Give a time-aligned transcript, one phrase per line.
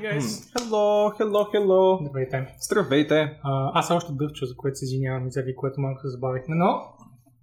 [0.00, 0.26] guys.
[0.56, 2.00] Hello, hello, hello.
[2.00, 2.46] Здравейте.
[2.60, 3.38] Здравейте.
[3.42, 6.80] А, аз още дъвча, за което се извинявам и заради което малко се забавихме, но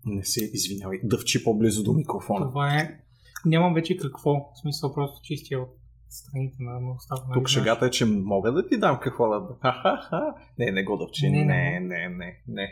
[0.05, 2.47] Не се извинявай, дъвчи по-близо до микрофона.
[2.47, 2.99] това е...
[3.45, 4.33] Нямам вече какво.
[4.33, 5.69] В смисъл просто чистия от
[6.09, 9.47] страните на, на нали Тук шегата е, че мога да ти дам какво да...
[9.61, 10.33] Ха-ха-ха.
[10.59, 11.29] Не, не го дъвчи.
[11.29, 11.79] Не, Не, не.
[11.79, 12.69] не, не, не,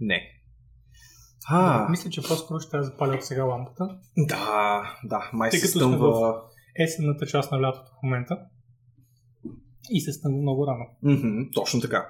[0.00, 0.20] не.
[1.50, 3.98] Да, А, мисля, че по-скоро ще трябва да запаля от сега лампата.
[4.16, 6.42] да, да, май Тъй се като сме стъмва...
[6.80, 8.38] Есенната част на лятото в момента.
[9.90, 10.84] И се стъмва много рано.
[11.02, 12.06] Мгм, точно така.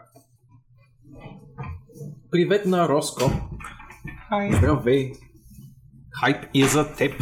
[2.30, 3.30] Привет на Роско.
[4.28, 4.52] Хай.
[4.52, 5.12] Здравей!
[6.10, 7.12] Хайп е за теб.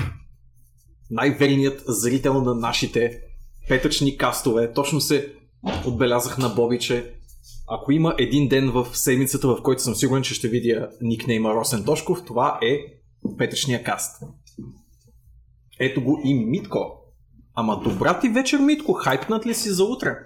[1.10, 3.20] Най-верният зрител на нашите
[3.68, 4.72] петъчни кастове.
[4.72, 5.34] Точно се
[5.86, 7.14] отбелязах на Боби, че
[7.68, 11.84] ако има един ден в седмицата, в който съм сигурен, че ще видя никнейма Росен
[11.84, 12.78] Тошков, това е
[13.38, 14.22] петъчния каст.
[15.80, 17.05] Ето го и Митко.
[17.58, 18.92] Ама добра ти вечер, Митко.
[18.92, 20.18] Хайпнат ли си за утре?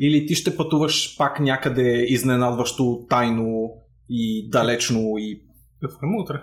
[0.00, 3.72] Или ти ще пътуваш пак някъде изненадващо, тайно
[4.08, 5.42] и далечно и
[5.80, 6.42] Какво има утре?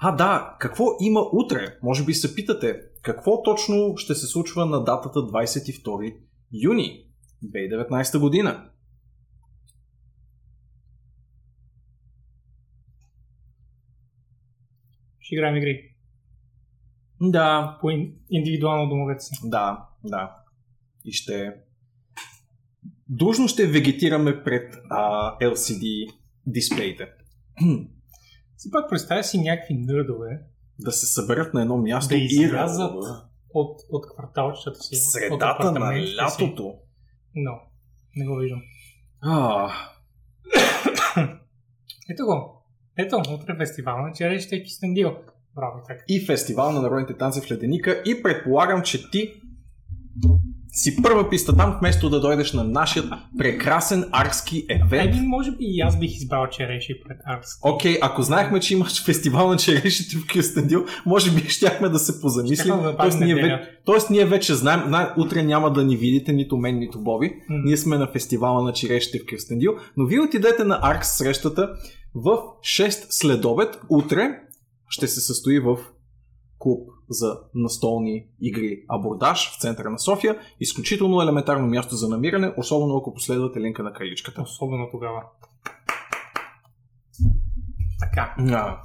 [0.00, 1.78] а, да, какво има утре?
[1.82, 6.16] Може би се питате, какво точно ще се случва на датата 22
[6.52, 7.04] юни
[7.44, 8.70] 2019 година?
[15.20, 15.87] Ще играем игри.
[17.20, 19.34] Да, По ин- индивидуално домовете си.
[19.44, 20.36] да, да.
[21.04, 21.52] И ще...
[23.08, 25.00] Дружно ще вегетираме пред а,
[25.38, 26.08] LCD
[26.46, 27.08] дисплеите.
[28.56, 30.40] Все пак представя си някакви нърдове
[30.78, 32.92] да се съберат на едно място Да и излязат
[33.50, 34.96] от, от кварталчетата си.
[34.96, 36.16] средата на си.
[36.16, 36.74] лятото.
[37.34, 37.52] Но,
[38.16, 38.62] не го виждам.
[39.20, 39.70] А,
[42.10, 42.64] Ето го.
[42.98, 45.16] Ето, утре фестивал на черешите и Кистендил.
[45.56, 46.04] Браво, така.
[46.08, 49.34] и фестивал на народните танци в Леденика и предполагам, че ти
[50.78, 53.04] си първа писта там, вместо да дойдеш на нашия
[53.38, 55.14] прекрасен арски евент.
[55.14, 57.46] Еми, може би и аз бих избрал череши пред Арс.
[57.62, 62.20] Окей, ако знаехме, че имаш фестивал на черешите в Кюстендил, може би щяхме да се
[62.20, 62.82] позамислим.
[62.82, 63.80] Да Тоест, ние, ве...
[63.84, 65.14] Тоест, ние вече знаем, на...
[65.18, 67.26] утре няма да ни видите нито мен, нито Боби.
[67.26, 67.60] М.
[67.64, 71.68] Ние сме на фестивала на черешите в Кюстендил, но вие отидете на Аркс срещата
[72.14, 73.80] в 6 следобед.
[73.88, 74.40] Утре
[74.88, 75.78] ще се състои в
[76.58, 80.38] клуб за настолни игри Абордаж в центъра на София.
[80.60, 84.42] Изключително елементарно място за намиране, особено ако последвате линка на краличката.
[84.42, 85.22] Особено тогава.
[88.00, 88.34] Така.
[88.38, 88.78] А,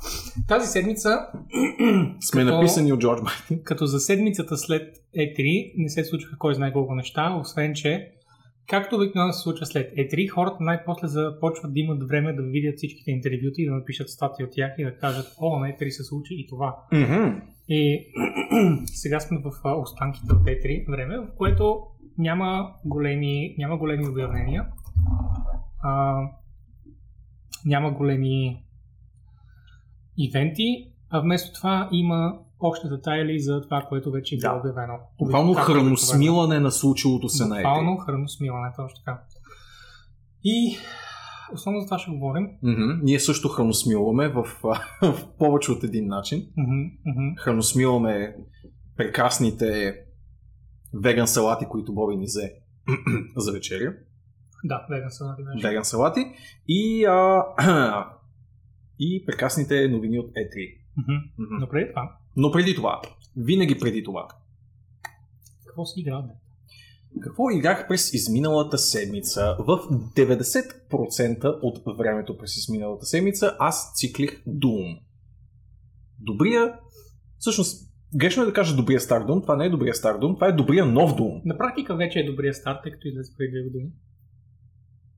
[0.47, 1.09] Тази седмица,
[2.21, 3.63] сме Като- написани от Джордж Мартин.
[3.63, 8.11] като за седмицата след E3, не се случиха кой знае колко неща, освен че
[8.69, 13.11] Както обикновено се случва след E3, хората най-после започват да имат време да видят всичките
[13.11, 16.33] интервюта и да напишат статии от тях и да кажат, о, на E3 се случи
[16.33, 16.77] и това.
[16.93, 17.41] Мгм.
[17.69, 18.05] И
[18.85, 21.79] сега сме в останките от T3 време, в което
[22.17, 24.65] няма големи, няма големи обявления,
[25.83, 26.21] а,
[27.65, 28.63] няма големи
[30.17, 34.59] ивенти, а вместо това има още детайли за това, което вече е било Да.
[34.59, 34.93] обявено.
[35.19, 35.79] Буквално обикновено.
[35.79, 38.05] храносмилане на случилото се на Буквално E3.
[38.05, 39.21] храносмилане, точно така.
[40.43, 40.77] И
[41.53, 42.47] основно за това ще говорим.
[42.63, 42.99] Мгм.
[43.03, 44.43] Ние също храносмилваме в,
[45.01, 46.39] в повече от един начин.
[46.57, 46.71] Мгм,
[47.05, 47.35] мгм.
[47.37, 48.35] Храносмилваме
[48.97, 49.95] прекрасните
[50.95, 52.53] веган салати, които Боби ни взе
[53.37, 53.93] за вечеря.
[54.63, 55.67] Да, веган салати беше.
[55.67, 56.19] Веган салати.
[56.67, 57.43] И, а,
[58.99, 60.77] и прекрасните новини от E3.
[60.97, 61.13] Мгм.
[61.37, 61.55] Мгм.
[61.59, 63.01] Но преди това, Но преди това,
[63.37, 64.27] винаги преди това,
[65.65, 66.29] какво си играл?
[67.21, 69.55] Какво играх през изминалата седмица?
[69.59, 69.79] В
[70.15, 74.99] 90% от времето през изминалата седмица аз циклих Doom.
[76.19, 76.73] Добрия,
[77.37, 80.47] всъщност, грешно е да кажа добрия стар Doom, това не е добрия стар Doom, това
[80.47, 81.41] е добрия нов Doom.
[81.45, 83.89] На практика вече е добрия старт, тъй като излезе преди две години.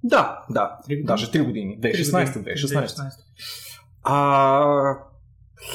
[0.04, 1.08] Да, да, Три години?
[1.08, 2.58] даже 3 години, 2016, Три години.
[2.58, 3.12] 2016.
[4.04, 4.98] А,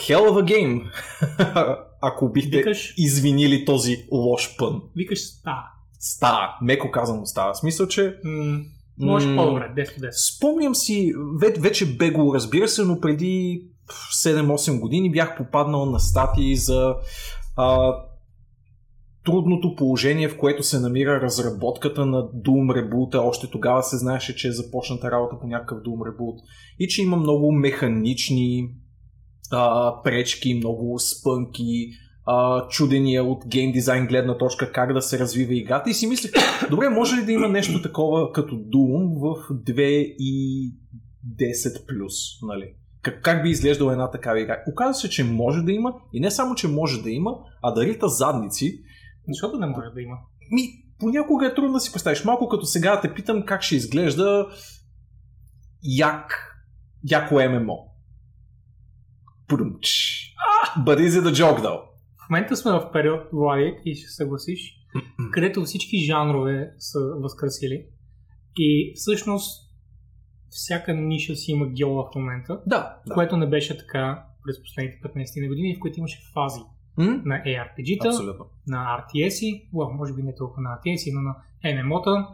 [0.09, 0.91] hell of a game,
[2.03, 4.83] ако бихте Викаш, извинили този лош пън.
[4.97, 5.57] викаш ста.
[6.03, 7.53] Става, меко казано става.
[7.53, 8.61] В смисъл, че М-
[8.99, 10.09] може М, по-добре, 10 от 10.
[10.37, 13.63] Спомням си, ве- вече бегло разбира се, но преди
[14.25, 16.95] 7-8 години бях попаднал на статии за
[17.57, 17.95] а,
[19.25, 23.19] трудното положение, в което се намира разработката на Doom Reboot.
[23.19, 26.37] Още тогава се знаеше, че е започната работа по някакъв Doom Reboot
[26.79, 28.69] и че има много механични
[29.53, 31.91] а, пречки, много спънки,
[32.27, 36.33] а, чудения от гейм дизайн гледна точка как да се развива играта и си мислех,
[36.71, 39.81] добре, може ли да има нещо такова като Doom в 2
[40.19, 40.75] и
[41.37, 42.75] 10 плюс, нали?
[43.03, 44.63] Как, как би изглеждала една такава игра?
[44.73, 47.87] Оказва се, че може да има и не само, че може да има, а да
[47.87, 48.81] рита задници.
[49.29, 50.17] Защото не може да има.
[50.51, 50.69] Ми,
[50.99, 52.25] понякога е трудно да си представиш.
[52.25, 54.47] Малко като сега те питам как ще изглежда
[55.83, 56.57] як,
[57.11, 57.90] яко ММО.
[60.79, 61.81] But is it a joke, though?
[62.27, 64.75] В момента сме в период, Влади, и ще съгласиш,
[65.33, 67.87] където всички жанрове са възкресили
[68.59, 69.71] и всъщност
[70.51, 73.15] всяка ниша си има геола в момента, Да, да.
[73.15, 76.61] което не беше така през последните 15 години, в които имаше фази
[76.97, 77.23] М?
[77.25, 78.47] на ARPG-та, Абсолютно.
[78.67, 82.29] на RTS-и, well, може би не толкова на RTS-и, но на MMO-та,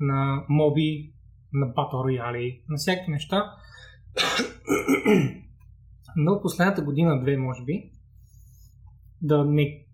[0.00, 1.12] на моби,
[1.52, 3.52] на Battle Royale, на всякакви неща.
[6.16, 7.90] Но последната година-две, може би,
[9.22, 9.86] да не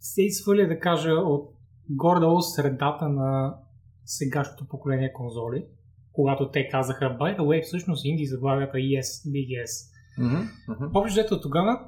[0.00, 1.50] се изхвърля да кажа от
[1.90, 3.58] горе-долу средата на
[4.04, 5.66] сегашното поколение конзоли,
[6.12, 9.92] когато те казаха, by the way, всъщност инди заглавията yes, big yes.
[10.18, 10.84] Мгм, мгм.
[10.94, 11.80] Общо взето тогава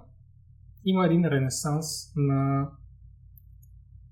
[0.85, 1.87] има един ренесанс
[2.17, 2.71] на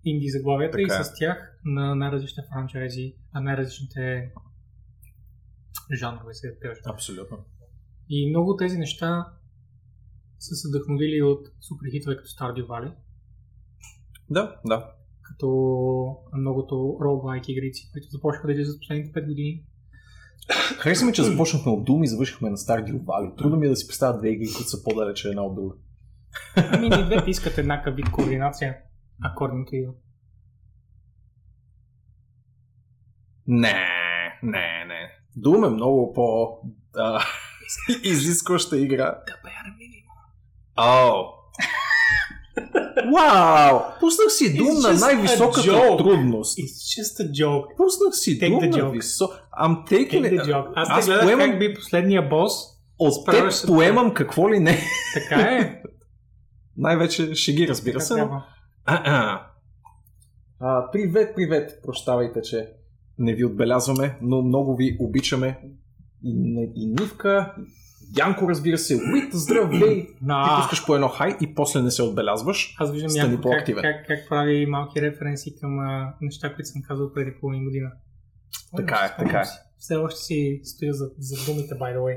[0.04, 1.04] инди заглавията и Така е.
[1.04, 4.32] с тях на най-различните франчайзи, на най-различните
[6.00, 6.80] жанрове се да кажа.
[6.86, 7.38] Абсолютно.
[8.08, 9.32] И много тези неща
[10.38, 12.92] са се вдъхновили от суперхитове като Stardew Valley,
[14.30, 14.92] Да, да.
[15.22, 15.46] като
[16.38, 19.64] многото roguelike игрици, които започнаха да излизат последните 5 години.
[20.78, 23.38] Хареса ми, че започнахме от Doom и завършихме на Stardew Valley.
[23.38, 25.74] Трудно ми е да си представя две игри, които са по-далече една от друга.
[26.56, 28.76] Ами и двете искат еднакъв вид координация,
[29.24, 29.94] according to you.
[33.46, 33.86] Не,
[34.42, 35.10] не, не.
[35.38, 36.48] Doom е много по...
[38.04, 39.04] Изискваща игра.
[39.04, 39.45] Да.
[40.76, 41.22] О!
[43.12, 43.80] Вау!
[44.00, 46.58] Пуснах си Doom на най-високата трудност.
[46.58, 47.76] It's just a joke.
[47.76, 48.92] Пуснах си Take Doom на joke.
[48.92, 49.34] високо.
[49.62, 50.44] I'm taking Take it.
[50.44, 50.72] joke.
[50.74, 52.52] Аз, Аз гледах поемам- как би последния бос.
[52.98, 54.78] От теб поемам какво ли не.
[55.14, 55.82] Така е.
[56.76, 58.16] Най-вече шеги, разбира Така се.
[58.16, 58.42] но-.
[58.84, 59.46] А-а.
[60.60, 61.80] А, привет, привет.
[61.82, 62.68] Прощавайте, че
[63.18, 65.60] не ви отбелязваме, но много ви обичаме.
[66.24, 66.30] И,
[66.76, 67.62] и Нивка, и
[68.18, 70.06] Янко, разбира се, Уит, здравей.
[70.18, 72.76] Ти пускаш по едно хай и после не се отбелязваш.
[72.78, 76.82] аз виждам Стани някой как, как, как, прави малки референси към а, неща, които съм
[76.82, 77.90] казал преди половин година.
[78.76, 79.44] Така е, така е.
[79.78, 82.16] Все още си стоя за, за думите, by the way.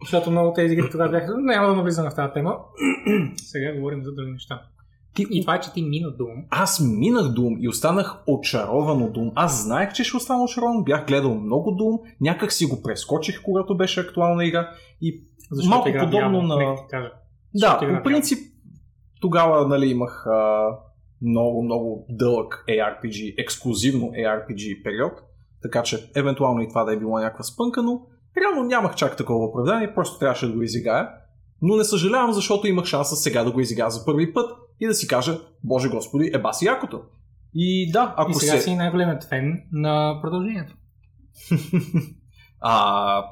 [0.02, 2.56] Защото много тези игри тогава бяха, няма да навлизаме в тази тема.
[3.36, 4.62] Сега говорим за други неща.
[5.14, 6.44] Ти, И това е, че ти мина Doom.
[6.50, 9.32] Аз минах Doom и останах очарован от Doom.
[9.34, 13.76] Аз знаех, че ще остана очарован, бях гледал много Doom, някак си го прескочих, когато
[13.76, 14.70] беше актуална игра
[15.00, 16.76] и Защото Малко игра подобно няма, на-.
[17.54, 18.38] Да, по принцип,
[19.20, 20.66] тогава нали, имах а,
[21.22, 25.12] много, много дълъг ARPG, ексклюзивно ARPG период,
[25.62, 28.00] така че евентуално и това да е било някаква спънка, но
[28.42, 31.08] реално нямах чак такова оправдание, просто трябваше да го изиграя.
[31.62, 34.94] Но не съжалявам, защото имах шанса сега да го изиграя за първи път и да
[34.94, 37.00] си кажа, Боже Господи, еба си якото.
[37.54, 38.60] И да, ако И сега се...
[38.60, 40.74] си най-големият фен на продължението.
[42.66, 43.24] А,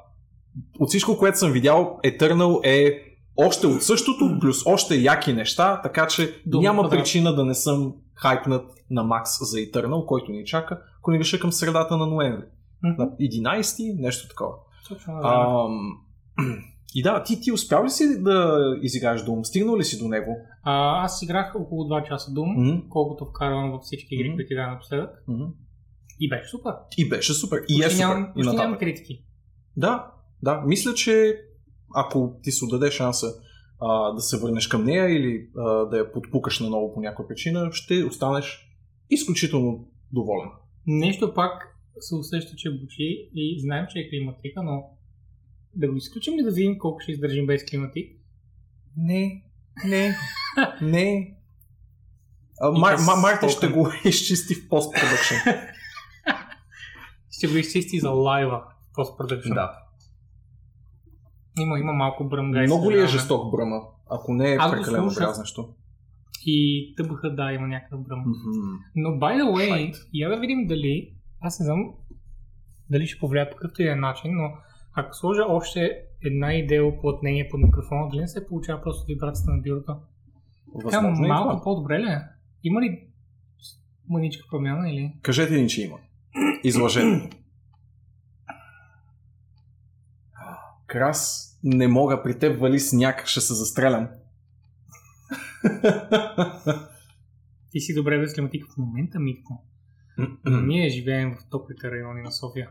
[0.78, 3.02] от всичко, което съм видял, Eternal е
[3.36, 7.94] още от същото, плюс още яки неща, така че Дума няма причина да не съм
[8.14, 12.44] хайпнат на Макс за Eternal, който ни чака, ако не към средата на ноември.
[12.84, 13.02] Мгм.
[13.02, 14.52] На 11 нещо такова.
[14.88, 15.28] Точно, да.
[15.28, 15.98] Ам,
[16.94, 19.42] и да, ти, ти успял ли си да изиграеш Doom?
[19.42, 20.36] Стигнал ли си до него?
[20.62, 22.88] А, аз играх около 2 часа Doom, Мгм.
[22.88, 24.36] колкото вкарвам във всички игри, Мгм.
[24.36, 25.10] които играя напоследък.
[25.28, 25.44] Мгм.
[26.20, 26.72] И беше супер.
[26.98, 27.56] И беше супер.
[27.68, 28.06] И е Почти супер.
[28.08, 29.24] нямам, почти нямам критики.
[29.76, 30.10] Да,
[30.42, 30.62] да.
[30.66, 31.36] Мисля, че
[31.94, 33.26] ако ти се отдаде шанса
[33.80, 37.68] а, да се върнеш към нея или а, да я подпукаш наново по някаква причина,
[37.72, 38.68] ще останеш
[39.10, 40.48] изключително доволен.
[40.86, 41.68] Нещо пак
[42.00, 44.82] се усеща, че бучи и знаем, че е климатика, но
[45.76, 48.18] да го изключим ли да видим колко ще издържим без климатик?
[48.96, 49.42] Не,
[49.84, 50.16] не,
[50.82, 51.36] не.
[52.60, 53.56] А, И Мар, с Ма, Мартин токен.
[53.56, 55.34] ще го изчисти в постпродъкшн.
[57.30, 59.54] Ще го изчисти за лайва в постпродъкшн.
[59.54, 59.78] да.
[61.60, 62.66] Има, има малко бръмгай.
[62.66, 63.76] Много ли е жесток бръма?
[64.10, 65.74] Ако не е Аз прекалено дразнещо.
[66.46, 68.20] И тъбаха, да, има някакъв бръм.
[68.20, 68.78] Мгм.
[68.96, 69.96] Но, by the way, Fight.
[70.12, 71.94] я да видим дали, аз не знам
[72.90, 74.50] дали ще повлияе по какъвто и е начин, но
[74.94, 79.62] ако сложа още една идея уплътнение под микрофона, дали не се получава просто вибрацията на
[79.62, 79.96] бюрото?
[80.84, 81.62] Така е малко това.
[81.64, 82.20] по-добре ли е?
[82.62, 83.06] Има ли
[84.08, 85.12] мъничка промяна или?
[85.22, 85.98] Кажете ни, че има.
[86.64, 87.30] Изложете.
[90.86, 94.08] Крас, не мога, при теб вали сняг, ще се застрелям.
[97.70, 99.64] Ти си добре без климатика в момента, Митко.
[100.46, 102.70] Ние живеем в топлите райони на София.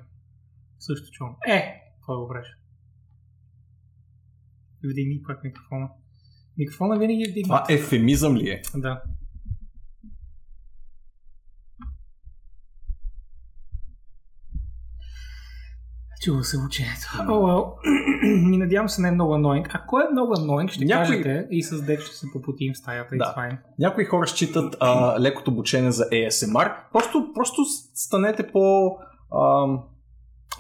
[0.80, 1.36] Също чувам.
[1.48, 2.58] Е, кой го бреше?
[4.84, 5.90] Вдигни пак микрофона.
[6.58, 7.66] Микрофона винаги е вдигнат.
[7.66, 8.62] Това ефемизъм ли е?
[8.76, 9.02] Да.
[16.22, 17.02] Чува се ученето.
[17.02, 17.76] Oh, well.
[18.54, 19.70] и надявам се не е много аноинг.
[19.74, 21.06] Ако е много аноинг, ще Някой...
[21.06, 23.16] кажете и с дек ще се попутим в стаята.
[23.16, 23.34] Да.
[23.38, 23.58] Fine.
[23.80, 26.76] Някои хора считат а, лекото обучение за ASMR.
[26.92, 27.62] Просто, просто
[27.94, 28.92] станете по...
[29.42, 29.80] Ам,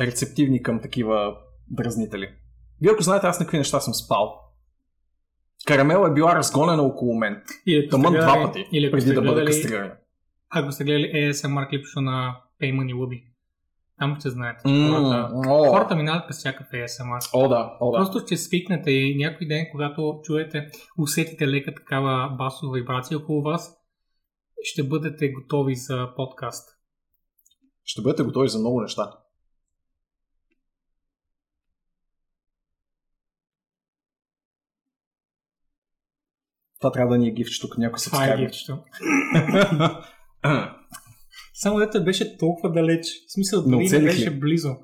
[0.07, 1.37] рецептивни към такива
[1.69, 2.29] дразнители.
[2.81, 4.37] Вие ако знаете аз на какви неща съм спал.
[5.67, 7.33] Карамела е била разгонена около мен.
[7.33, 9.91] Ако Тъмън два пъти, или преди да бъда кастрирана.
[10.49, 13.23] Ако сте гледали ASMR клипчето на Payman и Woody,
[13.99, 14.61] там ще знаете.
[14.65, 17.29] М, Хората, О, хората минават през всякакъв ASMR.
[17.33, 17.97] о, да, о, да.
[17.97, 20.67] Просто ще свикнете и някой ден, когато чуете,
[20.97, 23.77] усетите лека такава басова вибрация около вас,
[24.63, 26.69] ще бъдете готови за подкаст.
[27.83, 29.11] Ще бъдете готови за много неща.
[36.81, 38.79] Това трябва да ни е гифчето, като някой се Това е гифчето.
[41.53, 43.05] Само дете беше толкова далеч.
[43.27, 44.39] В смисъл, Не дори не беше ли?
[44.39, 44.75] близо.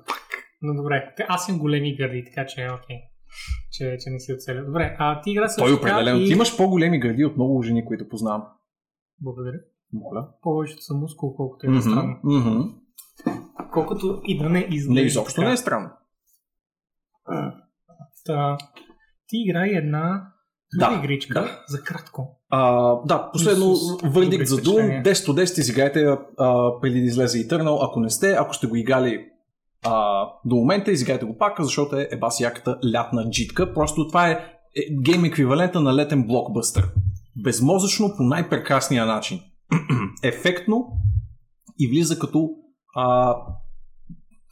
[0.62, 2.96] Но добре, аз имам големи гърди, така че е окей.
[3.72, 4.64] Че, че не си оцеля.
[4.64, 6.20] Добре, а ти игра също Той определено.
[6.20, 6.26] и...
[6.26, 8.42] Ти имаш по-големи гради от много жени, които познавам.
[9.20, 9.58] Благодаря.
[9.92, 10.28] Моля.
[10.42, 12.16] Повечето са мускул, колкото е Мгм, странно.
[12.24, 12.60] мгм.
[13.72, 14.92] Колкото и да не изглежда.
[14.94, 15.48] Не, изобщо така.
[15.48, 15.90] не е странно.
[18.24, 18.58] Та,
[19.26, 20.32] ти играй една
[20.74, 21.60] Да, игричка да.
[21.68, 22.38] за кратко.
[22.50, 24.60] А, да, последно С- с вердикт за Doom.
[24.60, 25.02] впечатления.
[25.02, 26.04] 10 от 10 изиграйте
[26.38, 27.88] а, преди да излезе Eternal.
[27.88, 29.24] Ако не сте, ако сте го играли
[29.84, 33.74] а, до момента, изиграйте го пак, защото е, е баси яката лятна джитка.
[33.74, 34.32] Просто това е,
[34.76, 36.88] е гейм еквивалента на летен блокбъстър.
[37.42, 39.40] Безмозъчно по най-прекрасния начин.
[40.22, 40.86] Ефектно
[41.78, 42.50] и влиза като
[42.96, 43.36] а,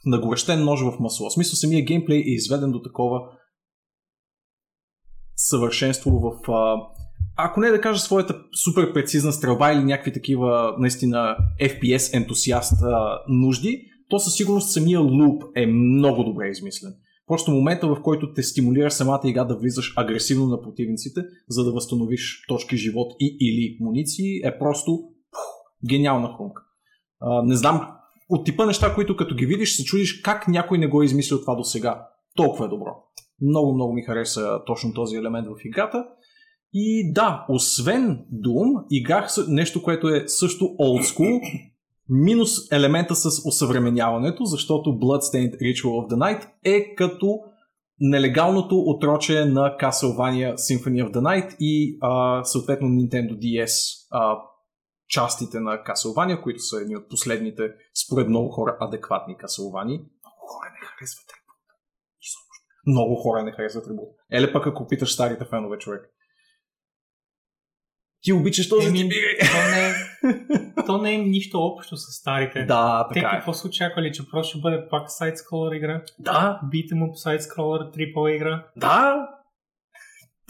[0.05, 1.29] нагорещен нож в масло.
[1.29, 3.21] В смисъл самия геймплей е изведен до такова
[5.49, 6.75] съвършенство в а,
[7.35, 13.19] ако не да кажа своята супер прецизна стрелба или някакви такива наистина FPS ентусиаст а,
[13.27, 16.93] нужди, то със сигурност самия луп е много добре измислен.
[17.27, 21.71] Просто момента, в който те стимулира самата игра да влизаш агресивно на противниците, за да
[21.71, 24.91] възстановиш точки живот и или муниции, е просто
[25.31, 25.41] пух,
[25.89, 26.61] гениална хрумка.
[27.19, 27.87] А, не знам,
[28.29, 31.41] от типа неща, които като ги видиш, се чудиш как някой не го е измислил
[31.41, 32.07] това до сега.
[32.35, 33.06] Толкова е добро.
[33.41, 36.05] Много, много ми хареса точно този елемент в играта.
[36.73, 41.41] И да, освен Doom, играх нещо, което е също old school,
[42.09, 47.39] минус елемента с осъвременяването, защото Bloodstained Ritual of the Night е като
[47.99, 54.37] нелегалното отроче на Castlevania Symphony of the Night и а, съответно Nintendo DS а,
[55.09, 57.71] частите на Castlevania, които са едни от последните,
[58.05, 59.99] според много хора, адекватни Castlevania.
[59.99, 61.46] Много хора не харесват.
[62.87, 64.09] Много хора не харесват Ребут.
[64.31, 66.01] Еле пък ако питаш старите фенове, човек.
[68.21, 69.37] Ти обичаш този Еми, тип игри.
[69.51, 69.93] то, не, е-
[70.85, 72.65] то не е нищо общо с старите.
[72.65, 73.31] Да, Те така е.
[73.37, 76.03] какво са очаквали, че просто ще бъде пак сайдскролър игра?
[76.19, 78.67] Да, Beat'em up сайдскролър, AAA игра?
[78.75, 79.27] да.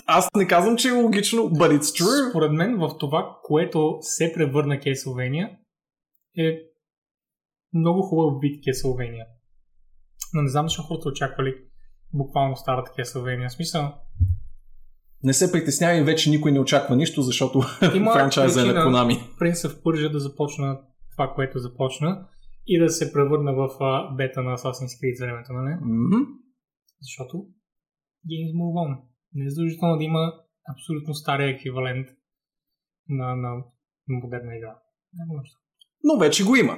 [0.10, 2.30] Аз не казвам, че е логично, but it's true.
[2.30, 5.58] Според мен в това, което се превърна Castlevania
[6.38, 6.60] е
[7.74, 9.26] много хубав вид Castlevania.
[10.34, 11.56] Но не знам защо хората очаквали
[12.14, 13.50] буквално старата Castlevania.
[13.50, 13.94] В смисъл,
[15.24, 17.62] Не се притеснявай, вече никой не очаква нищо, защото
[17.96, 18.74] Има франчайза е на.
[18.74, 19.38] Konami.
[19.40, 20.80] Принца в Пържа да започна
[21.12, 22.28] това, което започна
[22.68, 25.76] и да се превърна в а, бета на Assassin's Creed за времето, нали?
[25.82, 26.24] Мгм.
[27.02, 27.38] Защото
[28.28, 29.00] Games Move On.
[29.34, 30.34] Не е задължително да има
[30.74, 32.08] абсолютно стария еквивалент
[33.10, 33.50] на, на,
[34.08, 34.76] на модерна игра.
[35.14, 35.56] Няма нужда.
[36.04, 36.78] Но вече го има.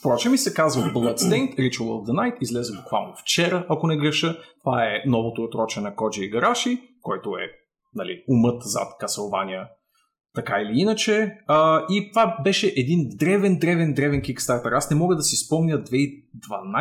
[0.00, 4.38] Впрочем и се казва Bloodstained Ritual of the Night, излезе буквално вчера, ако не греша.
[4.60, 7.50] Това е новото отроче на Коджи Игараши, който е
[7.94, 9.68] нали, умът зад Castlevania
[10.34, 11.38] така или иначе.
[11.46, 14.72] А, и това беше един древен, древен, древен кикстартер.
[14.72, 16.12] Аз не мога да си спомня 2012,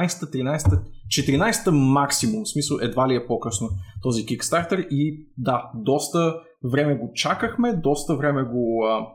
[0.08, 2.44] 13, 14 максимум.
[2.44, 3.70] В смисъл едва ли е по-късно
[4.02, 4.88] този кикстартер.
[4.92, 6.36] И да, доста
[6.72, 8.86] време го чакахме, доста време го...
[8.86, 9.08] А...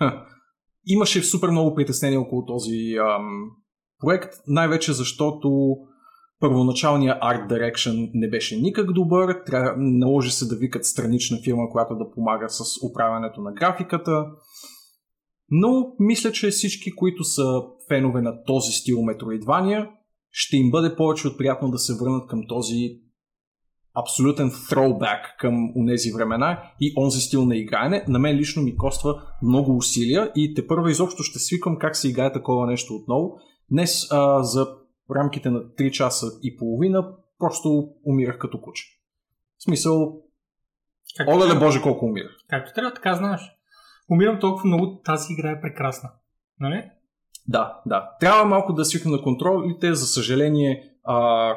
[0.86, 3.50] Имаше супер много притеснения около този ам,
[4.00, 5.76] проект, най-вече защото
[6.40, 11.94] първоначалният Art Direction не беше никак добър, трябва, наложи се да викат странична фирма, която
[11.94, 12.60] да помага с
[12.90, 14.24] управянето на графиката.
[15.50, 19.90] Но мисля, че всички, които са фенове на този стил Metroidvania,
[20.30, 23.03] ще им бъде повече от приятно да се върнат към този
[23.94, 28.04] абсолютен throwback към унези времена и онзи стил на играене.
[28.08, 32.08] На мен лично ми коства много усилия и те първа изобщо ще свикам как се
[32.08, 33.36] играе такова нещо отново.
[33.70, 34.66] Днес а, за
[35.16, 37.08] рамките на 3 часа и половина
[37.38, 38.84] просто умирах като куче.
[39.58, 40.20] В смисъл,
[41.16, 42.36] Както, оле боже колко умирах.
[42.48, 43.40] както трябва, така знаеш.
[44.10, 46.10] Умирам толкова много, тази игра е прекрасна.
[46.60, 46.84] Нали?
[47.48, 48.10] Да, да.
[48.20, 50.90] Трябва малко да свикна на контролите, за съжаление.
[51.04, 51.48] А,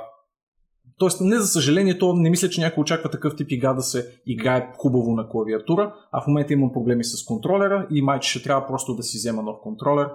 [1.00, 4.22] Тоест, не за съжаление, то не мисля, че някой очаква такъв тип игра да се
[4.26, 8.44] играе хубаво на клавиатура, а в момента имам проблеми с контролера и май, че ще
[8.44, 10.10] трябва просто да си взема нов контролер.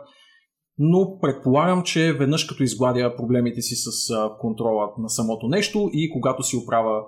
[0.79, 6.43] Но предполагам, че веднъж като изгладя проблемите си с контрола на самото нещо и когато
[6.43, 7.03] си оправя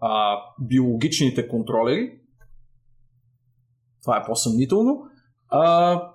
[0.00, 2.20] а, биологичните контролери,
[4.02, 5.02] това е по-съмнително,
[5.48, 6.12] а,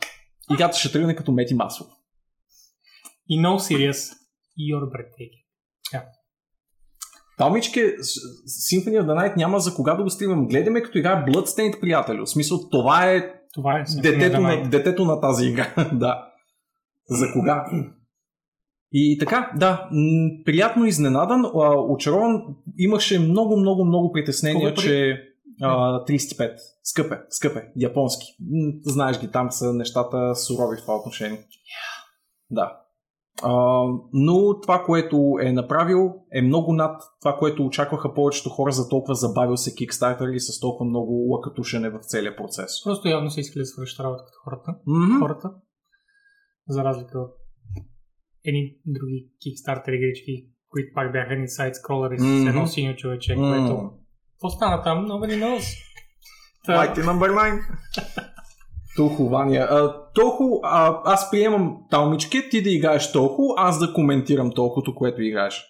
[0.53, 1.87] играта ще тръгне като мети масло.
[3.29, 4.13] И no serious,
[4.59, 5.45] you're breathtaking.
[5.93, 6.05] Yeah.
[7.37, 10.47] Талмички, Symphony of the Night няма за кога да го стримам.
[10.47, 12.25] Гледаме като игра Bloodstained, приятелю.
[12.25, 15.73] В смисъл, това е, Това е детето, на, детето на тази игра.
[15.93, 16.31] да.
[17.09, 17.65] За кога?
[18.91, 22.43] И така, да, м, приятно изненадан, а, очарован.
[22.77, 25.21] Имаше много, много, много притеснения, че
[25.61, 26.55] а, 35.
[26.83, 28.25] Скъп е, скъп е, японски.
[28.39, 31.39] М, Знаеш ги, там са нещата сурови в това отношение.
[32.51, 32.77] Да.
[33.43, 38.89] А, но това, което е направил, е много над това, което очакваха повечето хора за
[38.89, 42.83] толкова забавил се Kickstarter и с толкова много лакатушене в целия процес.
[42.83, 44.75] Просто явно са искали да свършат работа като хората.
[44.87, 45.19] Мгм.
[45.19, 45.51] хората.
[46.69, 47.31] За разлика от
[48.45, 52.47] едни други Kickstarter игрички, които пак бяха едни сайт скролери с Мгм.
[52.47, 53.41] едно синьо човече, М.
[53.49, 53.91] което...
[54.31, 55.05] Какво стана там?
[55.07, 55.63] Nobody knows.
[56.65, 57.61] Та, Mighty number 9.
[58.95, 59.67] Толхо, Ваня.
[59.69, 65.21] А, толхо, а, аз приемам талмички, ти да играеш толхо, аз да коментирам толкото, което
[65.21, 65.65] играеш.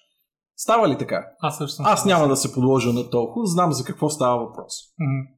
[0.56, 1.26] Става ли така?
[1.40, 1.86] аз също съм.
[1.86, 4.74] Аз няма да се подложа на толхо, знам за какво става въпрос.
[5.00, 5.36] Мгм.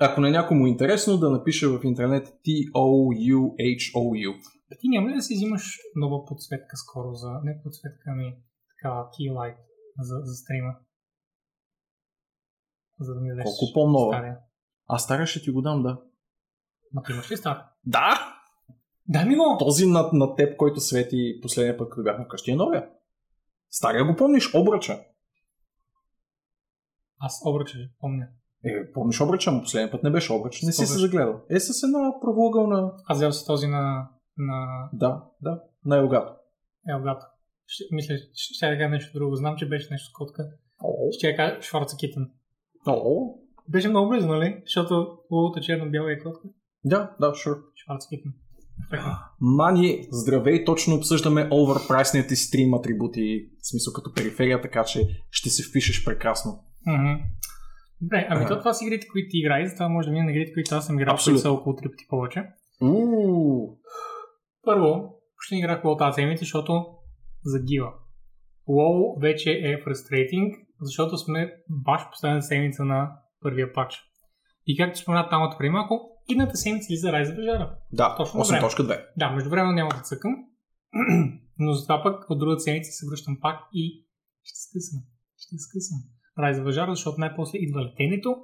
[0.00, 4.34] Ако на някой му е интересно, да напише в интернет T-O-U-H-O-U.
[4.72, 7.30] А Ти няма ли да си взимаш нова подсветка скоро за...
[7.44, 8.36] Не подсветка, ами
[8.70, 9.56] такава key light
[9.98, 10.72] за, за стрима?
[13.00, 14.12] За да ми дадеш Колко по-нова?
[14.12, 14.36] стария.
[14.88, 15.98] А стария ще ти го дам, да.
[17.10, 17.64] Имаш ли стар?
[17.86, 18.36] Да!
[19.08, 19.56] Дай ми го!
[19.58, 22.88] Този на, на теб, който свети последния път, като бяхме вкъщи, е новия.
[23.70, 25.00] Стария го помниш, обръча.
[27.18, 28.28] Аз обръча, помня.
[28.64, 30.62] Е, помниш обръча, но последния път не беше обръч.
[30.62, 31.40] Не си се загледал.
[31.50, 32.92] Е, с една правоъгълна...
[33.06, 36.32] Аз взел си този на, на Да, да, на елгато.
[36.88, 37.28] Елгата.
[37.66, 39.36] Ще, мисля, ще, ще да кажа нещо друго.
[39.36, 40.48] Знам, че беше нещо с котка.
[41.10, 42.30] Ще я кажа Шварца Китън.
[42.86, 43.34] о,
[43.68, 44.62] Беше много близо, нали?
[44.64, 46.48] Защото лугото черно-бяла е котка.
[46.84, 47.62] Да, да, sure.
[49.40, 55.62] Мани, здравей, точно обсъждаме overpriced стрим атрибути, в смисъл като периферия, така че ще се
[55.62, 56.64] впишеш прекрасно.
[56.86, 57.12] Мгм.
[58.00, 60.52] Добре, ами то това са игрите, които ти играй, затова може да мине на игрите,
[60.52, 62.44] които аз съм играл, които са около три пъти повече.
[64.64, 66.86] Първо, ще играх WoW тази седмица, защото
[67.44, 67.92] загива.
[68.68, 74.02] WoW вече е frustrating, защото сме баш последната седмица на първия пач.
[74.66, 77.68] И както спомена там от преди малко, идната седмица излиза of Valhalla.
[77.92, 78.62] да, Точно на време.
[78.66, 79.04] 8.2.
[79.16, 80.34] Да, между време няма да цъкам,
[81.58, 84.06] но затова пък от другата седмица се връщам пак и
[84.42, 85.00] ще скъсам.
[85.36, 85.98] Ще скъсам.
[86.38, 88.36] Of Valhalla, защото най-после идва летенето,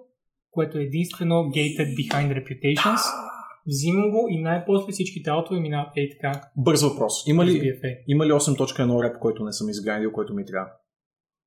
[0.51, 3.01] което е единствено gated behind reputations.
[3.67, 6.43] Взимам го и най-после всичките аутове минават ей така.
[6.57, 7.13] Бърз въпрос.
[7.27, 8.05] Има ли, BFA.
[8.07, 10.71] има ли 8.1 реп, който не съм изградил, който ми трябва?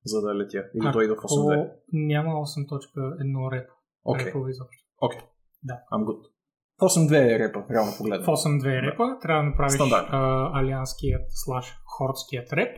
[0.04, 0.64] За да летя.
[0.74, 1.60] Или А, той идва в 8.2.
[1.60, 3.70] О, няма 8.1 реп.
[4.04, 4.84] Окей, Репове изобщо.
[5.00, 5.20] окей.
[5.62, 5.74] Да.
[5.92, 6.31] I'm good.
[6.82, 8.26] В 8.2 е репа, реално В погледно.
[8.26, 10.06] 8.2 репа трябва да направиш Стандарт.
[10.10, 12.76] а, алианският слаш хордският реп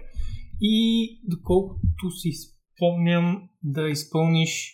[0.61, 2.31] и доколкото си
[2.77, 4.73] спомням да изпълниш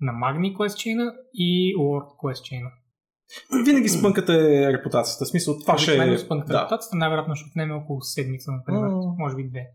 [0.00, 2.70] на Magni Quest Chain и World Quest Chain.
[3.64, 5.24] Винаги спънката е репутацията.
[5.24, 6.18] В смисъл, това ще е...
[6.18, 6.58] спънката Да.
[6.60, 8.88] репутацията най-вероятно ще отнеме около седмица, например.
[8.88, 9.14] М.
[9.18, 9.66] Може би две.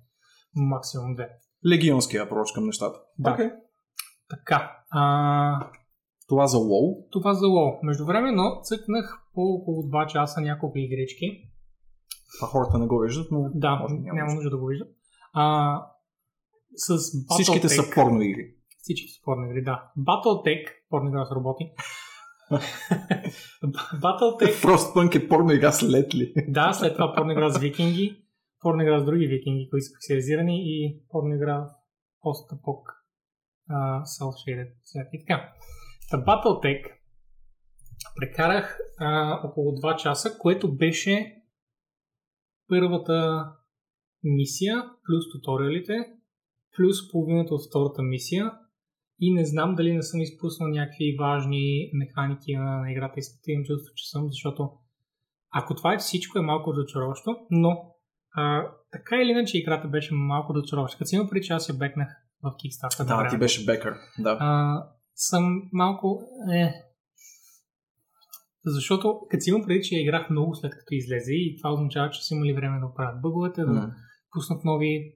[0.55, 1.29] Максимум две.
[1.71, 2.99] Легионския апроч към нещата.
[3.19, 3.33] Да.
[3.33, 3.49] Окей.
[4.29, 4.71] Така.
[4.91, 5.69] А,
[6.29, 7.11] Това за WoW.
[7.11, 7.71] това за лоу.
[7.83, 11.49] Междувременно цъкнах по около 2 часа няколко игрички.
[12.37, 14.87] Това хората не го виждат, но Да, може би няма, нужда да го виждат.
[15.33, 15.75] А,
[16.75, 18.53] с Battletech, всичките са порно игри.
[18.77, 19.91] Всички са порно игри, да.
[19.99, 21.71] Battletech, порно игра с роботи.
[24.03, 26.33] Battletech, Frostpunk е порно игра с летли.
[26.47, 28.21] да, след това порно игра с викинги,
[28.61, 31.69] порно игра с други викинги, които са специализирани и порно игра
[32.21, 32.83] пост-апок
[33.71, 34.69] uh, self-shaded.
[35.13, 35.53] И така.
[36.09, 36.83] Та Battletech
[38.15, 41.35] прекарах а, около 2 часа, което беше
[42.67, 43.49] първата
[44.23, 45.93] мисия, плюс туториалите,
[46.77, 48.51] плюс половината от втората мисия
[49.19, 53.51] и не знам дали не съм изпуснал някакви важни механики на, на играта и спите
[53.51, 54.71] имам чувство, че съм, защото
[55.51, 57.95] ако това е всичко е малко разочароващо, но
[58.35, 60.97] а, така или иначе играта беше малко разочароваща.
[60.97, 62.09] Като си има преди, че аз я бекнах
[62.43, 63.05] в Kickstarter.
[63.23, 63.93] Да, ти беше бекър.
[64.19, 64.37] Да.
[64.39, 64.83] а,
[65.19, 66.21] съм малко...
[66.53, 66.73] Е,
[68.65, 72.09] Защото, като си имам преди, че я играх много след като излезе и това означава,
[72.09, 73.93] че са имали време да оправят бъговете, да М.
[74.33, 75.15] пуснат нови,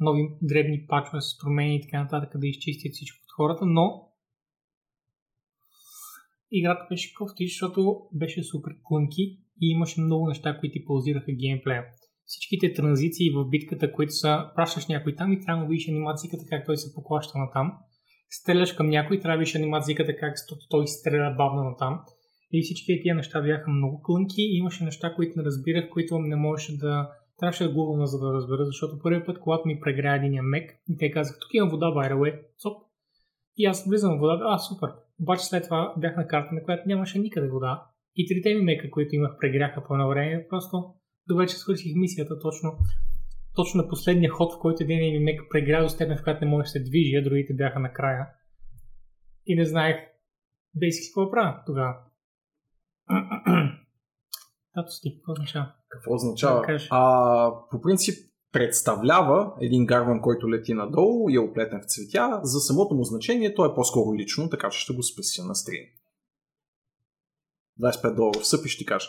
[0.00, 4.08] нови дребни пачове с промени и така нататък, да изчистят всичко от хората, но
[6.50, 9.22] играта беше кофти, защото беше супер клънки
[9.60, 11.84] и имаше много неща, които ти паузираха геймплея.
[12.24, 16.66] Всичките транзиции в битката, които са пращаш някой там и трябва да видиш анимацията как
[16.66, 17.78] той се поклаща на там.
[18.30, 20.34] Стреляш към някой, трябва да анимацията как
[20.70, 22.00] той стреля бавно на там.
[22.52, 24.42] И всички тия неща бяха много клънки.
[24.42, 27.10] Имаше неща, които не разбирах, които не можеше да...
[27.38, 30.96] Трябваше да гугълна, за да разбера, защото първият път, когато ми прегря един мек, и
[30.98, 32.82] те казаха, тук има вода, by the цоп.
[33.56, 34.90] И аз влизам в водата, а, супер.
[35.20, 37.86] Обаче след това бях на карта, на която нямаше никъде вода.
[38.16, 40.46] И трите ми мека, които имах, прегряха по едно време.
[40.50, 40.94] Просто
[41.28, 42.78] до вече свърших мисията точно,
[43.58, 46.50] точно на последния ход, в който един ми мек прегря до степен, в която не
[46.50, 48.28] може да се движи, а другите бяха накрая.
[49.46, 49.96] И не знаех
[50.74, 51.96] бейски какво правя тогава.
[54.74, 55.72] Тато си, какво означава?
[55.88, 56.78] Какво означава?
[56.90, 62.40] А, по принцип представлява един гарван, който лети надолу и е оплетен в цветя.
[62.42, 65.84] За самото му значение то е по-скоро лично, така че ще го спеся на стрим.
[67.80, 69.08] 25 долара в съп и ще ти кажа.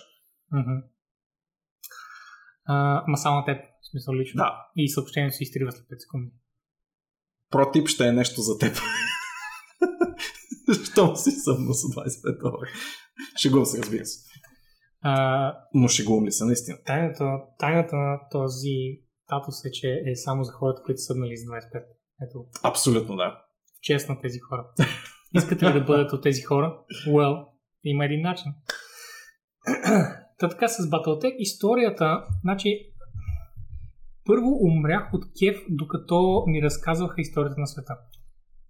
[2.66, 4.38] А, ма само на теб, в смисъл лично.
[4.38, 4.68] Да.
[4.76, 6.32] И съобщението се изтрива след 5 секунди.
[7.52, 8.78] Протип ще е нещо за теб.
[10.92, 12.68] Щом си съмно с 25 долара.
[13.42, 14.20] Шегувам се, разбира се.
[15.02, 16.78] А, Но шегувам ли се, наистина?
[16.86, 17.26] тайната,
[17.60, 21.84] тайната на този татус е, че е само за хората, които са съднали с 25.
[22.30, 23.42] Ето, Абсолютно да.
[23.82, 24.68] чест на тези хора.
[25.36, 26.80] Искате ли да бъдете от тези хора?
[27.08, 27.46] Well,
[27.84, 28.52] има един начин.
[30.40, 32.89] Та така с Battletech историята, значи
[34.30, 37.94] първо умрях от кеф, докато ми разказваха историята на света.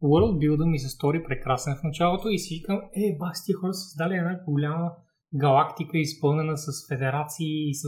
[0.03, 3.55] World Builder ми се стори прекрасен в началото и си викам, е, бах, с тия
[3.57, 4.91] хора са създали една голяма
[5.35, 7.85] галактика, изпълнена с федерации и с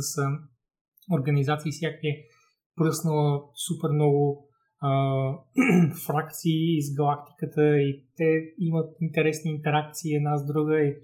[1.17, 2.11] организации, всякакви
[2.75, 4.47] пръснала супер много
[6.07, 10.95] фракции из галактиката и те имат интересни интеракции една с друга и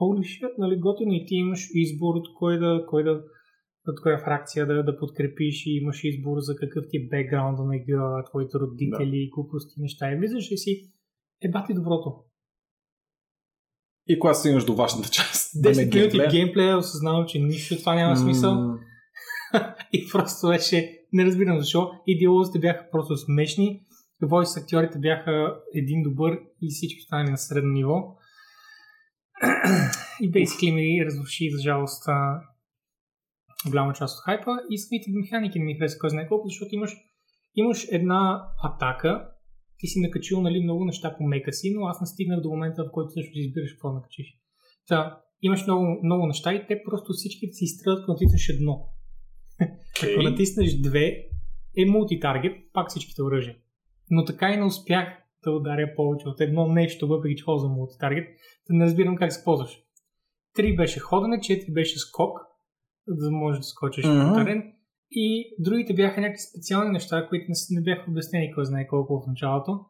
[0.00, 3.22] holy shit, нали, готино и ти имаш избор от кой да, кой да
[3.88, 7.76] от коя фракция да, да подкрепиш и имаш избор за какъв ти е бекграунда на
[7.76, 9.34] игра, твоите родители, да.
[9.34, 10.12] глупости, неща.
[10.12, 10.92] И влизаш и си
[11.42, 12.24] е бати доброто.
[14.06, 15.54] И когато стигнеш до важната част.
[15.54, 18.54] 10 минути геймплея осъзнавам, че нищо това няма смисъл.
[18.54, 18.78] М,
[19.92, 23.80] и просто беше, не разбирам защо, и диалозите бяха просто смешни,
[24.22, 28.16] voice актьорите бяха един добър и всички останали на средно ниво.
[30.20, 32.02] и basically ми разруши, за жалост,
[33.70, 36.96] голяма част от хайпа и самите механики не ми хареса кой знае колко, защото имаш,
[37.54, 39.28] имаш една атака,
[39.78, 42.84] ти си накачил нали, много неща по мека си, но аз не стигнах до момента,
[42.84, 44.26] в който също избираш какво накачиш.
[44.88, 48.86] Та, имаш много, много неща и те просто всички си изстрелят, като натиснеш едно.
[50.02, 51.06] Ако натиснеш две,
[51.76, 53.56] е мултитаргет, пак всичките оръжия.
[54.10, 55.08] Но така и не успях
[55.44, 58.28] да ударя повече от едно нещо, въпреки че ползвам мултитаргет.
[58.70, 59.78] Да не разбирам как се ползваш.
[60.54, 62.38] Три беше ходене, четири беше скок,
[63.06, 64.34] за да можеш да скочиш mm-hmm.
[64.34, 64.72] терен.
[65.10, 69.26] И другите бяха някакви специални неща, които не, не бяха обяснени кой знае колко в
[69.26, 69.80] началото.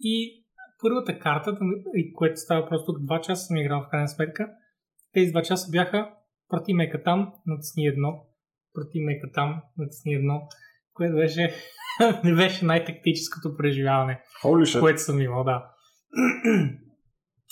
[0.00, 0.44] И
[0.82, 1.58] първата карта,
[2.14, 4.48] което става просто 2 часа съм играл в крайна сметка,
[5.12, 6.10] тези 2 часа бяха
[6.48, 8.26] прати мека там, натисни едно,
[8.74, 10.48] прати мека там, натисни едно,
[10.94, 11.54] което беше,
[12.24, 15.70] не беше най-тактическото преживяване, Holy което съм имал, да.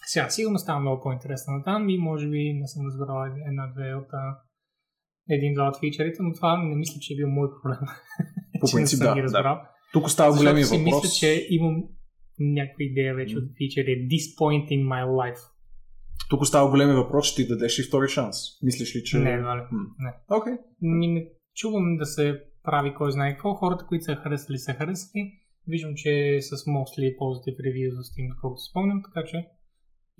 [0.06, 4.08] Сега, сигурно става много по-интересно на там и може би не съм разбрал една-две от
[4.12, 4.38] а,
[5.28, 7.78] един-два от фичерите, но това не мисля, че е бил мой проблем.
[8.60, 9.24] По че не принцип, съм да, ги да.
[9.24, 9.60] разбрал.
[9.92, 10.84] Тук остава Защото големия въпрос.
[10.84, 11.84] мисля, че имам
[12.38, 14.08] някаква идея вече от фичери.
[14.10, 15.40] This point in my life.
[16.30, 18.36] Тук остава големия въпрос, ще ти дадеш ли втори шанс?
[18.62, 19.18] Мислиш ли, че...
[19.18, 19.60] Не, едва ли.
[19.72, 19.86] М.
[19.98, 20.36] Не.
[20.36, 20.52] Окей.
[20.80, 23.54] Ми не чувам да се прави кой знае какво.
[23.54, 25.32] Хората, които са харесали, са харесали.
[25.68, 29.46] Виждам, че е с mostly positive reviews за Steam, доколкото спомням, така че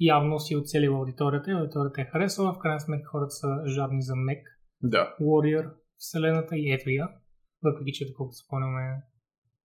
[0.00, 2.52] явно си оцелила аудиторията и аудиторията е харесала.
[2.52, 4.42] В крайна сметка хората са жадни за Mac,
[4.82, 5.16] Да.
[5.20, 7.08] Warrior, вселената и ето я.
[7.62, 9.02] Въпреки, че доколкото си спомням е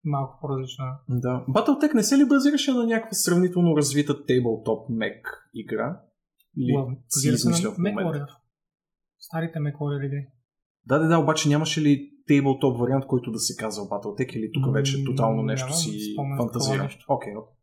[0.04, 0.86] малко по-различна.
[1.10, 1.46] Да.
[1.50, 5.22] Battletech не се ли базираше на някаква сравнително развита Tabletop Mac
[5.54, 6.02] игра?
[6.58, 8.28] Или си на в момента?
[9.20, 10.28] Старите Mac Warrior игри.
[10.86, 14.74] Да, да, да, обаче нямаше ли Tabletop вариант, който да се казва Battletech или тук
[14.74, 16.16] вече тотално нещо нямам си
[16.82, 17.06] нещо.
[17.10, 17.54] Окей, окей.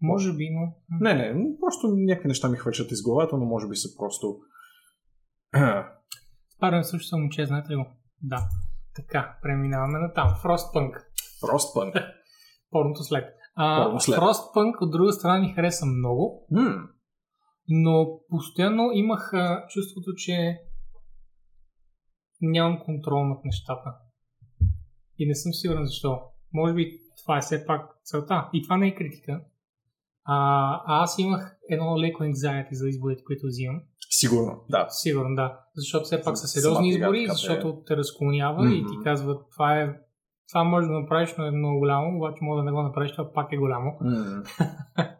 [0.00, 0.74] Може би, но...
[1.00, 4.38] Не, не, просто някакви неща ми хвърчат из главата, но може би са просто...
[6.60, 7.86] Парен също съм момче, знаете ли го?
[8.22, 8.48] Да.
[8.94, 10.28] Така, преминаваме на там.
[10.28, 11.04] Frostpunk.
[11.42, 12.12] Frostpunk.
[12.70, 13.24] Порното след.
[13.54, 14.18] А, Порно след.
[14.18, 16.46] Frostpunk от друга страна ми хареса много.
[16.50, 16.88] М,
[17.68, 20.58] Но постоянно имах а, чувството, че
[22.40, 23.94] нямам контрол над нещата.
[25.18, 26.22] И не съм сигурен защо.
[26.52, 28.48] Може би това е все пак целта.
[28.52, 29.40] И това не е критика.
[30.26, 33.80] А, аз имах едно леко anxiety за изборите, които взимам.
[34.10, 34.86] Сигурно, да.
[34.88, 35.60] Сигурно, да.
[35.74, 37.84] Защото все пак са сериозни избори, така, защото е.
[37.86, 38.74] те разклонява mm-hmm.
[38.74, 39.94] и ти казват, това е
[40.48, 43.32] това може да направиш, но е много голямо, обаче може да не го направиш, това
[43.32, 43.90] пак е голямо.
[44.02, 44.44] Mm.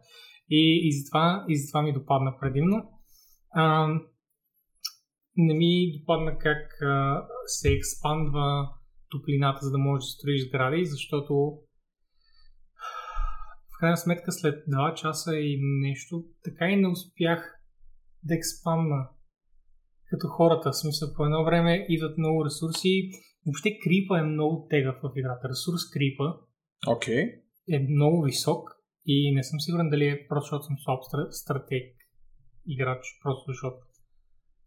[0.49, 2.89] и, и, затова, и затова ми допадна предимно.
[3.51, 3.87] А,
[5.35, 8.69] не ми допадна как а, се експандва
[9.09, 11.57] топлината, за да можеш да строиш сгради, защото
[13.77, 17.59] в крайна сметка след 2 часа и нещо, така и не успях
[18.23, 19.09] да експандна
[20.09, 20.71] като хората.
[20.71, 23.09] В смисъл, по едно време идват много ресурси.
[23.45, 25.49] Въобще крипа е много тегав в играта.
[25.49, 26.23] Ресурс крипа.
[26.87, 27.23] Okay.
[27.75, 28.63] е много висок
[29.05, 31.95] и не съм сигурен дали е просто защото съм слаб стра- стратег
[32.67, 33.77] играч, просто защото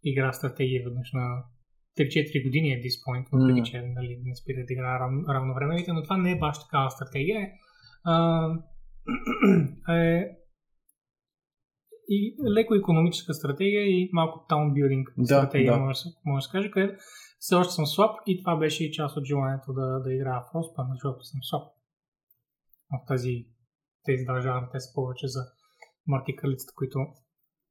[0.05, 1.45] игра стратегия веднъж на
[1.99, 3.71] 3-4 години е point, въпреки Mm.
[3.71, 7.51] че нали, не спира да играе рав, равновремените, но това не е баш такава стратегия.
[8.05, 8.15] А,
[9.89, 10.37] е
[12.13, 15.79] и леко економическа стратегия и малко таунбилдинг Да, стратегия, да.
[15.79, 16.95] може, може да се каже, където
[17.39, 20.53] все още съм слаб и това беше и част от желанието да, да играя в
[20.53, 21.69] Frostpunk, защото съм слаб.
[22.93, 23.47] В тази,
[24.05, 25.41] тези жанра, те са повече за
[26.07, 26.99] мартикалицата, които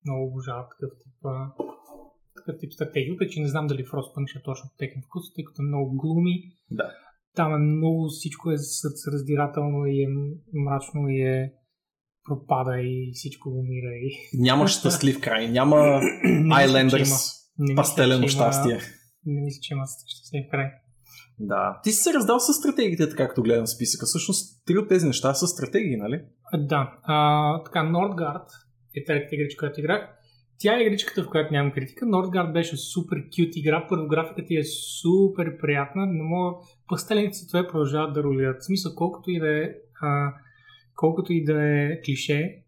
[0.05, 1.51] много обожават такъв тип, а,
[2.35, 5.43] такъв тип стратегии, въпреки че не знам дали Frostpunk ще е точно техен вкус, тъй
[5.43, 6.35] като е много глуми,
[6.71, 6.91] Да.
[7.35, 10.07] Там е много, всичко е сърцераздирателно и е
[10.53, 11.51] мрачно и е
[12.23, 14.11] пропада и всичко умира и
[14.41, 16.99] Няма щастлив край, няма Islanders,
[17.59, 18.79] мисля, пастелено има- щастие.
[19.25, 20.71] Не мисля, че има щастлив край.
[21.39, 21.79] Да.
[21.83, 24.05] Ти си се раздал с стратегиите, така както гледам списъка.
[24.05, 26.21] Всъщност, три от тези неща са стратегии, нали?
[26.57, 26.93] Да.
[27.03, 28.45] А, така, Nordgard
[28.95, 30.09] е третата игричка, която играх.
[30.59, 32.05] Тя е игричката, в която нямам критика.
[32.05, 33.87] Nordgard беше супер кют игра.
[33.89, 34.63] Първо графиката ти е
[35.01, 36.05] супер приятна.
[36.05, 36.55] Не мога...
[36.87, 38.61] Пастелените цветове продължават да рулират.
[38.61, 39.69] В смисъл, колкото и да е,
[40.01, 40.33] а,
[40.95, 42.63] колкото и да е клише,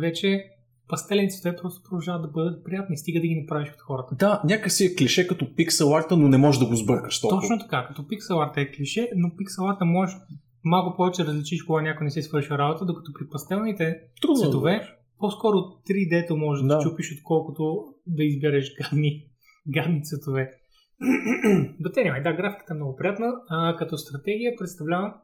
[0.00, 0.44] вече
[0.88, 2.96] пастелените цветове просто продължават да бъдат приятни.
[2.96, 4.14] Стига да ги направиш от хората.
[4.14, 7.40] Да, някакси е клише като пиксел арта, но не можеш да го сбъркаш толкова.
[7.40, 10.16] Точно така, като пиксел арта е клише, но пиксел арта можеш
[10.64, 14.40] малко повече да различиш кога някой не си свършил работа, докато при пастелните Трудно да
[14.40, 16.82] цветове го по-скоро 3D-то можеш да, Да.
[16.82, 19.26] чупиш, отколкото да избереш гадни,
[19.68, 20.50] гадни цветове.
[21.82, 23.32] But anyway, да, графиката е много приятна.
[23.48, 25.14] А, като стратегия представлява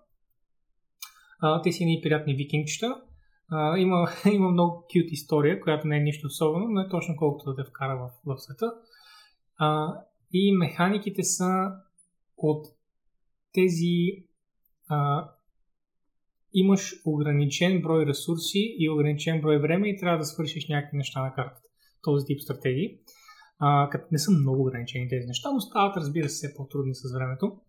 [1.41, 3.01] а, те си едни приятни викингчета.
[3.51, 7.51] А, има, има много кют история, която не е нищо особено, но е точно колкото
[7.51, 8.73] да те вкара в, в света.
[9.59, 9.95] А,
[10.33, 11.73] и механиките са
[12.37, 12.67] от
[13.53, 14.25] тези
[14.89, 15.31] а,
[16.55, 21.35] имаш ограничен брой ресурси и ограничен брой време и трябва да свършиш някакви неща на
[21.35, 21.69] картата.
[22.03, 22.99] Този тип стратегии.
[23.59, 27.13] А, като не са много ограничени тези неща, но стават, разбира се, все по-трудни с
[27.15, 27.61] времето.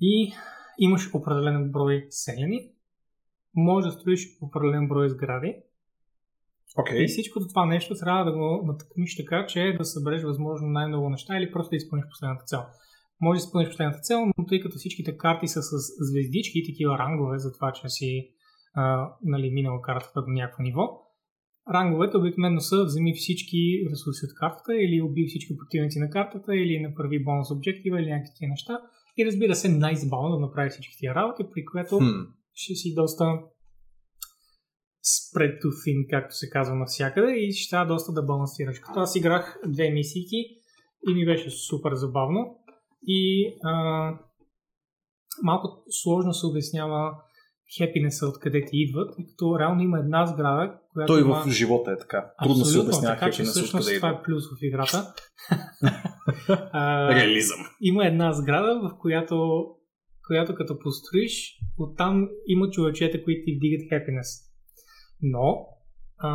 [0.00, 0.32] И
[0.78, 2.70] имаш определен брой селени,
[3.54, 5.56] може да строиш определен брой сгради
[6.78, 7.04] Окей.
[7.04, 11.38] и всичкото това нещо трябва да го натъкмиш така, че да събереш възможно най-много неща
[11.38, 12.60] или просто да изпълниш последната цел.
[13.20, 16.98] Може да изпълниш последната цел, но тъй като всичките карти са с звездички и такива
[16.98, 18.30] рангове за това, че си
[18.74, 21.04] а, нали, минал картата до някакво ниво,
[21.72, 26.80] ранговете обикновено са вземи всички ресурси от картата или уби всички противници на картата или
[26.80, 28.80] направи бонус обектива или някакви такива неща.
[29.16, 32.20] И разбира се, най-забавно да направи всички тия работи, при което Хм.
[32.54, 33.24] ще си доста
[35.04, 38.78] spread to thin, както се казва навсякъде и ще трябва доста да балансираш.
[38.78, 40.36] Като аз играх две мисийки
[41.08, 42.58] и ми беше супер забавно
[43.06, 43.72] и а,
[45.42, 47.16] малко сложно се обяснява
[47.78, 51.44] хепинеса откъде ти идват, тъй като реално има една сграда, която Той има...
[51.46, 52.32] в живота е така.
[52.44, 54.20] Трудно се обяснява така че хепинес всъщност това идва.
[54.20, 55.14] е плюс в играта.
[56.72, 57.58] А, Реализъм.
[57.80, 59.66] има една сграда, в която,
[60.26, 64.50] която като построиш, оттам има човечета, които ти вдигат happiness.
[65.22, 65.66] Но,
[66.18, 66.30] а,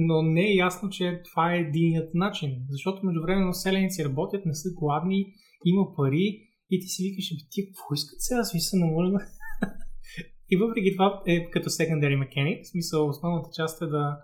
[0.00, 2.50] но не е ясно, че това е единият начин.
[2.70, 5.32] Защото междувременно селеници работят, не са гладни,
[5.64, 6.26] има пари
[6.70, 8.44] и ти си викаш, ти какво искат сега?
[8.44, 9.10] Смисъл, не може
[10.50, 14.18] и въпреки това е като secondary mechanic, в смисъл основната част е да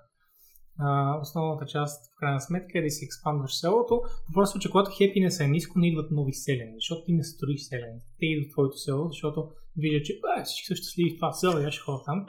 [0.79, 4.01] а, основната част в крайна сметка е да си експандваш селото.
[4.29, 7.61] Въпросът е, че когато хепинес е ниско, не идват нови селени, защото ти не строиш
[7.61, 8.01] селени.
[8.19, 11.53] Те идват в твоето село, защото виждат, че а, всички са щастливи в това село
[11.53, 12.27] аз ще ходя там.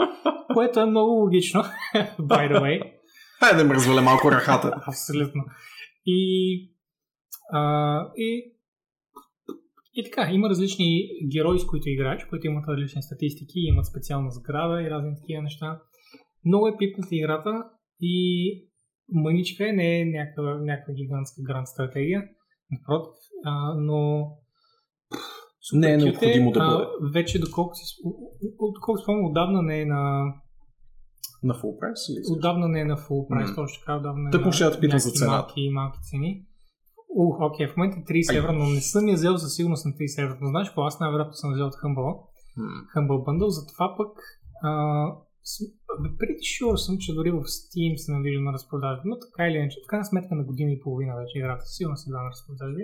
[0.54, 1.62] което е много логично,
[2.20, 2.95] by the way.
[3.40, 4.72] Хайде да ме разваля малко рахата.
[4.88, 5.44] Абсолютно.
[6.06, 6.72] И,
[7.54, 7.62] а,
[8.18, 8.56] и,
[9.94, 14.82] и така, има различни герои, с които играеш, които имат различни статистики, имат специална сграда
[14.82, 15.82] и разни такива неща.
[16.46, 17.64] Много е пипната играта.
[18.02, 18.68] И
[19.14, 22.24] мъничка е, не е някаква, някаква гигантска гранд стратегия.
[22.72, 23.14] Напротив,
[23.46, 24.30] а, но
[25.74, 26.86] Не е необходимо да бъде.
[27.14, 27.84] вече доколко си,
[28.76, 30.34] доколко спомням, отдавна не е на
[31.46, 32.22] На full price или?
[32.32, 33.56] отдавна не е на full price, Мгм.
[33.56, 35.32] точно така, отдавна е на ще питам за цената.
[35.38, 36.46] Малки, малки цени.
[37.18, 38.38] Ух, окей, в момента е 30 Ай.
[38.38, 40.38] евро, но не съм я взел със сигурност на 30 евро.
[40.42, 42.14] Но знаеш какво, аз най-вероятно съм взел от Humble,
[42.58, 42.64] М.
[42.96, 44.12] Humble Bundle, затова пък
[44.64, 44.72] а,
[45.44, 45.64] с-
[46.02, 49.58] бе, преди sure съм, че дори в Steam се навижда на разпродажби, но така или
[49.58, 52.84] иначе, в крайна сметка на година и половина вече играта сигурно се била на разпродажби.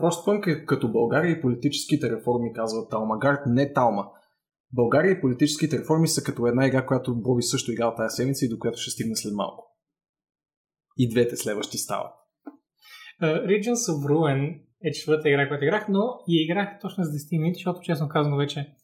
[0.00, 4.04] Frostpunk е като България и политическите реформи, казва Талмагард, не Талма.
[4.72, 8.48] България и политическите реформи са като една игра, която Боби също играл тази седмица и
[8.48, 9.76] до която ще стигне след малко.
[10.98, 12.12] И двете следващи стават.
[13.22, 17.40] Uh, Regions of Ruin е четвърта игра, която играх, но и играх точно за 10
[17.40, 18.74] минути, защото честно казано вече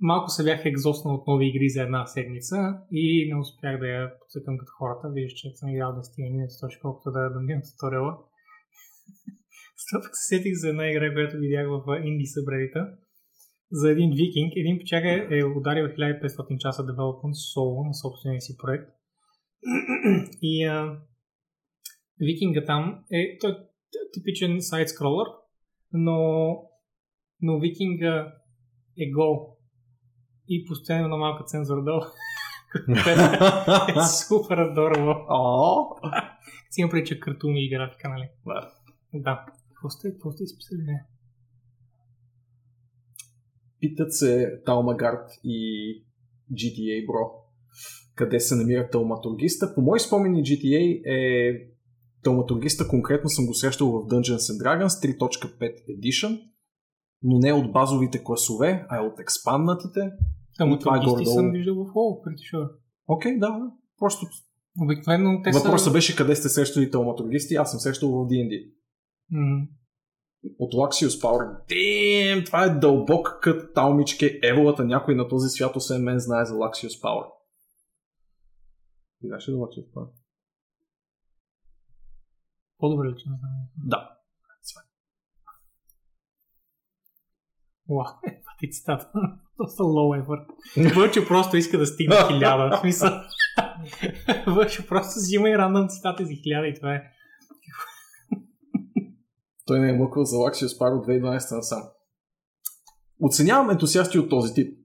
[0.00, 2.56] малко се бях екзоснал от нови игри за една седмица
[2.92, 5.12] и не успях да я подсъкам като хората.
[5.14, 8.12] Виждаш, че съм играл 10 минути, точно колкото да да минам туториала.
[9.82, 12.80] Стопък се сетих за една игра, която видях в инди събредита.
[13.74, 14.52] За един викинг.
[14.56, 18.90] Един печага е ударил 1500 часа development соло на собствения си проект.
[20.42, 20.98] И а,
[22.20, 23.56] викинга там е той е
[24.12, 25.28] типичен сайт скролър,
[25.92, 26.18] но,
[27.40, 28.34] но викинга
[28.98, 29.56] е гол
[30.48, 32.00] и постоянно на малка цензура долу.
[33.88, 35.26] е супер адорово.
[35.28, 35.86] О,
[36.70, 38.28] Си има преди, че картуни и графика, нали?
[38.46, 38.72] Да.
[39.14, 39.46] Да.
[39.68, 40.82] Какво сте, какво сте изписали?
[40.82, 41.04] Не?
[43.84, 45.58] Питат се Талмагард и
[46.52, 47.30] GTA, бро.
[48.14, 49.74] Къде се намира Талматургиста?
[49.74, 51.52] По мои спомени GTA е
[52.22, 56.40] Талматургиста конкретно съм го срещал в Dungeons and Dragons 3.5 Edition,
[57.22, 60.00] но не от базовите класове, а от експанднатите.
[60.56, 62.70] Само И това е съм виждал в WoW, преди sure.
[63.08, 63.70] Окей, да, да.
[63.98, 64.26] Просто
[64.80, 65.92] Обикновено те въпросът са...
[65.92, 68.72] беше къде сте срещали Талматургисти, аз съм срещал в D&D.
[69.30, 69.66] М,
[70.58, 71.66] От Luxius Power.
[71.68, 74.40] Дим, това е дълбок кът талмичке.
[74.42, 77.30] Еволата някой на този свят, освен мен, знае за Luxius Power.
[79.20, 80.10] Ти знаеш ли за Luxius Power?
[82.78, 83.50] По-добре ли, че не знам.
[83.86, 84.10] Да.
[87.88, 89.10] Уау, е, ти цитата.
[89.58, 90.46] Доста low effort.
[90.94, 92.76] Вълче просто иска да стигне хиляда.
[92.76, 93.10] В смисъл.
[94.46, 97.02] Вълче просто взима и рандъм цитати за хиляда и това е.
[99.66, 101.82] Той не е мъквал за Power от 2012 насам.
[103.22, 104.78] Оценявам ентусиасти от този тип.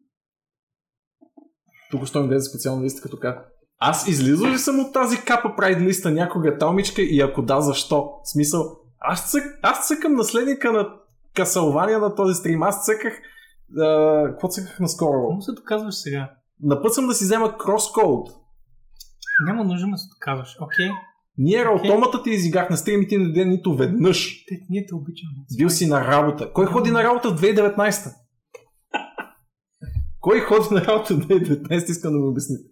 [1.92, 3.50] Тук що ми специална листа като как.
[3.80, 8.02] Аз излизал ли съм от тази капа прайд листа някога талмичка и ако да, защо?
[8.02, 10.90] В смисъл, аз, цък, аз цъкам наследника на
[11.36, 12.64] Касълвания на този стрим.
[12.64, 13.14] Аз цъках...
[13.80, 15.30] а, Какво цъках наскоро?
[15.30, 16.32] Какво се доказваш сега?
[16.62, 18.32] На път съм да си взема Crosscode.
[19.46, 20.58] Няма нужда да се доказваш.
[20.62, 20.90] Окей.
[21.42, 21.76] Ние Окей.
[21.92, 24.46] автомата ти изиграх на стрим и ти не даде нито веднъж.
[24.48, 25.32] Те, ние те обичаме.
[25.58, 26.54] Бил си на работа.
[26.54, 28.14] Кой ходи на работа в 2019?
[30.20, 31.90] Кой ходи на работа в 2019?
[31.90, 32.64] Искам да ми обясните.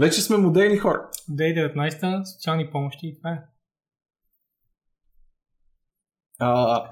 [0.00, 1.08] Вече сме модерни хора.
[1.30, 3.38] 2019 социални помощи и това е.
[6.38, 6.84] А,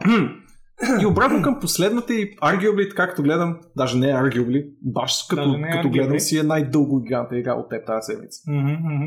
[1.03, 5.59] и обратно към последната и arguably, така като гледам, даже не arguably, баш като, Даже
[5.59, 5.93] не като arguably.
[5.93, 8.41] гледам си е най-дълго играната игра от теб тази седмица.
[8.49, 9.07] Мгм, мгм.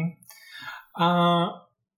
[1.01, 1.51] А,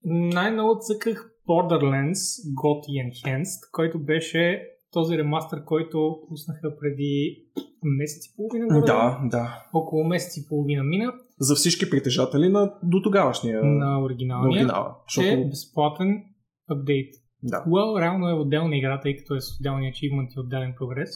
[0.05, 2.21] най-много цъках Borderlands
[2.53, 7.43] Got Enhanced, който беше този ремастър, който пуснаха преди
[7.83, 8.67] месец и половина.
[8.67, 9.29] горе-долу.
[9.29, 9.63] да.
[9.73, 14.49] Около месец и половина мина За всички притежатели на до тогавашния на на оригиналния.
[14.49, 14.89] оригинала.
[14.89, 16.23] Е Защото, безплатен
[16.69, 17.13] апдейт.
[17.43, 17.63] да.
[17.67, 21.09] Well, реално е отделна игра, тъй като е с отделни ачивменти и отделен прогрес,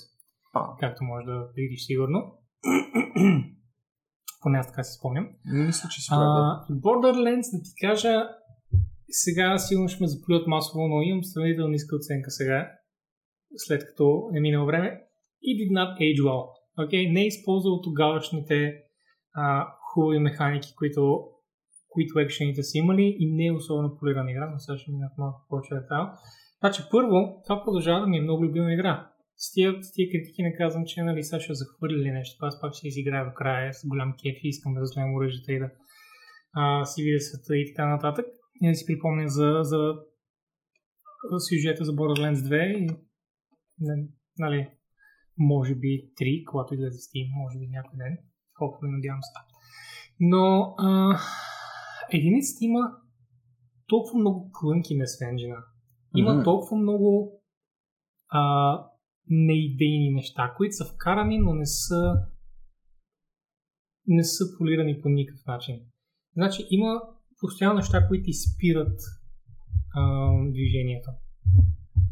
[0.53, 2.33] А, както може да видиш сигурно.
[4.45, 5.27] Поне аз така си спомням.
[5.45, 6.19] мисля, че си прав.
[6.19, 6.65] да.
[6.69, 8.13] А, Borderlands, да ти кажа,
[9.09, 12.71] сега сигурно ще ме заплюят масово, но имам сравнително ниска оценка сега,
[13.55, 15.01] след като е минало време.
[15.41, 16.45] И did not age well.
[16.79, 17.13] Okay?
[17.13, 18.73] Не е използвал тогавашните
[19.33, 21.23] а, хубави механики, които,
[21.89, 25.45] които екшените са имали и не е особено полирана игра, но сега ще минат малко
[25.49, 26.05] повече детайл.
[26.59, 29.09] Значи първо, това продължава да ми е много любима игра.
[29.37, 32.45] С тия, с тия критики не казвам, че нали, сега ще захвърли нещо.
[32.45, 35.59] Аз пак ще изиграя до края с голям кеф и искам да разгледам оръжията и
[35.59, 35.69] да
[36.53, 38.25] а, си видя света и така нататък.
[38.61, 39.93] И да си припомня за, за
[41.49, 42.89] сюжета за Borderlands 2 и
[44.39, 44.69] нали,
[45.37, 48.17] може би 3, когато излезе Steam, може би някой ден.
[48.53, 49.31] Колко надявам се.
[50.19, 51.19] Но а,
[52.11, 52.91] единицата има
[53.87, 55.57] толкова много клънки на Свенджина.
[56.15, 56.43] Има Мгм.
[56.43, 57.41] толкова много
[58.29, 58.94] а,
[59.27, 62.13] неидейни неща, които са вкарани, но не са
[64.07, 65.79] не са полирани по никакъв начин.
[66.33, 67.01] Значи има
[67.39, 68.99] постоянно неща, които изпират
[69.95, 71.09] а, движението.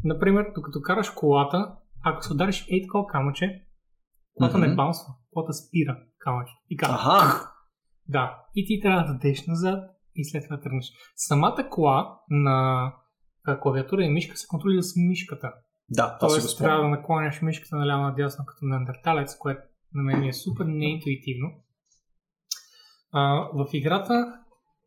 [0.03, 3.63] Например, докато караш колата, ако се удариш ей такова камъче,
[4.33, 4.69] колата mm-hmm.
[4.69, 6.53] не баунсва, колата спира камъче.
[6.69, 7.51] И казва, Аха!
[8.07, 10.91] да, и ти трябва да дадеш назад и след това тръгнеш.
[11.15, 12.93] Самата кола на
[13.61, 15.53] клавиатура и мишка се контролира с мишката.
[15.89, 19.61] Да, това Тоест трябва да наклоняш мишката наляво надясно като неандерталец, което
[19.93, 21.51] на мен ми е супер неинтуитивно.
[23.11, 24.33] А, в играта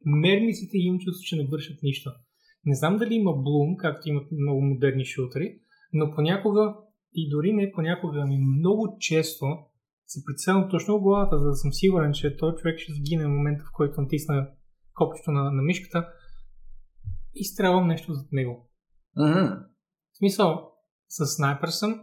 [0.04, 2.10] мерниците имам чувство, че не вършат нищо.
[2.64, 5.58] Не знам дали има Bloom, както имат много модерни шутери,
[5.92, 6.74] но понякога,
[7.14, 9.46] и дори не понякога, ами много често
[10.06, 13.30] се прицелвам точно в главата, за да съм сигурен, че този човек ще сгине в
[13.30, 14.48] момента, в който натисна
[14.94, 16.08] копчето на, на мишката
[17.34, 18.70] и стрелвам нещо зад него.
[19.16, 19.46] Мгм.
[20.12, 20.72] В смисъл,
[21.08, 22.00] с снайпер съм,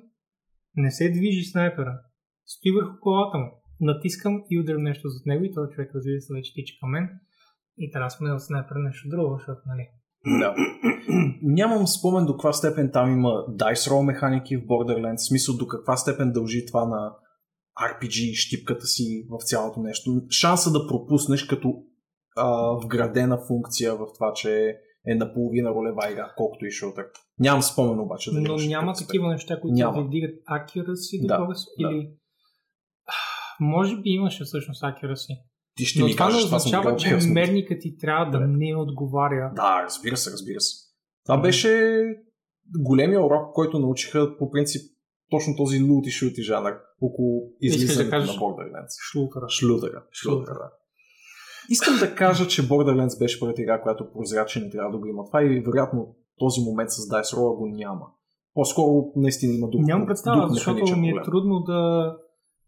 [0.76, 2.00] не се движи снайпера.
[2.46, 3.52] Стои върху колата му.
[3.80, 7.10] Натискам и ударям нещо зад него и този човек разбира се вече тича към мен.
[7.78, 9.88] И трябва да сме от снайпера нещо друго, защото, нали.
[10.40, 10.56] Да.
[11.42, 15.18] Нямам спомен до каква степен там има dice roll механики в Borderlands.
[15.18, 17.16] В смисъл до каква степен дължи това на
[17.82, 20.22] RPG, щипката си в цялото нещо.
[20.30, 21.74] Шанса да пропуснеш като
[22.38, 24.78] а, вградена функция в това, че
[25.08, 27.06] е наполовина ролева игра, колкото и шутър.
[27.40, 28.32] Нямам спомен обаче.
[28.32, 29.98] Дали Но няма такива неща, които Няма.
[29.98, 31.54] да вдигат accuracy Да, да, да.
[31.80, 32.10] или...
[33.60, 35.38] Може би имаше всъщност accuracy.
[35.76, 37.34] Ти ще Но ми това кажеш, това означава, че честно.
[37.34, 38.48] мерникът ти трябва да Да.
[38.48, 39.52] не отговаря.
[39.56, 40.76] Да, разбира се, разбира се.
[41.26, 42.04] Това беше
[42.80, 44.82] големия урок, който научиха по принцип
[45.30, 49.12] точно този лут и шути жанр около да излизането кажеш- на Borderlands.
[49.12, 49.50] Шлутера.
[49.50, 50.04] Шлютера.
[50.12, 50.54] Шлютера.
[50.54, 50.72] да.
[51.70, 55.08] Искам да кажа, че Borderlands беше първата игра, която прозря, че не трябва да го
[55.08, 58.06] има това и вероятно този момент с Dice Roll го няма.
[58.54, 61.24] По-скоро наистина има друг Нямам представа, друг защото ми е проблем.
[61.24, 62.12] трудно да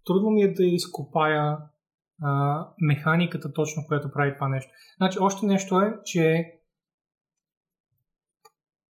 [0.06, 1.58] трудно ми е да изкопая
[2.22, 4.72] а, механиката точно, която прави това нещо.
[4.98, 6.46] Значи, още нещо е, че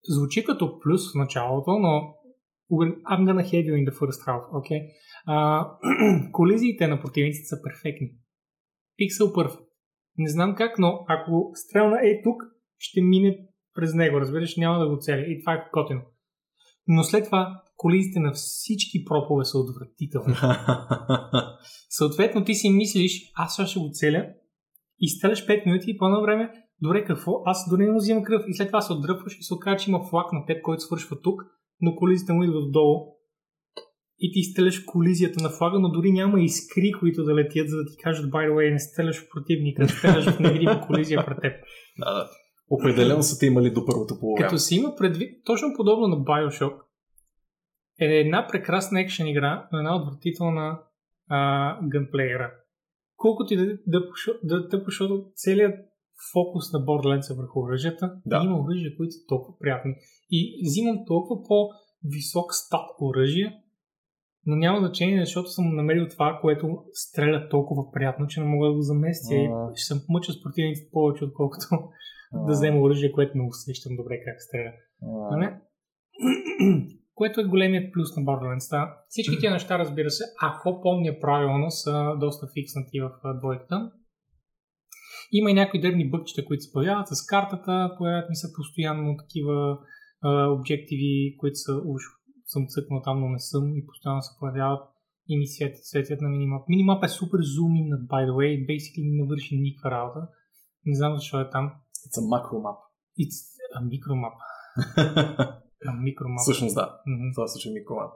[0.08, 2.14] звучи като плюс в началото, но
[3.10, 4.80] I'm gonna have you in the first half, okay?
[5.26, 5.68] А,
[6.32, 8.08] колизиите на противниците са перфектни.
[9.00, 9.63] Pixel perfect.
[10.18, 12.42] Не знам как, но ако стрелна е тук,
[12.78, 13.38] ще мине
[13.74, 15.20] през него, разбираш, няма да го целя.
[15.20, 16.00] И това е готино.
[16.86, 20.34] Но след това колизите на всички пропове са отвратителни.
[21.88, 24.26] Съответно, ти си мислиш, аз сега ще го целя
[25.00, 26.50] и стреляш 5 минути и по едно време,
[26.82, 27.32] добре, какво?
[27.44, 29.90] Аз дори не му взимам кръв и след това се отдръпваш и се оказа, че
[29.90, 31.42] има флаг на теб, който свършва тук,
[31.80, 33.13] но колизите му идват долу
[34.18, 37.84] и ти стреляш колизията на флага, но дори няма искри, които да летят, за да
[37.84, 41.52] ти кажат, by the way, не стреляш противника, стреляш в невидима колизия пред теб.
[41.98, 42.28] да, да.
[42.70, 46.74] Определено са те имали до първото по Като се има предвид, точно подобно на Bioshock,
[48.00, 50.80] е една прекрасна екшен игра, но една отвратителна
[51.28, 52.52] а, гънплеера.
[53.16, 53.78] Колкото и да,
[54.42, 55.74] да, тъпо, защото целият
[56.32, 58.42] фокус на Borderlands е върху оръжията, Да.
[58.44, 59.94] има оръжия, които са толкова приятни.
[60.30, 63.63] И взимам толкова по-висок стат оръжие,
[64.46, 68.74] но няма значение, защото съм намерил това, което стреля толкова приятно, че не мога да
[68.74, 71.66] го заместя и ще се мъча с противниците повече, отколкото
[72.46, 74.72] да взема оръжие, което не усещам добре как стреля.
[75.30, 75.50] Нали?
[77.14, 78.70] Което е големият плюс на Borderlands.
[78.70, 78.96] Да.
[79.08, 83.92] Всички тия неща, разбира се, ако помня правилно, са доста фикснати в двойката.
[85.32, 89.78] Има и някои древни бъкчета, които се появяват с картата, появяват ми се постоянно такива
[90.20, 92.02] а, обективи, които са уж
[92.46, 94.82] съм цъкнал там, но не съм и постоянно се появяват
[95.28, 96.68] и ми светят, светят на минимап.
[96.68, 100.20] Минимап е супер зумин, by the way, basically не върши никаква работа.
[100.86, 101.72] Не знам защо е там.
[102.04, 102.78] It's a macro map.
[103.22, 103.38] It's
[103.76, 104.34] a micromap.
[105.86, 106.42] A micromap.
[106.42, 107.00] Всъщност да.
[107.06, 107.32] Мгм.
[107.34, 108.12] Това случай микромап.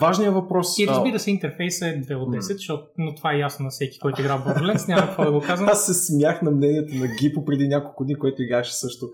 [0.00, 0.78] Важният въпрос...
[0.78, 3.98] И разбира се, интерфейсът е 2 от 10, защото, но това е ясно на всеки,
[3.98, 5.68] който игра в Borderlands, няма какво да го казвам.
[5.68, 9.06] Аз се смях на мнението на Гипо преди няколко дни, който играеше също.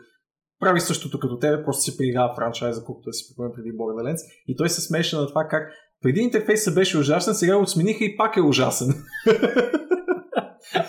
[0.60, 4.20] Прави същото като тебе, просто си прииграва франчайза, колкото да си спомням преди Borderlands.
[4.46, 8.16] И той се смеше на това как преди интерфейсът беше ужасен, сега го смениха и
[8.16, 8.88] пак е ужасен.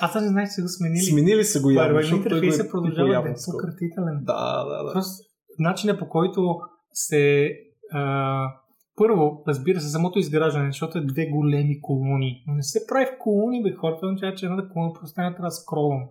[0.01, 1.03] Аз не знаех, че го сменили.
[1.03, 4.20] Сменили са го явно, Първо, го е пипал продължава да е пократителен.
[4.22, 4.93] Да, да, да.
[4.93, 5.24] Просто
[5.59, 6.59] начинът по който
[6.91, 7.51] се...
[7.91, 8.47] А,
[8.95, 12.43] първо, разбира се, самото изграждане, защото е две големи колони.
[12.47, 13.99] Но не се прави в колони, бе, хората.
[13.99, 16.03] Това означава, че едната колона просто не трябва да скролвам.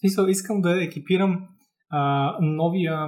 [0.00, 1.48] Смисъл, искам да екипирам
[1.96, 3.06] а, новия,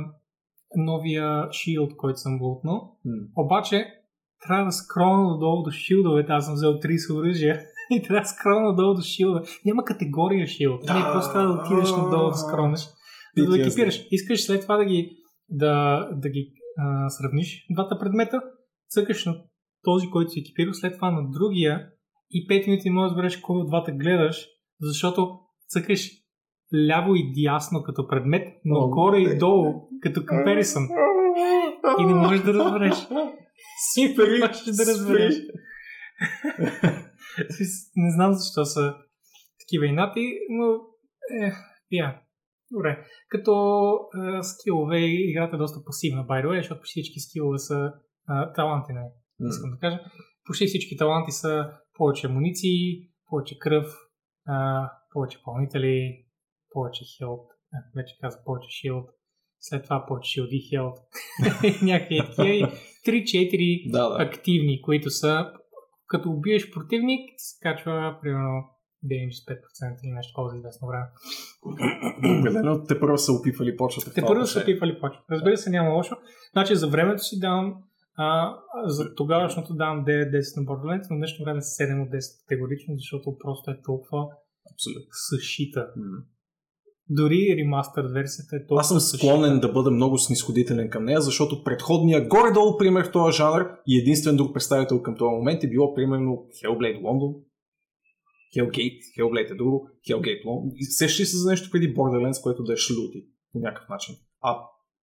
[0.77, 2.97] новия shield, който съм лутнал.
[3.05, 3.13] М.
[3.37, 3.87] Обаче,
[4.47, 6.33] трябва да скролна долу до шилдовете.
[6.33, 7.61] Аз съм взел 30 оръжия
[7.91, 9.43] и трябва да скролна долу до шилда.
[9.65, 10.83] Няма категория шилд.
[10.83, 12.81] Не, просто трябва да отидеш надолу да скронеш.
[13.37, 13.67] За да PTSD.
[13.67, 14.07] екипираш.
[14.11, 15.17] Искаш след това да ги,
[15.49, 18.43] да, да ги а, сравниш двата предмета,
[18.89, 19.37] цъкаш на
[19.83, 21.89] този, който си екипирал, след това на другия
[22.31, 24.47] и 5 минути можеш да разбереш кой от двата гледаш,
[24.81, 26.11] защото цъкаш
[26.75, 30.89] ляво и дясно като предмет, но О, горе и долу като comparison.
[32.01, 32.95] И не можеш да разбереш.
[33.93, 35.35] Спри, Не можеш да разбереш.
[37.97, 38.95] не знам защо са
[39.61, 40.73] такива инати, но
[41.45, 41.53] е,
[41.93, 42.21] я.
[42.71, 43.05] Добре.
[43.29, 43.53] Като
[43.93, 47.93] е, скилове играта е доста пасивна, by the way, защото почти всички скилове са
[48.31, 50.01] е, таланти, не искам да кажа.
[50.47, 53.87] Почти всички таланти са повече амуниции, повече кръв,
[54.47, 56.26] а, повече пълнители,
[56.73, 57.29] повече а,
[57.97, 59.07] вече казах повече шилд,
[59.61, 60.95] след това повече шилд и хилд,
[61.83, 62.65] някакви такива и
[63.07, 64.23] 3-4 Да, да.
[64.25, 65.53] активни, които са
[66.07, 68.65] като убиеш противник, ти се качва примерно
[69.05, 71.07] damage с 5% или нещо такова за известно време.
[72.41, 74.13] Определено те първо са опитвали почвата.
[74.15, 74.75] Те първо са отношение.
[74.75, 75.23] пипали почва.
[75.31, 76.17] Разбира се, няма лошо.
[76.53, 77.75] Значи за времето си давам
[78.19, 82.95] а, за тогавашното давам 9-10 на Borderlands, но в днешно време 7 от 10 категорично,
[82.97, 84.29] защото просто е толкова
[84.73, 85.09] Абсолютно.
[85.11, 85.89] съшита.
[85.97, 86.23] М.
[87.11, 91.65] Дори ремастър версията е толкова Аз съм склонен да бъда много снисходителен към нея, защото
[91.65, 95.95] предходния горе-долу пример в този жанр и единствен друг представител към този момент е било
[95.95, 97.35] примерно Hellblade London,
[98.57, 100.73] Hellgate, Hellblade е друго, Hellgate London.
[100.77, 104.15] И Сещаш ли се за нещо преди Borderlands, което да е шлюти по някакъв начин?
[104.43, 104.57] А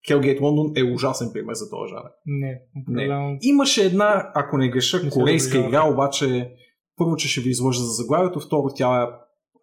[0.09, 2.09] Hellgate London е ужасен пример за този жанр.
[2.25, 3.37] Не, определено.
[3.41, 6.53] Имаше една, ако не греша, Не корейска игра, обаче
[6.97, 9.07] първо, че ще ви излъжа за заглавието, второ, тя е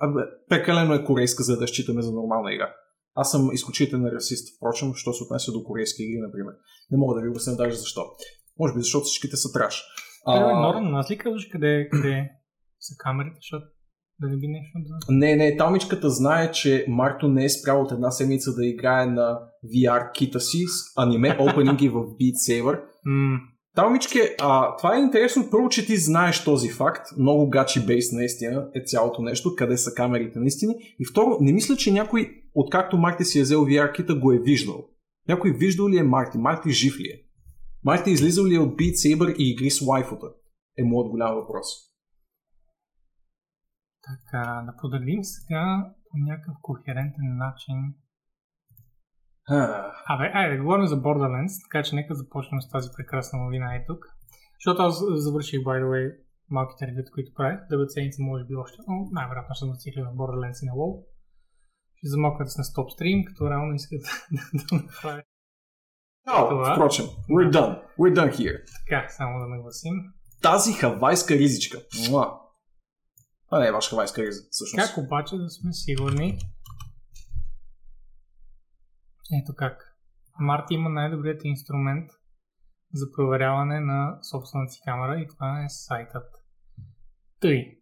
[0.00, 2.74] абе, прекалено е корейска, за да считаме за нормална игра.
[3.14, 6.54] Аз съм изключителен расист, впрочем, що се отнася до корейски игри, например.
[6.90, 8.04] Не мога да ви обясня даже защо.
[8.58, 9.84] Може би защото всичките са траш.
[10.26, 10.60] А...
[10.60, 12.30] Норм, аз ли казваш къде, къде
[12.80, 13.66] са камерите, защото
[14.20, 15.14] да не би нещо да...
[15.14, 19.38] Не, не, талмичката знае, че Марто не е спрял от една седмица да играе на
[19.76, 22.80] VR кита си с аниме опенинги в Beat Saber.
[23.74, 25.48] Талмички, а, това е интересно.
[25.50, 27.06] Първо, че ти знаеш този факт.
[27.18, 29.54] Много гачи бейс наистина е цялото нещо.
[29.56, 30.74] Къде са камерите наистина.
[30.98, 34.88] И второ, не мисля, че някой, откакто Марти си е взел VR го е виждал.
[35.28, 36.38] Някой виждал ли е Марти?
[36.38, 37.22] Марти жив ли е?
[37.84, 40.26] Марти излизал ли е от Beat Saber и игри с лайфота?
[40.78, 41.66] Е моят голям въпрос.
[44.02, 47.76] Така, да подредим сега по някакъв кохерентен начин.
[49.50, 53.74] А, Абе, айде, да говорим за Borderlands, така че нека започнем с тази прекрасна новина
[53.74, 54.04] е тук.
[54.58, 56.16] Защото аз завърших, by the way,
[56.50, 57.58] малките ревюта, които правих.
[57.70, 61.04] Другата седмица може би още, но най-вероятно ще зацикля на Borderlands и на WoW.
[61.96, 64.00] Ще замокнат с на стоп стрим, като реално искат
[64.32, 65.22] да, да направя.
[66.26, 67.82] Ау, Това- впрочем, we're done.
[67.98, 68.58] We're done here.
[68.88, 69.94] Така, само да нагласим.
[70.42, 71.78] Тази хавайска ризичка.
[72.10, 72.26] Муа.
[73.46, 74.94] Това не е ваша хавайска риза, всъщност.
[74.94, 76.38] Как обаче да сме сигурни?
[79.32, 79.96] Ето как.
[80.40, 82.10] Марти има най-добрият инструмент
[82.92, 86.26] за проверяване на собствената си камера и това е сайтът.
[87.40, 87.78] Тъй.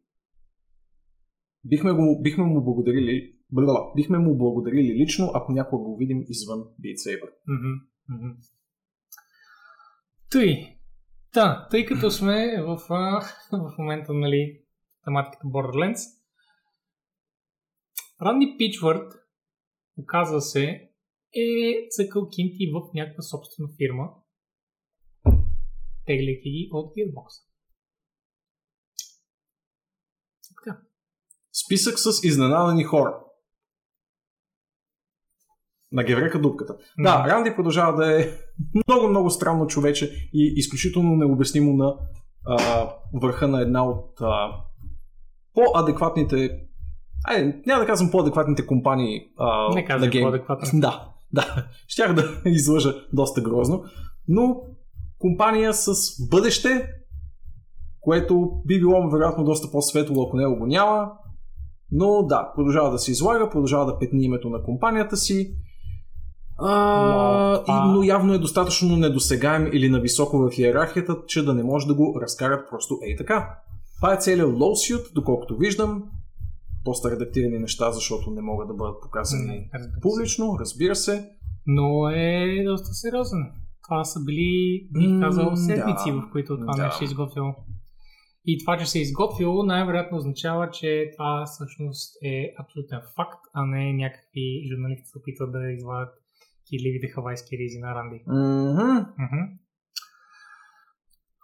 [1.64, 6.58] Бихме, го, бихме му благодарили бла, бихме му благодарили лично, ако някога го видим извън
[6.58, 7.30] Beat Saber.
[7.46, 7.72] Мгм,
[8.08, 8.36] мгм.
[10.30, 10.78] Тъй.
[11.32, 13.20] Та, тъй като сме в, а,
[13.52, 14.60] в момента, нали,
[15.04, 16.18] тематиката Borderlands,
[18.22, 19.12] Ранди Пичвард,
[19.96, 20.87] оказва се,
[21.40, 24.08] е цъкал кинти в някаква собствена фирма,
[26.06, 27.44] тегляйки ги от Gearbox.
[30.48, 30.78] Така.
[31.66, 33.20] Списък с изненадани хора.
[35.92, 36.76] На геврека дупката.
[36.98, 37.28] Да, Мгм.
[37.28, 38.26] Ранди продължава да е
[38.88, 41.98] много, много странно човече и изключително необяснимо на
[42.46, 44.50] а, върха на една от а,
[45.54, 46.68] по-адекватните
[47.24, 50.24] Айде, няма да казвам по-адекватните компании а, Не казвай на гейм.
[50.24, 50.80] по-адекватно.
[50.80, 51.66] Да, да.
[51.88, 53.84] Щях да излъжа доста грозно.
[54.28, 54.60] Но
[55.18, 55.92] компания с
[56.30, 56.88] бъдеще,
[58.00, 61.10] което би било вероятно доста по-светло, ако него го няма.
[61.92, 65.54] Но да, продължава да се излага, продължава да петни името на компанията си.
[66.60, 71.54] А, Но това- и, но явно е достатъчно недосегаем или нависоко в иерархията, че да
[71.54, 73.54] не може да го разкарат просто ей така.
[74.00, 76.04] Това е целият lawsuit, доколкото виждам.
[76.84, 80.00] Доста редактирани неща, защото не могат да бъдат показани разбира се.
[80.02, 81.30] публично, разбира се.
[81.66, 83.52] Но е доста сериозен.
[83.88, 86.16] Това са били, бих казал, седмици, да.
[86.20, 86.82] в които това Да.
[86.84, 87.54] нещо е изготвило.
[88.46, 93.66] И това, че се е изготвило, най-вероятно означава, че това всъщност е абсолютен факт, а
[93.66, 96.08] не някакви журналисти се опитват да извадят
[96.68, 98.22] кирливите хавайски ризи на Ранди.
[98.26, 98.98] Мгм.
[99.18, 99.42] Мгм.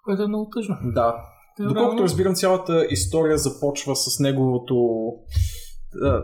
[0.04, 0.76] Което е много тъжно.
[0.82, 1.16] Да.
[1.60, 4.74] Доколкото разбирам, цялата история започва с неговото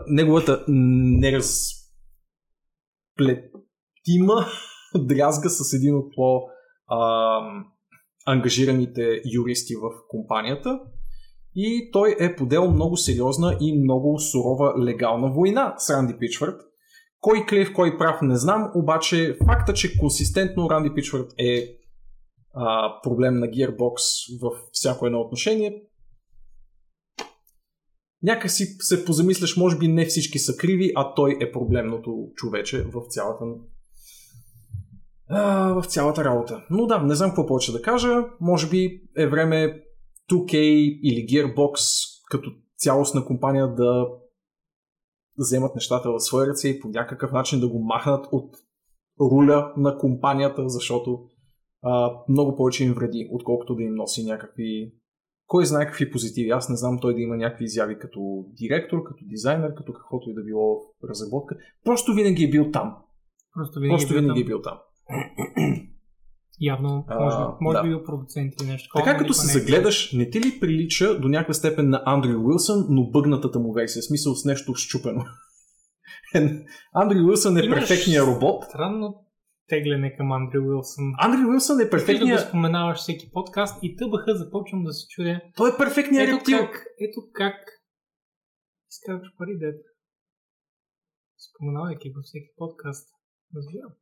[0.07, 1.85] неговата неразплетима
[4.95, 6.41] дрязга с един от по
[8.25, 10.79] ангажираните юристи в компанията
[11.55, 16.61] и той е подел много сериозна и много сурова легална война с Ранди Пичвард.
[17.19, 21.80] Кой клев, кой прав не знам, обаче факта, че консистентно Ранди Пичвард е
[22.53, 23.97] а, проблем на Gearbox
[24.41, 25.83] в всяко едно отношение,
[28.23, 32.83] някак си се позамисляш, може би не всички са криви, а той е проблемното човече
[32.83, 33.45] в цялата
[35.75, 36.65] в цялата работа.
[36.69, 38.23] Но да, не знам какво повече да кажа.
[38.39, 39.83] Може би е време
[40.31, 40.55] 2K
[41.03, 41.75] или Gearbox
[42.29, 44.07] като цялостна компания да
[45.37, 48.55] вземат нещата в свои ръце и по някакъв начин да го махнат от
[49.21, 51.29] руля на компанията, защото
[51.83, 54.93] а, много повече им вреди, отколкото да им носи някакви
[55.51, 56.49] кой знае какви позитиви.
[56.49, 60.33] Аз не знам той да има някакви изяви като директор, като дизайнер, като каквото и
[60.33, 61.55] да било в разработка.
[61.85, 62.95] Просто винаги е бил там.
[63.53, 64.77] Просто винаги, Просто е, бил винаги е бил там.
[66.61, 67.83] Явно, А, може, може да.
[67.83, 68.89] би бил продуцент или нещо.
[68.97, 73.09] Така като се загледаш, не ти ли прилича до някаква степен на Андрю Уилсън, но
[73.09, 75.25] бъгнатата му версия, смисъл с нещо щупено.
[76.93, 78.63] Андрю Уилсън е Имаш перфектният робот.
[78.63, 79.20] Странно
[79.71, 81.05] тегляне към Андрю Уилсън.
[81.25, 82.47] Андрю Уилсън е Ти да го перфектният...
[82.47, 85.41] споменаваш всеки подкаст и тъбаха започвам да се чудя.
[85.55, 86.57] Той е перфектният Ето рептил.
[86.57, 86.73] как,
[87.05, 87.57] ето как
[88.91, 89.79] изкарваш пари, дед.
[91.47, 93.07] Споменавайки го всеки подкаст.
[93.55, 93.93] Разбирам.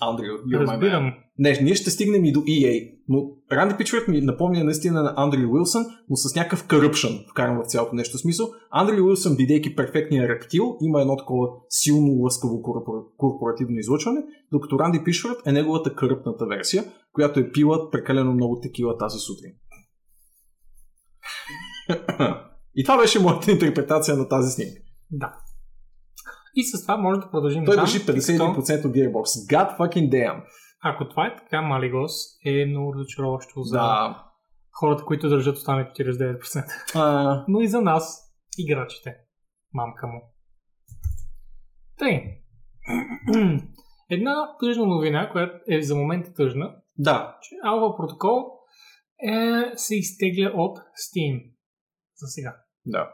[0.00, 0.72] Андрю, you're my man.
[0.72, 1.14] Разбирам.
[1.38, 5.52] Не, ние ще стигнем и до EA, но Ранди Пичвард ми напомня наистина на Андрю
[5.52, 8.46] Уилсън, но с някакъв corruption вкарам в цялото нещо смисъл.
[8.70, 14.20] Андрю Уилсън, бидейки перфектния рептил, има едно такова силно лъскаво корпора- корпоративно излъчване,
[14.52, 19.52] докато Ранди Пичвард е неговата къръпната версия, която е пила прекалено много текила тази сутрин.
[22.76, 24.80] И това беше моята интерпретация на тази снимка.
[25.10, 25.32] Да.
[26.56, 29.24] И с това може да продължим Той държи тъй като 51% от Gearbox.
[29.52, 30.44] God fucking damn.
[30.82, 32.12] Ако това е така, Малигос
[32.44, 34.24] е много разочароващо за Да.
[34.72, 36.64] хората, които държат останалите 49%.
[36.94, 39.16] А, Но и за нас, играчите.
[39.74, 40.22] Мамка му.
[41.98, 42.22] Тъй.
[44.10, 48.56] Една тъжна новина, която е за момента тъжна, да, че Alpha Protocol
[49.28, 51.50] е, се изтегля от Steam.
[52.16, 52.56] За сега.
[52.86, 53.10] да.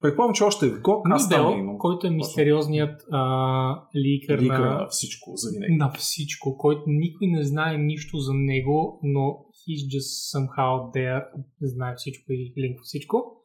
[0.00, 1.14] Предполагам, че още е в GOG.
[1.14, 1.78] Аз там имам.
[1.78, 5.76] който е мистериозният а, ликър, Ликър на, на всичко за винаги.
[5.76, 11.24] на всичко, който никой не знае нищо за него, но he's just somehow there,
[11.62, 13.44] знае всичко и линква всичко.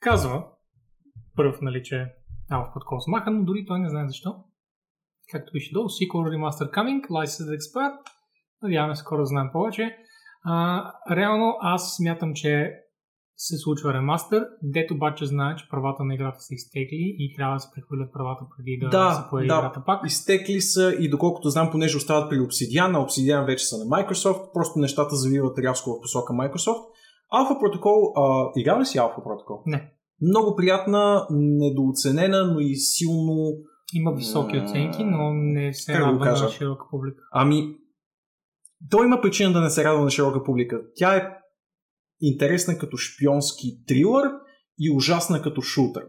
[0.00, 0.44] Казва,
[1.36, 1.94] първ, нали, че
[2.50, 4.34] Alpha Protocol смаха, но дори той не знае защо.
[5.30, 7.98] Както пише долу, SQL Remaster Coming, Licensed Expert.
[8.62, 9.96] Надяваме скоро да знаем повече.
[10.44, 10.84] А,
[11.16, 12.72] реално аз смятам, че
[13.36, 17.60] се случва ремастър, дето обаче знае, че правата на играта са изтекли и трябва да
[17.60, 19.54] се прехвърлят правата преди да, Да, се появи да.
[19.54, 20.06] играта пак.
[20.06, 24.52] Изтекли са и доколкото знам, понеже остават при Obsidian, а Obsidian вече са на Microsoft,
[24.52, 26.82] просто нещата завиват рязко в посока Microsoft.
[27.34, 29.62] Alpha Protocol, а, играл ли си Alpha Protocol?
[29.66, 29.92] Не.
[30.22, 33.52] Много приятна, недооценена, но и силно...
[33.94, 37.22] Има високи оценки, но не се радва на широка публика.
[37.32, 37.76] Ами,
[38.90, 40.80] то има причина да не се радва на широка публика.
[40.94, 41.28] Тя е
[42.22, 44.30] интересна като шпионски трилър
[44.78, 46.04] и ужасна като шутър.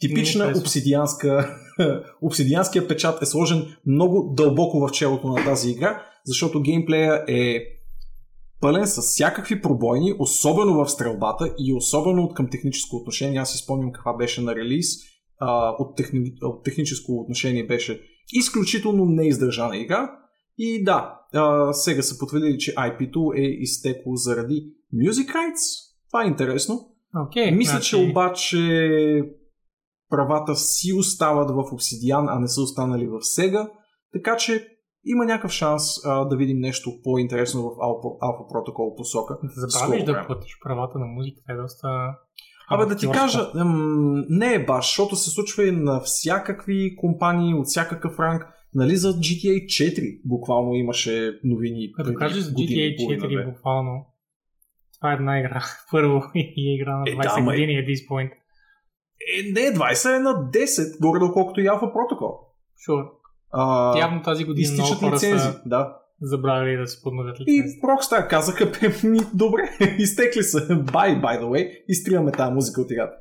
[0.00, 1.56] Типична обсидианска...
[2.22, 7.58] обсидианския печат е сложен много дълбоко в челото на тази игра, защото геймплея е
[8.60, 13.40] пълен с всякакви пробойни, особено в стрелбата и особено от към техническо отношение.
[13.40, 14.86] Аз си спомням каква беше на релиз.
[15.38, 16.32] А, от, техни...
[16.42, 18.00] от техническо отношение беше
[18.32, 20.10] изключително неиздържана игра.
[20.58, 21.18] И да,
[21.72, 25.94] сега са потвърдили, че IP-то е изтекло заради Music Rights.
[26.10, 26.88] Това е интересно.
[27.26, 29.22] Окей, Мисля, значи, че обаче
[30.10, 33.70] правата си остават в Obsidian, а не са останали в Sega.
[34.12, 34.68] Така че
[35.04, 39.38] има някакъв шанс а, да видим нещо по-интересно в Alpha, Alpha Protocol посока.
[39.42, 41.88] да забравиш да платиш правата на музиката е доста...
[42.68, 47.54] Абе да ти кажа, м- не е баш, защото се случва и на всякакви компании
[47.54, 48.42] от всякакъв ранг.
[48.76, 51.92] Нали за GTA 4 буквално имаше новини.
[51.92, 53.44] Като кажеш за и GTA половина, 4 две.
[53.44, 54.06] буквално,
[54.94, 55.64] това е една игра.
[55.90, 57.54] Първо и е игра на Е, 20 да, ма е.
[57.54, 58.30] години at this point.
[59.38, 62.38] Е, не, 20 е на 10, горе доколкото и Alpha Protocol.
[62.88, 63.08] Sure.
[63.50, 65.96] А, Явно тази година много хора лицензи, са да.
[66.20, 67.80] забравили да се подновят И лицензи.
[67.80, 68.66] Rockstar казаха,
[69.02, 69.62] «Бе, ми, добре,
[69.98, 70.58] изтекли са.
[70.68, 71.84] Bye, by the way.
[71.88, 73.16] Изтриваме тази музика от играта.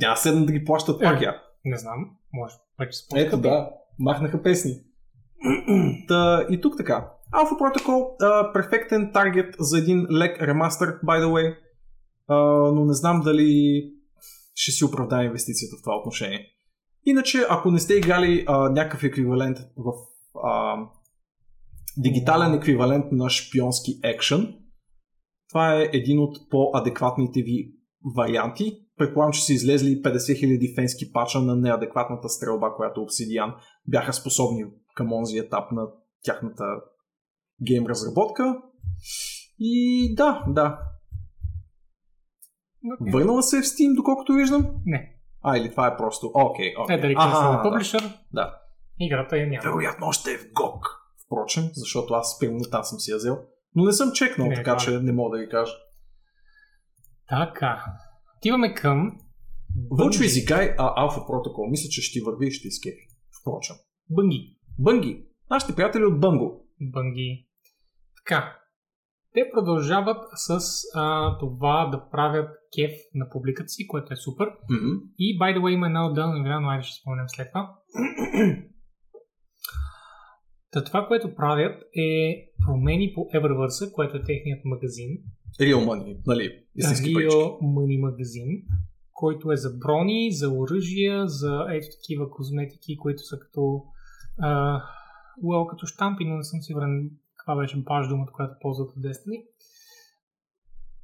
[0.00, 1.24] Няма седна да ги плащат пак Е.
[1.24, 1.42] я.
[1.64, 4.72] Не знам, може вече Ето да, махнаха песни.
[6.08, 7.10] Та, и тук така.
[7.34, 11.56] Alpha Protocol, а, перфектен таргет за един лек ремастър, by the way.
[12.28, 12.36] А,
[12.72, 13.82] но не знам дали
[14.54, 16.46] ще си оправда инвестицията в това отношение.
[17.04, 19.92] Иначе, ако не сте играли а, някакъв еквивалент в
[20.44, 20.76] а,
[21.96, 24.54] дигитален еквивалент на шпионски екшен,
[25.48, 27.72] това е един от по-адекватните ви
[28.16, 28.78] варианти.
[28.98, 33.54] Предполагам, че са излезли 50 000 фенски пача на неадекватната стрелба, която Obsidian
[33.86, 35.86] бяха способни към онзи етап на
[36.24, 36.64] тяхната
[37.62, 38.62] гейм разработка.
[39.58, 40.78] И да, да.
[42.86, 43.12] Okay.
[43.12, 44.66] Върнала се в Steam, доколкото виждам?
[44.86, 45.14] Не.
[45.42, 46.30] А, или това е просто...
[46.34, 46.96] Окей, окей.
[46.96, 47.62] Е, дали Аха, да.
[47.62, 48.54] публишър, Да.
[49.00, 49.62] играта я няма.
[49.64, 50.80] Вероятно още е в GOG.
[51.26, 53.38] Впрочем, защото аз примерно там съм си я взел.
[53.74, 55.72] Но не съм чекнал, Не, така това че не мога да ви кажа.
[57.28, 57.84] Така.
[58.38, 59.20] Отиваме към
[59.90, 63.02] Вълчо Изигай, а Alpha Protocol, мисля, че ще върви и ще изкепи.
[63.40, 63.76] Впрочем.
[64.10, 64.56] Бънги.
[64.78, 65.24] Бънги.
[65.50, 66.66] Нашите приятели от Бънго.
[66.80, 67.48] Бънги.
[68.16, 68.56] Така.
[69.34, 70.58] Те продължават с
[70.94, 74.46] а, това да правят кеф на публиката си, което е супер.
[74.46, 75.00] М-м.
[75.18, 77.74] И, by the way, има една отделна игра, но айде ще спомнем след това.
[80.70, 82.36] Та това, което правят е
[82.66, 85.10] промени по Eververse, което е техният магазин.
[85.60, 86.64] Real Money, нали?
[86.74, 87.60] Истински Real.
[87.60, 88.48] Money магазин,
[89.12, 93.82] който е за брони, за оръжия, за ето такива козметики, които са като
[94.38, 94.80] а,
[95.44, 99.44] well, като штампи, но не съм сигурен каква беше баш думата, която ползват от Destiny.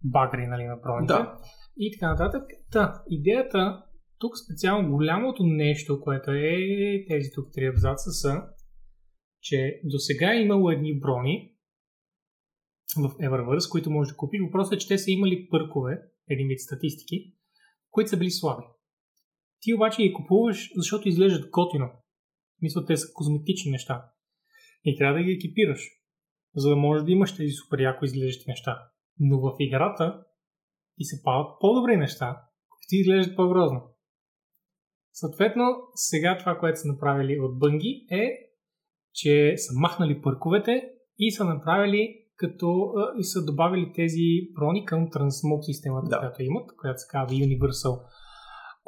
[0.04, 1.12] Багри, нали, на броните.
[1.12, 1.38] Да.
[1.76, 2.42] И така нататък.
[2.70, 3.84] Та, идеята
[4.18, 6.56] тук специално голямото нещо, което е
[7.08, 8.42] тези тук три абзаца са,
[9.40, 11.53] че до сега е имало едни брони
[12.96, 14.40] в Eververse, които можеш да купиш.
[14.44, 17.34] Въпросът е, че те са имали пъркове, един вид статистики,
[17.90, 18.64] които са били слаби.
[19.60, 21.90] Ти обаче ги купуваш, защото изглеждат готино.
[22.62, 24.10] Мисля, те са козметични неща.
[24.84, 25.80] И трябва да ги екипираш,
[26.56, 28.88] за да можеш да имаш тези супер яко изглеждащи неща.
[29.20, 30.24] Но в играта
[30.96, 33.82] ти се падат по-добри неща, които ти изглеждат по-грозно.
[35.12, 35.64] Съответно,
[35.94, 38.30] сега това, което са направили от Бънги е,
[39.12, 45.10] че са махнали пърковете и са направили като а, и са добавили тези брони към
[45.10, 46.18] Transmog системата, Да.
[46.18, 48.02] която имат, която се казва Universal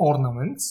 [0.01, 0.65] Ornaments,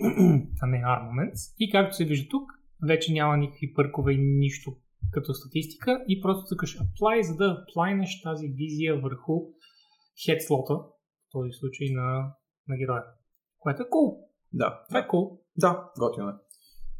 [0.62, 1.54] а не Armaments.
[1.58, 2.50] И както се вижда тук,
[2.88, 4.76] вече няма никакви пъркове и нищо
[5.10, 9.32] като статистика и просто цъкаш apply, за да аплайнеш тази визия върху
[10.26, 12.34] хедслота, в този случай на,
[12.68, 13.02] на героя.
[13.58, 14.18] Което е cool.
[14.52, 14.82] Да.
[14.88, 15.38] Това е cool.
[15.56, 16.32] Да, готино е.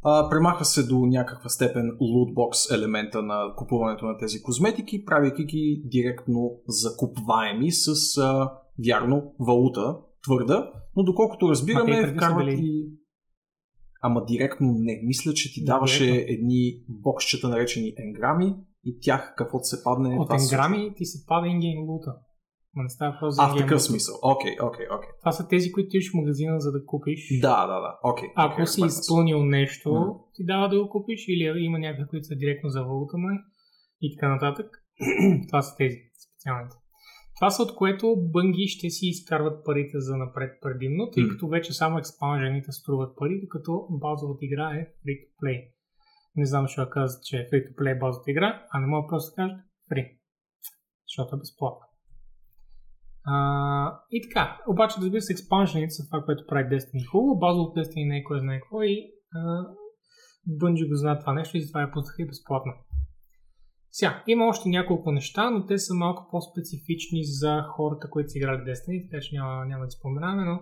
[0.03, 5.81] А, премаха се до някаква степен лутбокс елемента на купуването на тези козметики, правейки ги
[5.85, 8.51] директно закупваеми с а,
[8.87, 12.59] вярно валута, твърда, но доколкото разбираме, вкарват били.
[12.63, 12.97] и...
[14.01, 15.01] Ама директно не.
[15.03, 16.33] Мисля, че ти Да, даваше директно.
[16.33, 20.19] едни боксчета, наречени енграми, и тях, каквото се падне...
[20.19, 22.15] От енграми ти се пада ингейм лута.
[22.75, 24.15] Ма не става въпрос за А, в такъв смисъл.
[24.23, 25.09] Окей, окей, окей.
[25.19, 27.39] Това са тези, които отиваш в магазина, за да купиш.
[27.41, 27.99] Да, да, да.
[28.03, 28.29] Окей.
[28.35, 30.09] Ако окей, си изпълнил нещо, Мгм.
[30.33, 33.37] ти дава да го купиш или има някакви, които са директно за валута май
[34.01, 34.67] и така нататък.
[35.47, 35.97] Това са тези
[36.27, 36.75] специалните.
[37.39, 41.73] Това са от което бънги ще си изкарват парите за напред предимно, тъй като вече
[41.73, 45.67] само експанжените струват пари, докато базовата игра е free to play.
[46.35, 49.31] Не знам, защо казват, че е free to play базовата игра, а не мога просто
[49.31, 49.57] да кажат
[49.91, 50.17] free.
[51.07, 51.85] Защото е безплатна.
[53.25, 58.07] А, и така, обаче разбира се, експанжените са това, което прави Destiny хубаво, базовото Destiny
[58.07, 59.65] не е кой знае какво и а,
[60.49, 62.73] Bungie го знаят това нещо и затова я пуснаха и безплатно.
[63.91, 68.61] Сега, има още няколко неща, но те са малко по-специфични за хората, които са играли
[68.61, 70.59] Destiny, така че няма, няма да споменаваме, но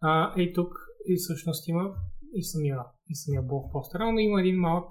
[0.00, 0.72] а, и тук
[1.08, 1.94] и всъщност има
[2.34, 2.78] и самия,
[3.08, 4.84] и самия блок постера, но има един малък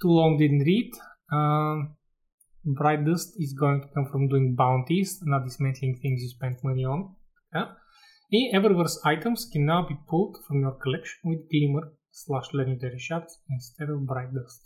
[0.00, 0.90] Too long didn't read.
[1.32, 1.88] Uh,
[2.76, 6.84] Bright dust is going to come from doing bounties, not dismantling things you spent money
[6.94, 7.00] on.
[7.52, 7.76] Така.
[8.30, 11.84] И Eververse items can now be pulled from your collection with Glimmer
[12.22, 14.58] slash legendary shots instead of Bright dust.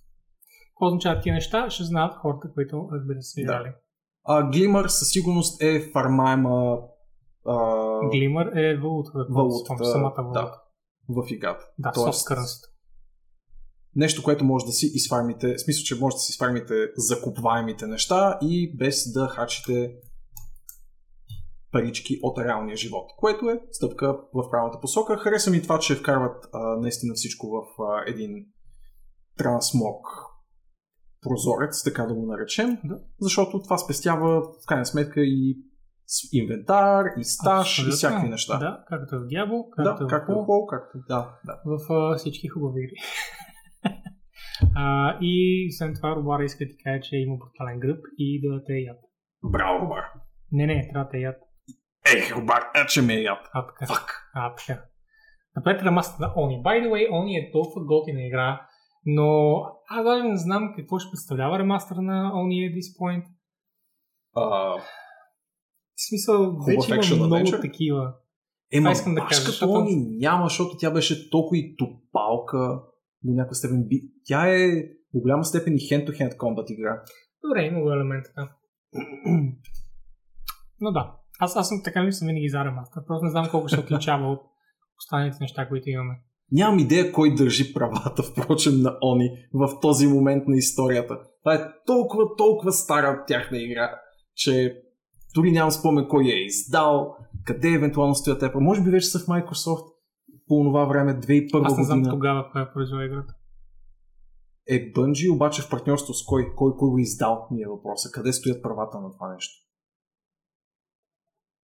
[0.68, 1.70] Какво означават тия неща?
[1.70, 3.64] Ще знаят хората, които разбира се Да.
[4.24, 6.78] А, Глимър със сигурност е фармаема
[7.46, 7.52] а,
[8.12, 9.26] Glimmer е валутата.
[9.30, 10.60] валутата самата да, валута.
[11.08, 11.64] в играта.
[11.78, 12.71] Да, Тоест, soft currency.
[13.96, 18.38] Нещо, което може да си изфармите, в смисъл, че може да си изфармите закупваемите неща
[18.42, 19.94] и без да хачите
[21.72, 25.16] парички от реалния живот, което е стъпка в правилната посока.
[25.16, 28.46] Хареса ми това, че вкарват а, наистина всичко в а, един
[29.38, 30.06] трансмог
[31.22, 32.98] прозорец, така да го наречем, Да.
[33.20, 35.58] защото това спестява в крайна сметка и
[36.32, 37.96] инвентар, и стаж, и Абсолютно.
[37.96, 38.58] всякакви неща.
[38.58, 39.26] Да, както в
[39.76, 41.60] да както е в както хол, както да, да.
[41.64, 42.96] в а, всички хубави игри.
[44.76, 48.64] А, и освен това, Робара иска да ти каже, че има брутален гръб и да
[48.64, 48.98] те яд.
[49.44, 50.04] Браво, Рубар!
[50.52, 51.36] Не, не, трябва да те яд.
[52.16, 53.48] Ех, Рубар, а че ме е яд.
[53.52, 53.86] А, така.
[53.86, 54.30] Фак!
[54.34, 54.84] А, така.
[55.56, 56.62] Напред ремастър на Они.
[56.62, 58.66] By the way, Они е толкова готина игра,
[59.06, 63.24] но аз даже не знам какво ще представлява ремастър на Они at this point.
[64.34, 64.42] А,
[65.94, 68.14] В смисъл, вече има много такива.
[68.72, 72.82] Ема, искам да кажа, защото- они няма, защото тя беше толкова и топалка
[73.24, 73.84] до някаква степен.
[73.88, 74.00] Би...
[74.24, 74.68] Тя е
[75.14, 77.02] до голяма степен и hand-to-hand combat игра.
[77.44, 78.52] Добре, има го елемент така.
[80.80, 83.02] Но да, аз, аз съм така ми съм винаги за ремастър.
[83.06, 84.40] Просто не знам колко се отличава от
[84.98, 86.14] останалите неща, които имаме.
[86.52, 91.18] Нямам идея кой държи правата, впрочем, на Они в този момент на историята.
[91.42, 93.90] Това е толкова, толкова стара тяхна игра,
[94.34, 94.82] че
[95.34, 98.50] дори нямам спомен кой я е издал, къде евентуално стоят те.
[98.54, 99.91] Може би вече са в Microsoft
[100.52, 102.14] по това време, 2001 Аз не знам година.
[102.14, 103.34] тогава кой е произвел играта.
[104.68, 106.54] Е Bungie, обаче в партньорство с кой?
[106.56, 108.10] Кой, кой го издал ми е въпроса.
[108.12, 109.54] Къде стоят правата на това нещо?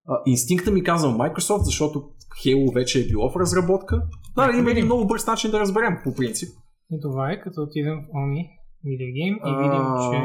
[0.08, 2.10] А, инстинкта ми казва Microsoft, защото
[2.44, 4.02] Halo вече е било в разработка.
[4.36, 6.48] Да, има един много бърз начин да разберем по принцип.
[6.92, 8.48] И това е като отидем в Oni
[8.84, 10.18] видеогейм и видим, че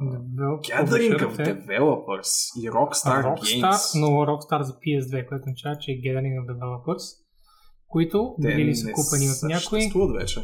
[0.00, 2.30] Gathering of е Developers
[2.62, 4.00] и Rockstar, Rockstar, Games.
[4.00, 7.04] но Rockstar за PS2, което означава, че е Gathering of Developers,
[7.88, 10.40] които Те били са купени от някой, съществуват вече.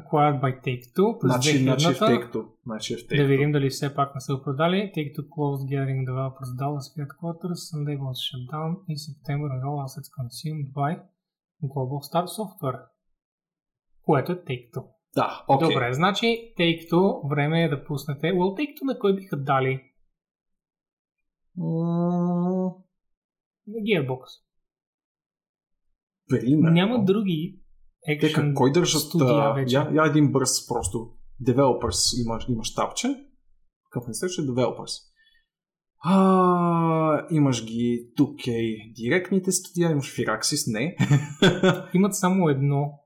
[0.00, 2.06] acquired by Take-Two през Значи, значи в 2000-та.
[2.06, 2.46] Take-Two.
[2.66, 3.26] Значи в Да Take-Two.
[3.26, 4.92] видим дали все пак не са продали.
[4.96, 10.08] Take-Two closed Gathering Developers Dallas Headquarters, Sunday was shut down in September and all assets
[10.18, 10.90] consumed by
[11.72, 12.80] Global Star Software.
[14.02, 14.84] Което е Take-Two.
[15.16, 15.68] Да, окей.
[15.68, 18.26] Добре, значи Take-Two време е да пуснете.
[18.26, 19.80] Well, Take-Two на кой биха дали?
[23.66, 24.22] На Gearbox.
[26.28, 26.74] Примерно.
[26.74, 27.60] Няма други
[28.08, 29.02] екшен как, кой държат?
[29.02, 29.74] студия вече.
[29.74, 31.10] Я, я един бърз просто.
[31.42, 33.08] Developers имаш, имаш тапче.
[33.90, 34.42] Какъв не среща?
[34.42, 35.14] Developers.
[36.06, 40.96] А, имаш ги тук е директните студия, имаш Firaxis, не.
[41.94, 43.03] Имат само едно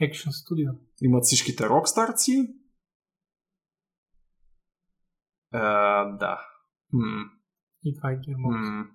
[0.00, 0.70] екшен студио.
[1.02, 2.56] Имат всичките рокстарци.
[5.52, 6.40] А, да.
[6.92, 7.30] М,
[7.84, 8.88] И това е Gearbox.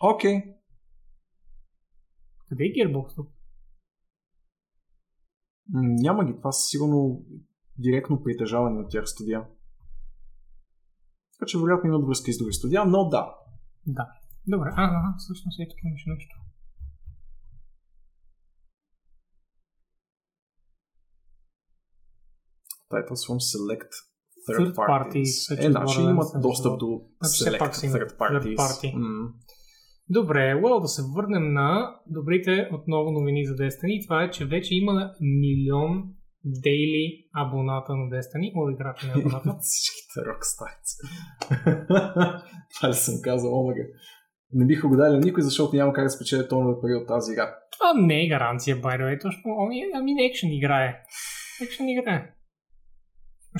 [0.00, 0.42] Окей.
[2.48, 3.28] Къде е Gearbox тук?
[5.74, 6.36] Няма ги.
[6.36, 7.26] Това са сигурно
[7.78, 9.48] директно притежавани от тях студия.
[11.32, 13.34] Така че вероятно имат връзка и с други студия, но да.
[13.86, 14.12] Да.
[14.46, 16.36] Добре, а, а, всъщност е тук имаше нещо.
[22.92, 23.92] Titles from Select
[24.46, 25.32] Third, Third parties.
[25.48, 28.42] parties, Е, значи имат достъп до Значи Select пак имат Third parties.
[28.42, 28.94] third party.
[28.94, 29.28] М.
[30.10, 34.06] Добре, well, да се върнем на добрите отново новини за Destiny.
[34.06, 36.04] Това е, че вече има милион
[36.44, 38.52] дейли абоната на Destiny.
[38.56, 39.58] О, играта на абоната.
[39.60, 40.96] Всичките рокстарци.
[42.74, 43.82] Това ли съм казал, омага.
[44.52, 47.54] Не биха го дали никой, защото няма как да спечеля тонове пари от тази игра.
[47.78, 49.22] Това не е гаранция, by the way.
[49.22, 51.00] Точно, ами, ами екшен играе.
[51.62, 52.34] Екшен играе.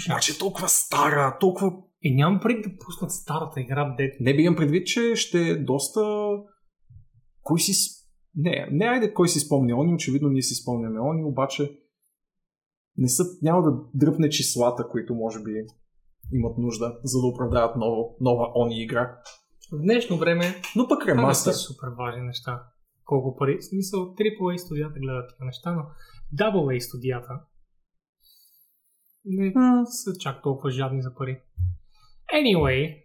[0.07, 1.73] Обаче е толкова стара, толкова...
[2.03, 4.21] И нямам пред да пуснат старата игра, дет.
[4.21, 6.01] Не би имам предвид, че ще е доста...
[7.43, 7.91] Кой си...
[8.35, 11.79] Не, не айде кой си спомня они, очевидно ние си спомняме они, обаче
[12.99, 15.51] не са, няма да дръпне числата, които може би
[16.33, 19.19] имат нужда, за да оправдаят ново, нова они игра.
[19.73, 20.45] В днешно време
[20.77, 21.53] Но пък това ремастър.
[21.53, 22.63] са супер важни неща.
[23.05, 23.59] Колко пари.
[23.61, 25.83] В смисъл, AAA студията гледат тези неща, но
[26.35, 27.41] AA студията
[29.25, 29.53] не
[29.87, 31.41] са чак толкова жадни за пари.
[32.35, 33.05] Anyway,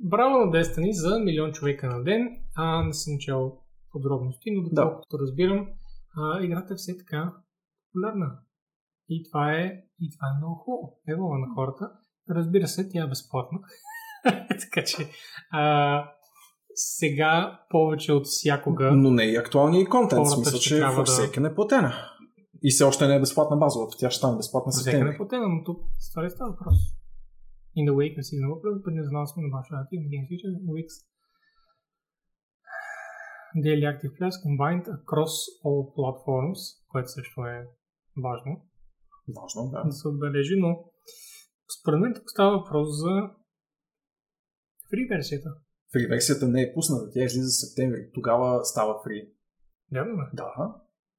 [0.00, 2.28] браво на Destiny за милион човека на ден.
[2.54, 3.58] А, не съм чел
[3.92, 5.68] подробности, но доколкото разбирам,
[6.16, 7.34] а, играта е все така
[7.86, 8.38] популярна.
[9.08, 9.64] И това е,
[10.00, 11.00] и това е много хубаво.
[11.08, 11.92] Ево на хората.
[12.30, 13.58] Разбира се, тя е безплатна.
[14.60, 15.08] така че
[15.50, 16.04] а,
[16.74, 20.28] сега повече от всякога Но не и актуалния и контент.
[20.28, 21.94] Смисъл, че трябва да- е платена.
[22.62, 23.96] И все още не е безплатна базовата.
[23.98, 25.14] Тя ще стане безплатна всеки не септември.
[25.14, 25.78] е платена, но тук
[26.10, 26.74] това ли става въпрос?
[27.78, 30.94] In the wake season upload, but announcement about active game features in weeks.
[33.66, 35.34] Daily active players combined across
[35.66, 37.56] all platforms, което също е
[38.26, 38.52] важно
[39.40, 39.82] Важно, да.
[39.84, 40.84] да се отбележи, но
[41.80, 43.30] според мен тук става въпрос за
[44.90, 45.50] фри версията.
[45.92, 48.10] Фри версията не е пусната, тя излиза в септември.
[48.14, 49.28] Тогава става фри.
[49.92, 50.26] Вярно ли?
[50.32, 50.74] Да.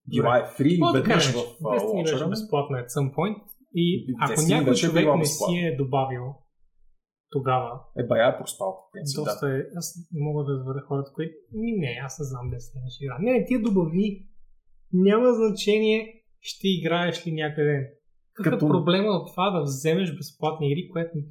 [0.08, 2.28] Е Какво да веднъж в а, Destiny беше лончера.
[2.30, 3.42] безплатна at some point
[3.76, 3.86] и
[4.22, 5.54] ако някой е човек не безплатна.
[5.54, 6.26] си е добавил
[7.30, 9.22] тогава, Е, бая е проспал, да.
[9.24, 12.90] доста е, аз не мога да разбера хората, които ми не, аз не знам Destiny
[12.90, 13.18] ще игра.
[13.20, 14.28] Не, не, ти я добави.
[14.94, 17.90] Няма значение ще играеш ли някъде.
[18.34, 21.24] Какъв Като- е проблема от това да вземеш безплатни игри, което ме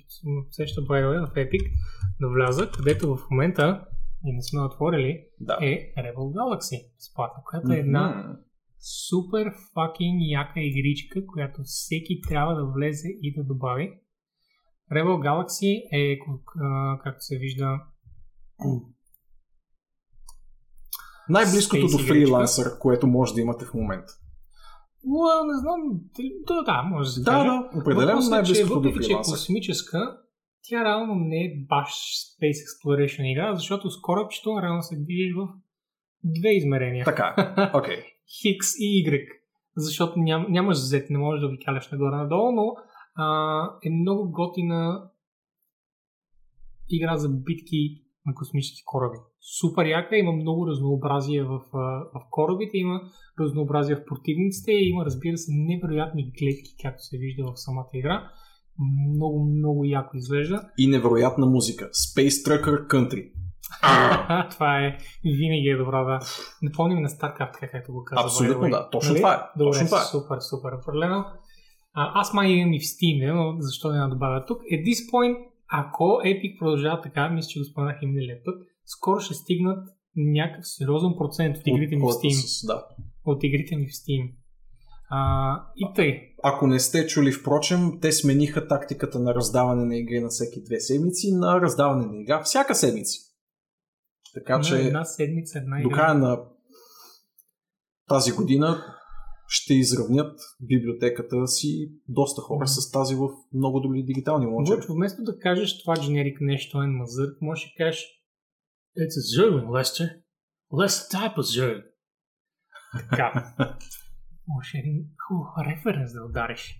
[0.50, 1.62] сеща by в Epic,
[2.20, 3.84] да вляза, където в момента
[4.26, 5.58] и не сме отворили, да.
[5.62, 8.38] е Rebel Galaxy безплатно, която е една Мгм.
[8.80, 13.92] Супер факинг яка игричка, която всеки трябва да влезе и да добави.
[14.92, 16.18] Rebel Galaxy е,
[17.04, 17.80] както се вижда,
[21.28, 22.14] Най-близкото Space до игричка.
[22.14, 24.12] фрилансър, което може да имате в момента.
[25.04, 25.80] Уа, не знам,
[26.46, 29.32] да, да, може да се Да, да, определено е, най-близкото до въпреки, че е фрилансър.
[29.32, 30.16] космическа,
[30.62, 35.48] тя реално не е баш Space Exploration игра, защото с корабчето реално се движиш в
[36.24, 37.04] две измерения.
[37.04, 38.02] Така, окей.
[38.38, 39.28] Хикс и Y.
[39.76, 42.74] Защото ням, нямаш Z, не можеш да обикаляш нагоре-надолу, но
[43.14, 45.10] а, е много готина
[46.90, 49.18] игра за битки на космически кораби.
[49.60, 53.00] Супер яка, има много разнообразие в, в корабите, има
[53.40, 58.30] разнообразие в противниците и има, разбира се, невероятни гледки, както се вижда в самата игра.
[59.08, 60.70] Много, много яко изглежда.
[60.78, 61.84] И невероятна музика.
[61.84, 63.32] Space Trucker Country.
[64.50, 66.18] това е винаги е добра, да.
[66.62, 68.24] Не помним на StarCraft, така както го каза.
[68.24, 68.70] Абсолютно way.
[68.70, 68.88] да.
[68.90, 69.20] Точно Нали?
[69.20, 69.58] това е.
[69.58, 70.04] Добре, Точно това е.
[70.04, 71.24] супер, супер, определено.
[71.94, 74.58] А, аз май имам и в Steam, не, но защо не добавя тук?
[74.62, 75.36] At this point,
[75.68, 78.54] ако Epic продължава така, мисля, че го споменах и миналия път,
[78.86, 82.30] скоро ще стигнат някакъв сериозен процент от игрите ми в Steam.
[82.30, 82.84] с- Да.
[83.24, 84.32] От игрите ми в Steam.
[85.10, 86.20] А, и тъй.
[86.42, 90.80] Ако не сте чули, впрочем, те смениха тактиката на раздаване на игри на всеки две
[90.80, 93.18] седмици на раздаване на игра всяка седмица.
[94.34, 96.40] Така На че една седмица, една до края на
[98.08, 98.84] тази година
[99.46, 104.80] ще изравнят библиотеката си доста хора с тази в много добри дигитални лончери.
[104.88, 108.06] Вместо да кажеш това generic нещо е мазър, можеш да кажеш
[108.98, 110.08] It's a Zerg, Lester.
[110.72, 111.84] Less type of Zerg.
[113.10, 113.54] Така.
[114.48, 116.76] Може един хубав референс да удариш.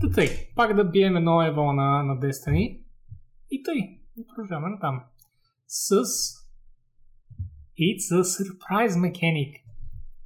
[0.00, 2.84] Та тъй, пак да бием едно ево на, на Destiny.
[3.50, 5.00] И тъй, продължаваме на там.
[5.66, 6.00] С
[7.88, 9.50] It's a surprise mechanic.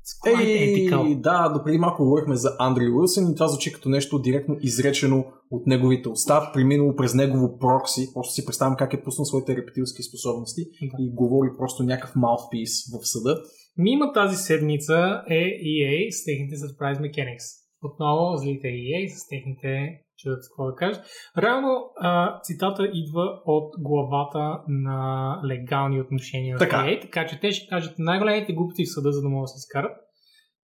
[0.04, 1.08] It's quite ethical.
[1.08, 5.24] Ей, да, допреди малко говорихме за Андри Уилсън и това звучи като нещо директно изречено
[5.50, 8.08] от неговите уста, преминало през негово прокси.
[8.14, 11.02] Просто си представям как е пуснал своите рептилски способности Да.
[11.02, 13.42] и говори просто някакъв mouthpiece в съда.
[13.76, 17.46] Мима тази седмица е EA с техните Surprise Mechanics.
[17.82, 21.04] Отново злите EA с техните чудат какво да кажат.
[21.38, 26.82] Реално а, цитата идва от главата на легални отношения Така.
[26.82, 29.48] в EA, така че те ще кажат най-големите глупости в съда, за да могат да
[29.48, 29.96] се изкарат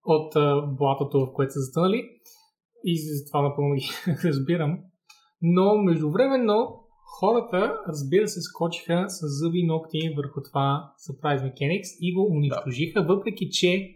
[0.05, 2.11] от а, блатото, в което са затънали.
[2.85, 3.89] И за това напълно ги
[4.25, 4.79] разбирам.
[5.43, 6.85] Но междувременно
[7.21, 13.03] хората, разбира се, скочиха с зъби и ногти върху това Surprise Mechanics и го унищожиха,
[13.03, 13.95] въпреки че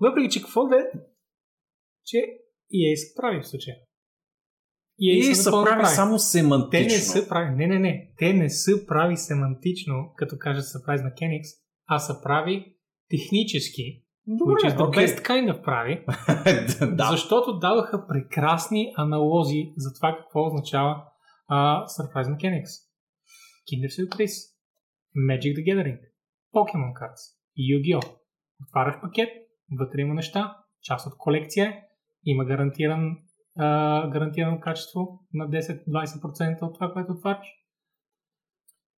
[0.00, 0.84] въпреки че какво да е,
[2.04, 2.16] че
[2.74, 3.76] EA се прави в случая.
[4.98, 6.86] И се напълно прави само Те семантично.
[6.96, 11.48] не са прави, не, не, не, те не са прави семантично, като кажат Surprise Mechanics,
[11.86, 12.74] а са прави
[13.10, 15.06] технически, Добре, which is the окей.
[15.06, 16.04] best kind of прави,
[16.96, 17.08] да.
[17.10, 21.04] защото дадоха прекрасни аналози за това какво означава
[21.48, 22.70] а, Surprise Mechanics.
[23.68, 24.36] Kinder Surprise,
[25.30, 25.98] Magic the Gathering,
[26.54, 27.22] Pokemon Cards,
[27.58, 28.14] Yu-Gi-Oh!
[28.62, 29.28] Отваряш пакет,
[29.78, 31.76] вътре има неща, част от колекция,
[32.24, 33.16] има гарантиран,
[34.12, 37.46] гарантирано качество на 10-20% от това, което отваряш.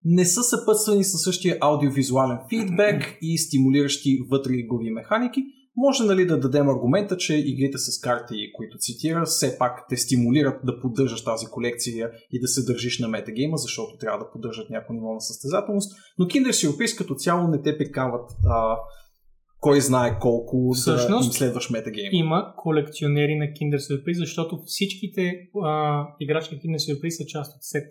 [0.05, 5.43] не са съпътствани със същия аудиовизуален фидбек и стимулиращи вътре игрови механики,
[5.77, 10.61] може нали да дадем аргумента, че игрите с карти, които цитира, все пак те стимулират
[10.65, 14.95] да поддържаш тази колекция и да се държиш на метагейма, защото трябва да поддържат някакво
[14.95, 18.77] ниво на състезателност, но Kinder Surprise като цяло не те приканват а,
[19.61, 22.11] кой знае колко да Всъщност, им следваш метагейма.
[22.13, 27.85] Има колекционери на Kinder Surprise, защото всичките а, играчки Kinder Surprise са част от сет.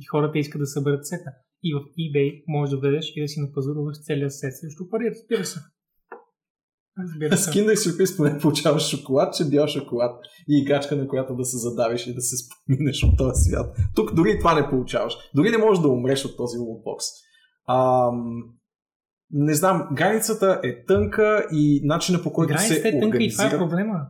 [0.00, 1.30] И хората искат да съберат сета.
[1.62, 5.44] И в eBay можеш да влезеш и да си напазаруваш целия сет срещу пари, разбира
[5.44, 5.60] се.
[6.98, 7.50] Разбира С се.
[7.50, 12.06] Kinder Surprise поне получаваш шоколад, че бял шоколад и играчка, на която да се задавиш
[12.06, 13.76] и да се споминеш от този свят.
[13.94, 15.14] Тук дори това не получаваш.
[15.34, 17.04] Дори не можеш да умреш от този лутбокс.
[17.68, 18.42] Ам,
[19.30, 23.44] не знам, границата е тънка и начина по който Границата се е тънка и това
[23.44, 24.06] е организира проблема.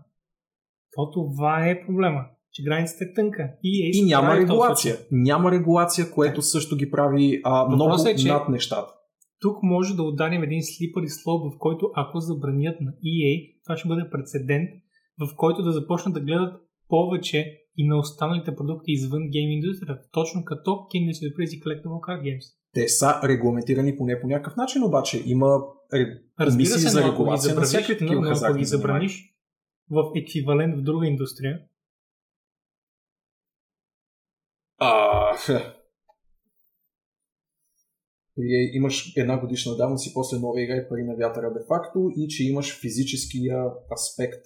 [0.94, 2.24] То това е проблема.
[2.52, 3.50] Че границата е тънка.
[3.62, 4.96] И, е и няма регулация.
[5.12, 8.92] Няма регулация, което също ги прави а, много е, че- над нещата.
[9.40, 13.76] Тук може да ударим един слипър и слоп, в който ако забранят на EA, това
[13.76, 14.70] ще бъде прецедент,
[15.20, 16.54] в който да започнат да гледат
[16.88, 22.22] повече и на останалите продукти извън гейм индустрията, точно като Kinder Surprise и Collectible Card
[22.22, 22.54] Games.
[22.74, 25.60] Те са регламентирани поне по някакъв начин, обаче има
[26.40, 29.34] Разбира се, за регулация на всякакви такива но ако ги забраниш
[29.90, 31.60] в еквивалент в друга индустрия,
[34.78, 35.36] А.
[38.38, 42.28] Или имаш една годишна давност и после нова игра и пари на вятъра де-факто и
[42.28, 44.44] че имаш физическия аспект,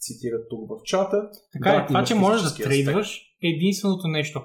[0.00, 1.30] цитират тук в чата.
[1.52, 4.42] Така Да, е, това, че можеш да трейдваш е единственото нещо.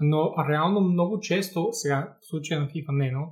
[0.00, 3.26] Но реално много често, сега в случая на FIFA не, но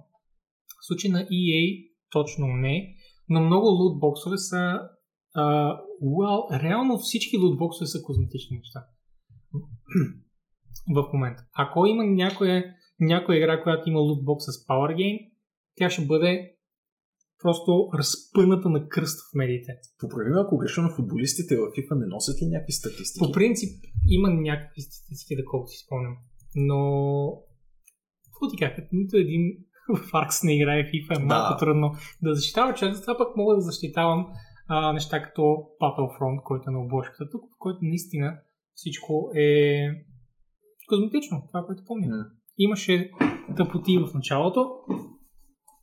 [0.68, 2.95] в случая на EA точно не,
[3.29, 4.81] но много лутбоксове са
[5.37, 8.87] uh, well, реално всички лутбоксове са козметични неща.
[10.95, 11.45] в момента.
[11.53, 12.64] Ако има някоя,
[13.01, 15.31] някоя игра, която има лутбокс с Power Game,
[15.75, 16.53] тя ще бъде
[17.43, 19.72] просто разпъната на кръст в медиите.
[19.99, 23.26] Поправи ако греша на футболистите в FIFA не носят ли някакви статистики?
[23.26, 26.16] По принцип има някакви статистики, доколкото си спомням.
[26.55, 26.78] Но
[28.26, 29.43] какво ти кажа, нито един
[30.11, 31.59] фаркс не играе в FIFA, е малко да.
[31.59, 34.26] трудно да защитава човек, това пък мога да защитавам
[34.68, 35.43] а, неща като
[35.80, 38.38] Battlefront, който е на обложката тук, в който наистина
[38.74, 39.88] всичко е
[40.88, 42.07] козметично, това, което помня.
[42.07, 42.24] Mm.
[42.59, 43.11] Имаше
[43.57, 44.70] тъпоти в началото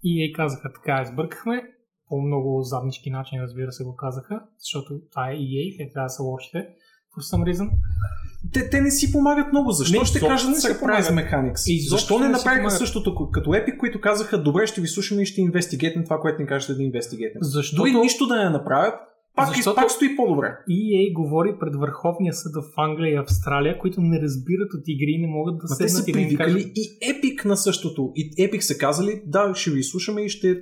[0.04, 1.64] и ей казаха така, избъркахме,
[2.08, 6.10] по много заднички начин, разбира се, го казаха, защото това е EA, те трябва да
[6.10, 6.68] са лошите,
[7.14, 7.70] for some reason.
[8.54, 9.72] Те, те не си помагат много.
[9.72, 11.72] Защо не, ще кажат Surprise Mechanics?
[11.72, 15.26] И защо не, не направиха същото като Epic, които казаха, добре, ще ви слушаме и
[15.26, 17.40] ще инвестигетнем това, което ни кажете да инвестигетнем.
[17.42, 17.82] Защото...
[17.82, 18.96] Дори нищо да не направят,
[19.36, 20.58] пак, Защото пак стои по-добре.
[20.70, 25.22] EA говори пред Върховния съд в Англия и Австралия, които не разбират от игри и
[25.22, 26.62] не могат да се седнат и да им кажат...
[26.62, 28.12] и Epic на същото.
[28.16, 30.62] И Epic са казали, да, ще ви слушаме и ще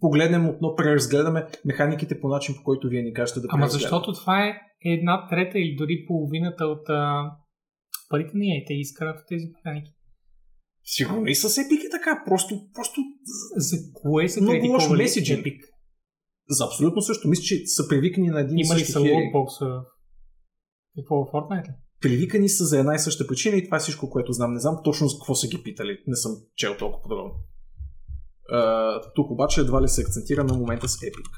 [0.00, 4.46] погледнем отново, преразгледаме механиките по начин, по който вие ни кажете да Ама защото това
[4.46, 4.54] е
[4.84, 7.30] една трета или дори половината от а,
[8.10, 8.66] парите на EA.
[8.66, 9.92] Те изкарат от тези механики.
[10.84, 12.22] Сигурно и с Epic е така.
[12.26, 13.00] Просто, просто
[13.56, 15.58] за кое са много лош Epic?
[16.48, 17.28] За абсолютно също.
[17.28, 19.80] Мисля, че са привикани на един Има ли са лотбокса?
[20.96, 21.74] Какво в Fortnite?
[22.00, 24.52] Привикани са за една и съща причина и това е всичко, което знам.
[24.52, 25.98] Не знам точно за какво са ги питали.
[26.06, 27.34] Не съм чел толкова подробно.
[28.52, 31.28] Uh, тук обаче едва ли се акцентира на момента с Epic.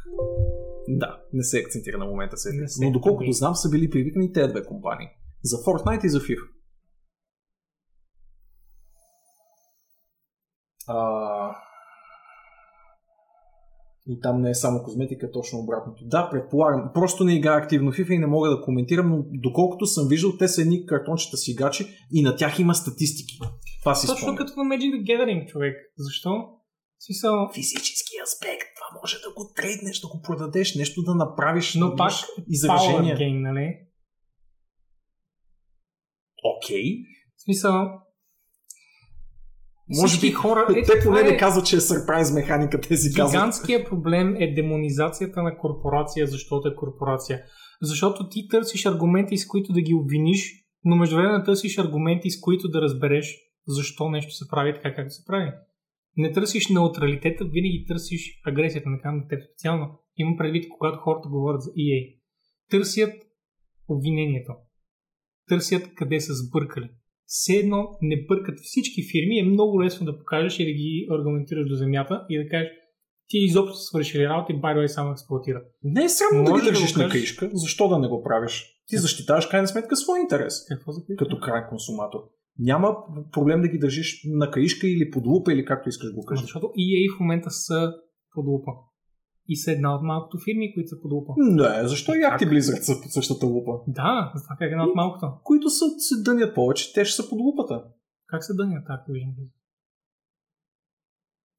[0.88, 2.84] Да, не се акцентира на момента с Epic.
[2.86, 5.08] Но доколкото знам, са били привикани тези две компании.
[5.44, 6.48] За Fortnite и за FIFA.
[10.88, 11.37] Uh,
[14.08, 16.04] и там не е само козметика, точно обратното.
[16.06, 16.90] Да, предполагам.
[16.94, 20.48] Просто не играя активно FIFA и не мога да коментирам, но доколкото съм виждал, те
[20.48, 23.38] са едни картончета си гачи и на тях има статистики.
[23.82, 24.36] Това си Точно спомням.
[24.36, 25.76] като на Magic the Gathering, човек.
[25.98, 26.30] Защо?
[26.98, 27.48] Смисъл...
[27.54, 28.68] Физически аспект.
[28.76, 31.74] Това може да го трейднеш, да го продадеш, нещо да направиш.
[31.74, 32.12] Но пак
[32.48, 33.14] изражение.
[33.14, 33.74] Power game, нали?
[36.56, 36.82] Окей.
[36.82, 37.04] Okay.
[37.36, 37.88] В смисъл,
[39.88, 40.66] може би хора.
[40.76, 41.36] Е, те поне не е...
[41.36, 43.32] казват, че е сърпрайз механика, тези казват.
[43.32, 47.42] Гигантският проблем е демонизацията на корпорация, защото е корпорация.
[47.82, 52.68] Защото ти търсиш аргументи, с които да ги обвиниш, но междувременно търсиш аргументи, с които
[52.68, 53.36] да разбереш
[53.66, 55.50] защо нещо се прави така, както се прави.
[56.16, 59.98] Не търсиш неутралитета, винаги търсиш агресията, на на теб специално.
[60.16, 62.18] Имам предвид, когато хората говорят за EA.
[62.70, 63.12] Търсят
[63.88, 64.52] обвинението.
[65.48, 66.88] Търсят къде са сбъркали
[67.28, 71.68] все едно не бъркат всички фирми, е много лесно да покажеш и да ги аргументираш
[71.68, 72.68] до земята и да кажеш
[73.28, 75.66] ти изобщо са свършили работа и by само експлуатират.
[75.82, 77.50] Не е срамно да ги държиш да на каишка.
[77.52, 78.64] Защо да не го правиш?
[78.86, 80.64] Ти защитаваш крайна сметка свой интерес.
[80.68, 82.18] Какво за Като крайен консуматор.
[82.58, 82.96] Няма
[83.32, 86.42] проблем да ги държиш на каишка или под лупа или както искаш го кажеш.
[86.42, 87.92] Защото EA в момента са
[88.34, 88.72] под лупа
[89.48, 91.32] и са една от малкото фирми, които са под лупа.
[91.36, 93.72] Не, защо и Acti Blizzard са под същата лупа?
[93.86, 95.32] Да, за това как е една от малкото.
[95.44, 97.84] Които са, се дънят повече, те ще са под лупата.
[98.26, 99.58] Как се дънят Activision Blizzard?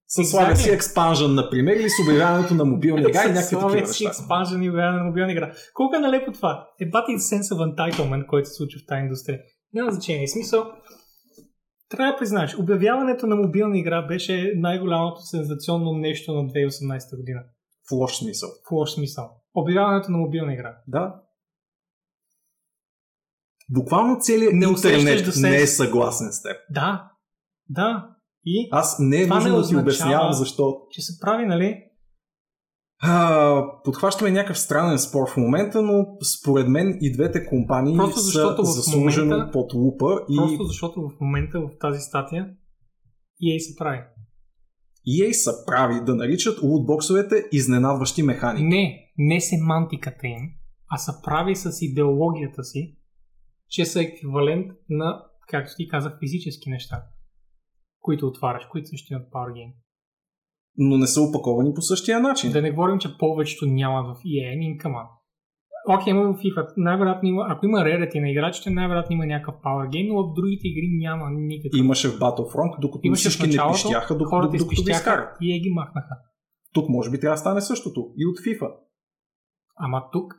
[0.07, 3.94] С слага си експанжен, например, или с обявяването на мобилни игра и някакви такива неща.
[3.94, 5.53] си експанжен и обявяване на мобилна игра.
[5.74, 6.68] Колко е налепо това?
[6.82, 9.40] Е бати sense of entitlement, който се случва в тази индустрия.
[9.74, 10.28] Няма значение.
[10.28, 10.66] Смисъл,
[11.90, 17.40] трябва да признаеш, обявяването на мобилна игра беше най-голямото сензационно нещо на 2018 година.
[17.90, 18.49] В лош смисъл.
[18.70, 19.30] В лош смисъл.
[19.53, 20.78] Обявяването на мобилна игра.
[20.88, 21.16] Да.
[23.70, 25.49] Буквално целият не интернет да се...
[25.49, 26.57] не е съгласен с теб.
[26.70, 27.11] Да.
[27.70, 28.16] Да.
[28.45, 30.78] И Аз не е нужно да ти обяснявам защо.
[30.91, 31.84] Че се прави, нали?
[33.02, 36.06] А, подхващаме някакъв странен спор в момента, но
[36.40, 40.22] според мен и двете компании просто защото са заслужено момента, под лупа.
[40.30, 40.36] И...
[40.36, 42.49] Просто защото в момента в тази статия
[43.44, 43.99] EA се прави.
[45.08, 48.64] EA са прави да наричат лутбоксовете изненадващи механики.
[48.64, 50.52] Не, не семантиката им,
[50.90, 52.96] а са прави с идеологията си,
[53.70, 57.04] че са еквивалент на, както ти казах, физически неща,
[58.00, 59.74] които отваряш, които също имат Power Game.
[60.78, 62.52] Но не са опаковани по същия начин.
[62.52, 65.04] Да не говорим, че повечето нямат в EA, никъма.
[65.88, 66.73] Окей, има в FIFA.
[66.77, 70.68] Най-вероятно има, ако има rarity на играчите, най-вероятно има някакъв power game, но в другите
[70.68, 71.80] игри няма никакъв.
[71.80, 75.38] Имаше в Battlefront, докато Имаше всички началото, не пищяха, докато, хората докато ги изкарат.
[75.41, 76.15] И е ги махнаха.
[76.73, 78.14] Тук може би трябва да стане същото.
[78.18, 78.72] И от FIFA.
[79.76, 80.34] Ама тук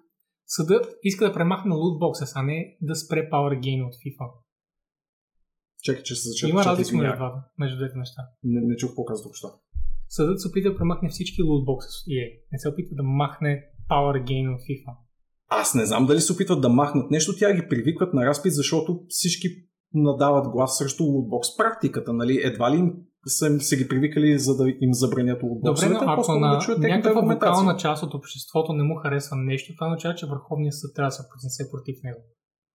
[0.47, 4.31] съдът иска да премахне лутбокса, а не да спре power game от FIFA.
[5.83, 6.51] Чакай, че се зачета.
[6.51, 8.23] Има разлика между двата, между двете неща.
[8.45, 9.49] Не, не чух току-що.
[10.09, 12.41] Съдът се опита да премахне всички лутбокси с EA.
[12.53, 15.10] Не се опита да махне Power Gain от FIFA.
[15.51, 19.01] Аз не знам дали се опитват да махнат нещо, тя ги привикват на разпит, защото
[19.09, 19.49] всички
[19.95, 22.41] надават глас срещу лутбокс практиката, нали?
[22.45, 22.93] Едва ли им
[23.27, 26.89] са, са ги привикали, за да им забранят Добре, лутбоксовете, но а ако на да
[26.89, 31.09] някаква вокална част от обществото не му харесва нещо, това означава, че Върховният съд трябва
[31.09, 32.21] да се произнесе против него.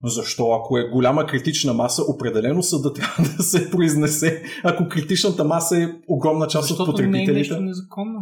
[0.03, 0.52] Защо?
[0.52, 4.43] Ако е голяма критична маса, определено съда трябва да се произнесе.
[4.64, 7.39] Ако критичната маса е огромна част Защото от не е потребителите.
[7.39, 8.19] нещо незаконно.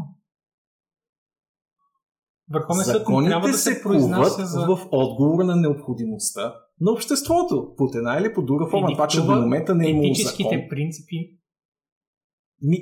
[2.54, 4.66] Върховният съд не Законите трябва да се се произнася за...
[4.66, 7.76] в отговор на необходимостта на обществото.
[7.78, 8.88] Под една или по друга форма.
[8.92, 10.68] Това, че до момента не е имало закон.
[10.70, 11.16] принципи.
[12.62, 12.78] Ми...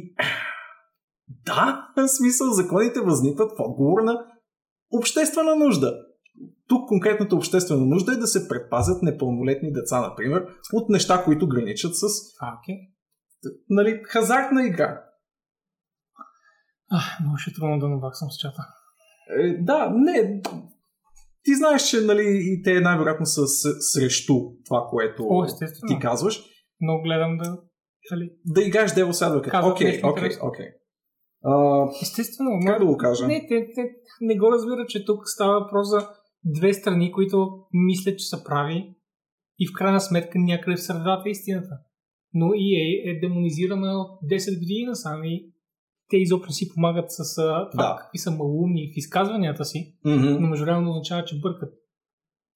[1.45, 4.25] Да, в смисъл законите възникват в отговор на
[4.91, 5.93] обществена нужда.
[6.67, 11.95] Тук конкретната обществена нужда е да се предпазят непълнолетни деца, например, от неща, които граничат
[11.95, 12.03] с
[12.39, 12.75] А, окей.
[13.69, 15.01] нали, хазартна игра.
[16.91, 18.67] Ах, много ще е трудно да наваксам с чата.
[19.39, 20.41] Е, да, не.
[21.43, 23.41] Ти знаеш, че нали, и те най-вероятно са
[23.93, 24.33] срещу
[24.65, 25.45] това, което О,
[25.87, 26.43] ти казваш.
[26.81, 27.57] Много гледам да...
[28.11, 28.29] Дали...
[28.45, 29.71] Да играеш Devil's Advocate.
[29.71, 30.65] Окей, окей, окей.
[32.01, 33.27] Естествено, Как да го кажа?
[33.27, 33.81] Не, те, те
[34.21, 36.07] не го разбират, че тук става въпрос за
[36.45, 38.95] две страни, които мислят, че са прави
[39.59, 41.79] и в крайна сметка някъде в средата е истината.
[42.33, 45.51] Но EA е демонизирана от 10 години насам и
[46.11, 47.35] те изобщо си помагат с
[47.71, 47.95] това Да.
[48.01, 50.25] какви са малумни в изказванията си, мгм.
[50.41, 51.73] но междувременно означава, че бъркат.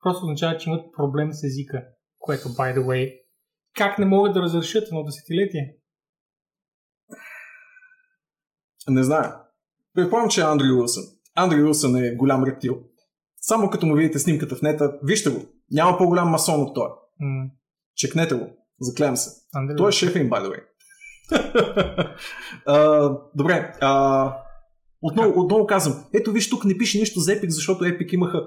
[0.04, 1.84] Просто означава, че имат проблем с езика,
[2.20, 3.20] което, by the way,
[3.76, 5.76] как не могат да разрешат едно десетилетие?
[8.90, 9.32] Не знае.
[9.94, 11.04] Предполагам, че е Андрю Уилсън.
[11.36, 12.78] Андрю Уилсън е голям рептил.
[13.42, 15.40] Само като му видите снимката в нета, вижте го.
[15.72, 16.90] Няма по-голям масон от той.
[17.20, 17.46] М,
[17.96, 18.48] Чекнете го.
[18.80, 19.30] Заклевам се.
[19.54, 20.64] Андре, Той е шеф им, by the way.
[22.66, 23.74] А, добре.
[23.82, 24.34] А,
[25.02, 26.06] отново, отново казвам.
[26.14, 28.42] Ето виж, тук не пише нищо за Epic, защото Epic имаха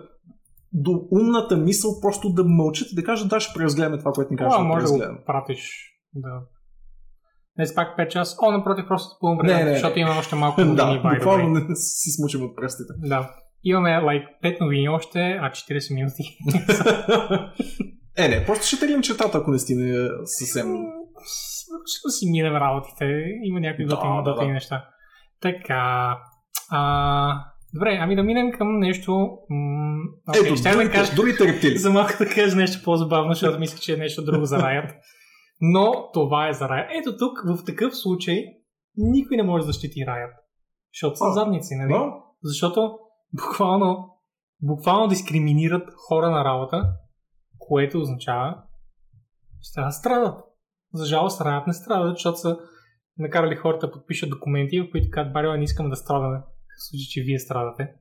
[0.72, 4.36] до умната мисъл просто да мълчат и да кажат, да, ще преразгледаме това, което ни
[4.36, 6.28] Това да може да го пратиш да...
[7.58, 8.36] Не с пак 5 часа.
[8.42, 12.42] О, напротив, просто пълно време, защото имаме още малко новини, да, буквално не си смучим
[12.42, 12.92] от пръстите.
[12.98, 13.30] Да.
[13.64, 16.38] Имаме like 5 новини още, а 40 минути.
[18.24, 20.66] е, не, просто ще теглим чертата, ако не стигне съвсем...
[21.86, 23.04] Ще си минем работите.
[23.42, 24.54] Има някакви Да, готини, да, готини да.
[24.54, 24.88] неща.
[25.40, 26.16] Така.
[26.70, 27.44] А,
[27.74, 29.38] добре, ами да минем към нещо.
[29.50, 29.98] М-
[30.34, 31.78] Ето, да другите, кажа, другите рептили.
[31.78, 34.94] за малко да кажа нещо по-забавно, защото мисля, че е нещо друго за Riot.
[35.60, 36.86] Но това е за Riot.
[37.00, 38.44] Ето тук, в такъв случай,
[38.96, 40.32] никой не може да защити Riot.
[40.94, 41.92] Защото са задници, нали?
[41.92, 42.98] Но, Защото
[43.32, 44.08] буквално,
[44.62, 46.92] буквално дискриминират хора на работа,
[47.58, 48.62] което означава,
[49.62, 50.40] че трябва да страдат.
[50.94, 52.58] За жалост, Riot не страдат, защото са
[53.18, 57.06] накарали хората да подпишат документи, в които казват, Барио, не искаме да страдаме, в случай,
[57.10, 57.92] че вие страдате.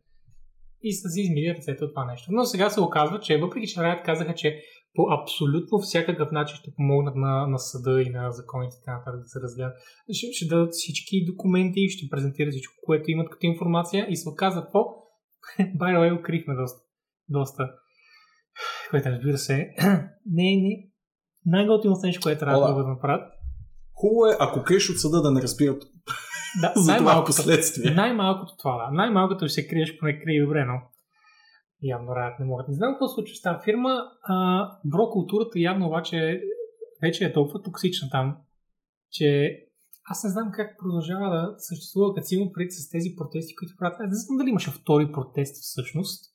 [0.81, 2.31] И са си измили ръцете от това нещо.
[2.31, 4.61] Но сега се оказва, че въпреки, че Riot казаха, че
[4.97, 9.27] по абсолютно всякакъв начин ще помогнат на, на съда и на законите така нататък да
[9.27, 9.73] се разгледат.
[10.11, 14.61] Ще, ще дадат всички документи, ще презентират всичко, което имат като информация и се оказва
[14.61, 14.79] какво?
[15.59, 16.81] By укрихме доста.
[17.29, 17.69] доста.
[18.89, 19.73] Което разбира се,
[20.25, 20.89] не не.
[21.47, 22.67] Най-готиното нещо, което трябва Ола.
[22.67, 23.31] да го направят.
[23.93, 25.83] хубаво е, ако криеш от съда да не разбират
[26.61, 27.91] Да, за това последствие.
[27.91, 28.95] най-малкото това, да.
[28.95, 30.73] Най-малкото ще се криеш, поне крие добре, но
[31.83, 32.67] явно Riot не могат.
[32.67, 34.03] Не знам какво случва с тази фирма.
[34.23, 34.35] А,
[34.85, 36.41] бро културата явно обаче
[37.01, 38.37] вече е толкова токсична там,
[39.11, 39.51] че
[40.09, 43.73] аз не знам как продължава да съществува, като си има пред с тези протести, които
[43.79, 43.99] правят.
[43.99, 46.25] Не знам дали имаше втори протест всъщност,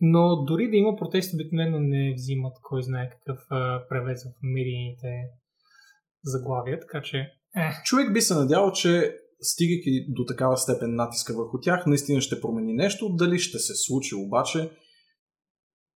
[0.00, 3.38] но дори да има протест, обикновено не взимат кой знае какъв
[3.88, 5.08] превес в медийните
[6.24, 7.18] заглавия, така че
[7.56, 12.40] е, Човек би се надявал, че стигайки до такава степен натиска върху тях, наистина ще
[12.40, 13.08] промени нещо.
[13.08, 14.70] Дали ще се случи обаче,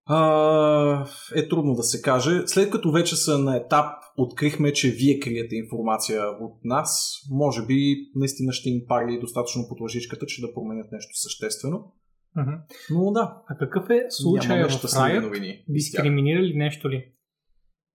[0.04, 2.42] а, е трудно да се каже.
[2.46, 7.96] След като вече са на етап, открихме, че вие криете информация от нас, може би
[8.14, 11.92] наистина ще им пари достатъчно под лъжичката, че да променят нещо съществено.
[12.36, 12.50] Мгм.
[12.90, 15.62] Но да, А какъв е случая в Riot?
[15.68, 17.04] Дискриминира ли нещо ли?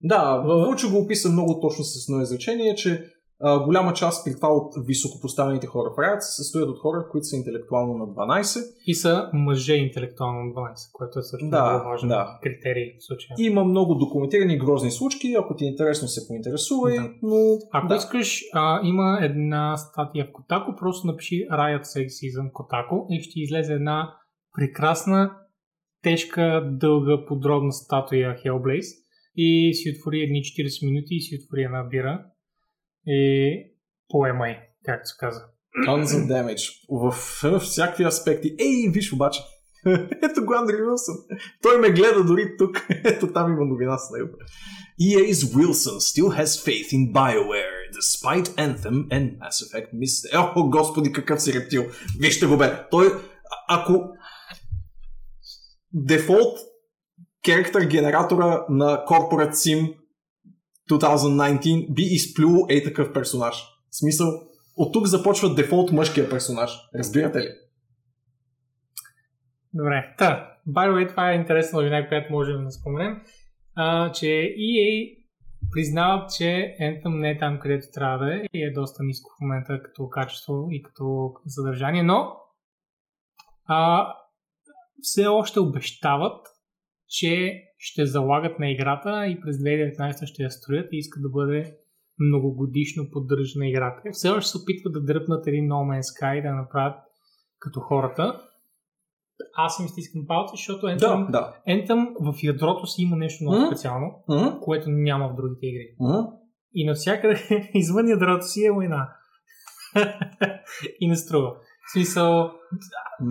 [0.02, 3.04] Да, Вълчо го описа много точно с едно изречение, че
[3.40, 7.24] а, голяма част при това от високопоставените хора в Riot се състоят от хора, които
[7.24, 8.60] са интелектуално на 12.
[8.86, 12.38] И са мъже интелектуално на 12, което е също Да, много важен да.
[12.42, 13.34] критерий в случая.
[13.38, 17.10] Има много документирани грозни случки, ако ти е интересно се поинтересувай, Да.
[17.22, 17.96] но Ако да.
[17.96, 23.72] искаш, а, има една статия в Котако, просто напиши Riot Sexism Котако и ще излезе
[23.72, 24.14] една
[24.56, 25.36] прекрасна,
[26.02, 28.96] тежка, дълга, подробна статуя Hellblaze.
[29.36, 32.24] и си отвори едни 40 минути и си отвори една бира
[33.06, 33.52] и
[34.08, 35.42] поемай, както се казва.
[35.86, 36.86] Tons of damage.
[36.88, 37.10] В,
[37.42, 38.54] в всякакви аспекти.
[38.58, 39.40] Ей, виж обаче.
[40.30, 41.14] Ето го Андри Уилсън.
[41.62, 42.86] Той ме гледа дори тук.
[43.04, 44.28] Ето там има новина с него.
[45.00, 50.52] EA's Wilson still has faith in BioWare despite Anthem and Mass Effect Mystery.
[50.56, 51.84] О, господи, какъв си рептил.
[52.20, 52.86] Вижте го бе.
[52.90, 53.12] Той,
[53.68, 54.08] ако
[55.92, 56.58] дефолт
[57.44, 59.94] керактер генератора на Corporate Sim
[60.90, 63.64] 2019 би изплюл ей такъв персонаж.
[63.90, 64.26] В смисъл,
[64.76, 66.78] от тук започва дефолт мъжкия персонаж.
[66.94, 67.48] Разбирате ли?
[69.74, 70.14] Добре.
[70.18, 73.22] Та, by the way, това е интересна новина, която можем да споменем,
[73.74, 74.26] а, че
[74.58, 75.18] EA
[75.72, 79.40] признават, че Anthem не е там, където трябва да е и е доста ниско в
[79.40, 82.36] момента като качество и като съдържание, но
[83.66, 84.08] а,
[85.02, 86.46] все още обещават,
[87.08, 91.76] че ще залагат на играта и през 2019 ще я строят и искат да бъде
[92.18, 94.02] многогодишно поддържана играта.
[94.12, 96.96] Все още се опитват да дръпнат един No Man's Sky да направят
[97.58, 98.40] като хората.
[99.56, 101.54] Аз им стискам палци, защото Anthem, Да, да.
[101.68, 103.66] Anthem в ядрото си има нещо много М?
[103.66, 104.58] специално, М?
[104.62, 105.94] което няма в другите игри.
[106.00, 106.26] М?
[106.74, 109.08] И навсякъде извън ядрото си е война.
[111.00, 111.56] и не струва.
[111.88, 112.50] В смисъл,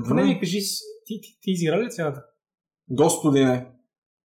[0.07, 0.59] поне ми кажи,
[1.05, 2.23] ти, ти, ти изигра ли цялата?
[2.89, 3.71] Господи, не.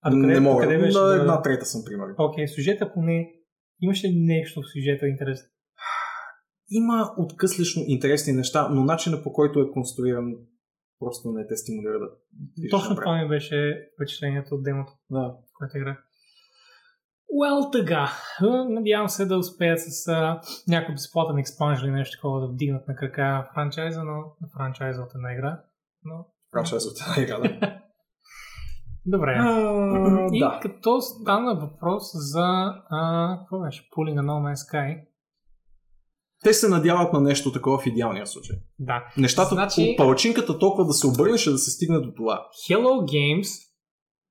[0.02, 0.62] А докъде, не мога.
[0.62, 2.14] Къде беше, На да- една трета съм, примерно.
[2.18, 3.32] Окей, сюжета поне.
[3.80, 5.48] Имаш ли нещо в сюжета интересно?
[6.70, 10.34] Има откъслично интересни неща, но начинът по който е конструиран
[10.98, 12.08] просто не те стимулира да
[12.70, 15.34] Точно това ми беше впечатлението от демото, Да.
[15.54, 15.98] което игра.
[17.30, 18.10] Well, тъга.
[18.68, 22.96] Надявам се да успеят с а, някой безплатен експанжен или нещо такова да вдигнат на
[22.96, 24.22] крака франчайза, но
[24.56, 25.60] франчайза от една игра.
[26.04, 26.26] Но...
[26.52, 27.78] Франчайз от една игра, да.
[29.06, 29.36] Добре.
[29.40, 30.58] А, И да.
[30.62, 32.74] като стана въпрос за...
[32.90, 33.88] А, какво беше?
[33.94, 35.00] Пули на No Man's Sky.
[36.44, 38.56] Те се надяват на нещо такова в идеалния случай.
[38.78, 39.04] Да.
[39.16, 42.46] Нещата, Значи- палачинката толкова да се обърнеше да се стигне до това.
[42.70, 43.48] Hello Games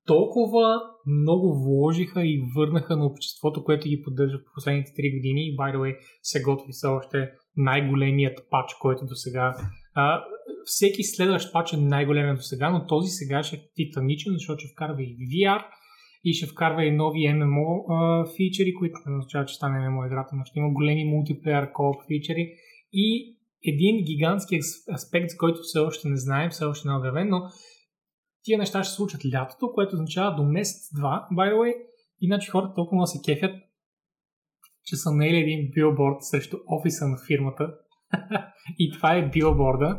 [0.06, 5.40] толкова много вложиха и върнаха на обществото, което ги поддържа в последните 3 години.
[5.46, 9.54] И by the way се готви все още най-големият пач, който до сега
[10.64, 14.72] всеки следващ пач е най-големият до сега, но този сега ще е титаничен, защото ще
[14.72, 15.62] вкарва и VR
[16.24, 20.36] и ще вкарва и нови MMO а, фичери, които не означава, че стане MMO играта,
[20.36, 22.52] но ще има големи мултиплеер кооп фичери
[22.92, 26.96] и един гигантски ас- аспект, за който все още не знаем, все още не е
[26.96, 27.42] обявен, но
[28.46, 31.74] тия неща ще случат лятото, което означава до месец-два, by the way,
[32.20, 33.54] иначе хората толкова се кефят,
[34.84, 37.74] че са наели един билборд срещу офиса на фирмата
[38.78, 39.98] и това е билборда,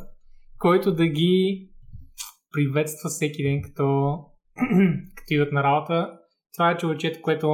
[0.60, 1.70] който да ги
[2.54, 4.18] приветства всеки ден, като,
[5.16, 6.20] като идват на работа.
[6.54, 7.46] Това е човечето, което,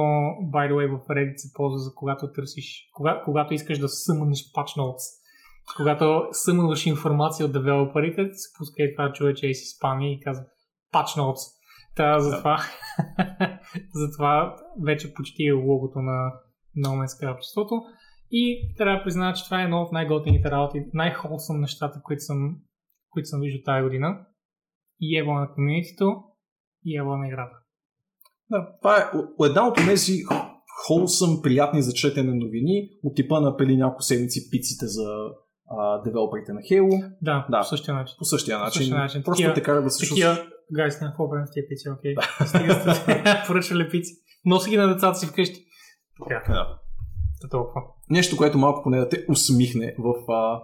[0.54, 4.38] by the way, в Reddit се ползва за когато търсиш, кога, когато искаш да съмнеш
[4.38, 5.24] patch notes.
[5.76, 10.44] Когато съмнваш информация от девелоперите, се пуска и това човече и си спами и казва
[10.94, 11.54] patch notes.
[11.96, 12.58] Та, затова,
[13.94, 16.32] затова вече почти е логото на
[16.78, 17.82] No Man's Sky обществото.
[18.30, 22.56] И трябва да призная, че това е едно от най-готените работи, най-холсъм нещата, които съм,
[23.10, 24.20] които съм виждал тази година.
[25.00, 26.22] И ево на комьюнитито,
[26.84, 27.56] и ево на играта.
[28.50, 29.04] Да, това е
[29.46, 30.12] една от тези
[30.86, 35.08] холсъм, приятни за четене новини, от типа на преди няколко седмици пиците за
[35.70, 37.12] а, девелоперите на Halo.
[37.22, 37.58] Да, Да.
[37.58, 38.14] по същия начин.
[38.18, 38.78] По същия начин.
[38.80, 39.22] същия начин.
[39.22, 40.08] Просто Такива- те кара да се.
[40.08, 42.14] Такива, гайс, няма какво правим с тия пици, окей.
[42.46, 44.12] Сте поръчвали пици.
[44.44, 45.64] Носи ги на децата си вкъщи.
[46.28, 46.78] Така, Да.
[47.42, 47.82] да толкова.
[48.10, 50.60] Нещо, което малко поне да те усмихне в а,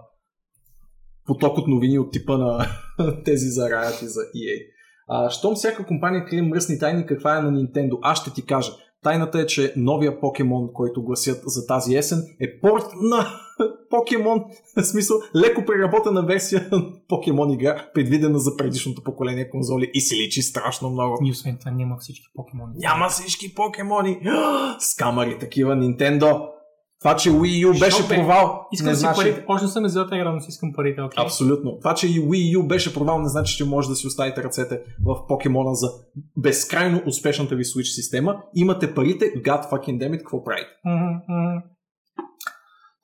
[1.27, 2.66] поток от новини от типа на
[3.24, 4.66] тези за Riot и за EA.
[5.09, 7.98] А, щом всяка компания крие мръсни тайни, каква е на Nintendo?
[8.02, 8.72] Аз ще ти кажа.
[9.02, 13.27] Тайната е, че новия покемон, който гласят за тази есен, е порт на
[13.90, 14.44] покемон.
[14.77, 20.16] В смисъл, леко преработена версия на покемон игра, предвидена за предишното поколение конзоли и се
[20.16, 21.18] личи страшно много.
[21.24, 22.72] И освен това няма всички покемони.
[22.77, 24.20] Няма всички покемони!
[24.78, 26.60] Скамари такива Nintendo!
[27.01, 28.14] Това, че Wii U беше Що бе?
[28.14, 29.16] провал, Искам не да си значи...
[29.20, 29.44] парите.
[29.48, 31.24] Още съм тази игра, но си искам парите, окей.
[31.24, 31.78] Абсолютно.
[31.78, 34.81] Това, че и Wii U беше провал, не значи, че може да си оставите ръцете
[35.06, 35.89] в покемона за
[36.36, 38.43] безкрайно успешната ви Switch система.
[38.55, 40.68] Имате парите, God fucking damn it, какво правите?
[40.85, 41.60] Мгм.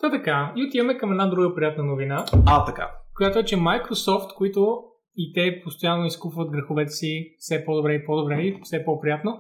[0.01, 2.91] Та така, и отиваме към една друга приятна новина, А, така.
[3.17, 4.79] която е, че Microsoft, които
[5.17, 9.39] и те постоянно изкупват греховете си все по-добре и по-добре и все по-приятно,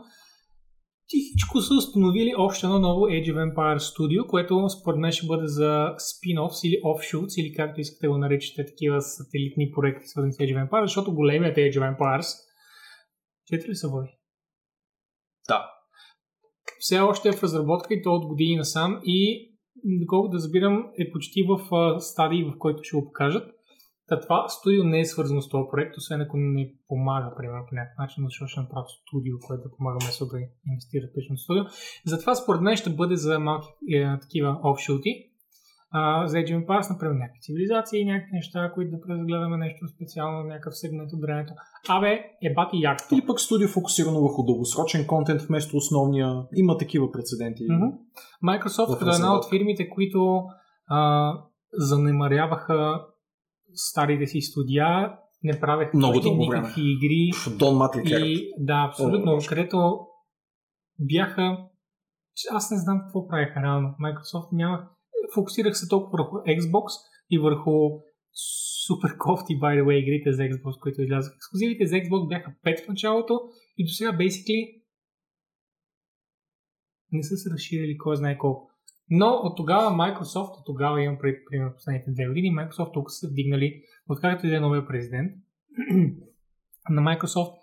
[1.08, 5.46] тихичко са установили още едно ново Age of Empires Studio, което според мен ще бъде
[5.46, 10.54] за спин-офс или offshoots, или както искате го наричате такива сателитни проекти, свързани с Age
[10.54, 12.26] of Empires, защото големият Age of Empires
[13.46, 14.08] четири са води?
[15.48, 15.70] Да.
[16.78, 19.50] все още е в разработка и то от години насам и
[19.84, 21.60] доколкото да разбирам е почти в
[22.00, 23.55] стадии, в който ще го покажат.
[24.08, 27.74] Та това студио не е свързано с този проект, освен ако не помага, примерно, по
[27.74, 30.38] някакъв начин, защото ще направят студио, което да помага месо да
[30.70, 31.64] инвестира в студио.
[32.06, 35.10] Затова според мен ще бъде за малки е, такива офшути.
[35.90, 40.48] А, за Age of Empires, например, някакви цивилизации, някакви неща, които да преразгледаме нещо специално,
[40.48, 41.52] някакъв сегмент от времето.
[41.88, 42.12] Абе,
[42.42, 43.14] е бати якото.
[43.14, 46.28] Или пък студио фокусирано върху дългосрочен контент вместо основния.
[46.54, 47.62] Има такива прецеденти.
[47.62, 47.92] Mm-hmm.
[48.44, 50.42] Microsoft като една от фирмите, които
[50.86, 51.32] а,
[51.72, 53.06] занемаряваха
[53.76, 55.12] старите си студия,
[55.42, 57.30] не правеха Много никакви игри.
[57.58, 58.20] Дон Матликер.
[58.20, 59.98] И да, абсолютно, О, където
[61.00, 61.58] бяха
[62.50, 63.88] аз не знам какво правиха реално.
[63.88, 64.88] Microsoft няма.
[65.34, 66.86] Фокусирах се толкова върху Xbox
[67.30, 67.72] и върху
[68.86, 71.36] супер кофти, by the way, игрите за Xbox, които излязоха.
[71.36, 73.40] Ексклюзивите за Xbox бяха 5 в началото
[73.76, 74.82] и до сега, basically,
[77.12, 78.70] не са се разширили кой знае колко.
[79.10, 83.28] Но от тогава Microsoft, от тогава имам пред примерно последните две години, Microsoft тук са
[83.28, 85.32] вдигнали, откакто иде новия президент
[86.90, 87.54] на Microsoft,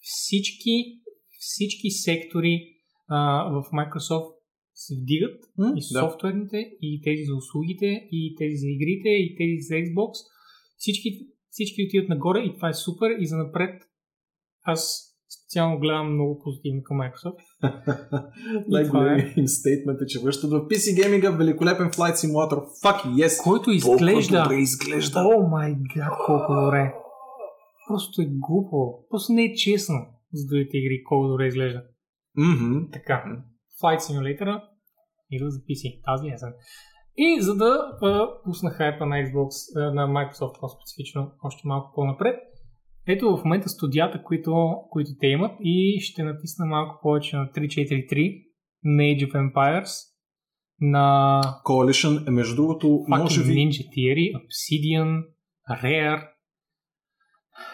[0.00, 1.00] всички,
[1.38, 2.68] всички сектори
[3.08, 4.34] а, в Microsoft
[4.74, 6.00] се вдигат М, и да.
[6.00, 10.12] софтуерните, и тези за услугите, и тези за игрите, и тези за Xbox.
[10.76, 11.08] Всички,
[11.50, 13.82] всички отиват нагоре и това е супер и за напред
[14.62, 17.36] аз специално гледам много позитивно към Microsoft.
[18.68, 22.58] Най-големият им стейтмент е, че връщат в PC гейминга великолепен Flight Simulator.
[22.84, 23.44] Fuck yes!
[23.44, 24.42] Който изглежда...
[24.42, 25.20] добре изглежда.
[25.20, 26.94] О май гад, колко добре.
[27.88, 29.08] Просто е глупо.
[29.10, 29.96] Просто не е честно
[30.32, 31.82] за другите игри, колко добре изглежда.
[32.36, 32.90] Мгм.
[32.92, 33.24] Така,
[33.82, 34.62] Flight Simulator
[35.30, 36.52] идва за PC тази есен.
[37.16, 42.36] И за да а, пусна хайпа на Xbox, а, на Microsoft по-специфично, още малко по-напред,
[43.06, 48.44] ето в момента студията, които, които те имат и ще натисна малко повече на 343
[48.84, 50.12] на Age of Empires,
[50.80, 55.22] на Coalition е между другото, може би Ninja Theory, Obsidian,
[55.70, 56.28] Rare,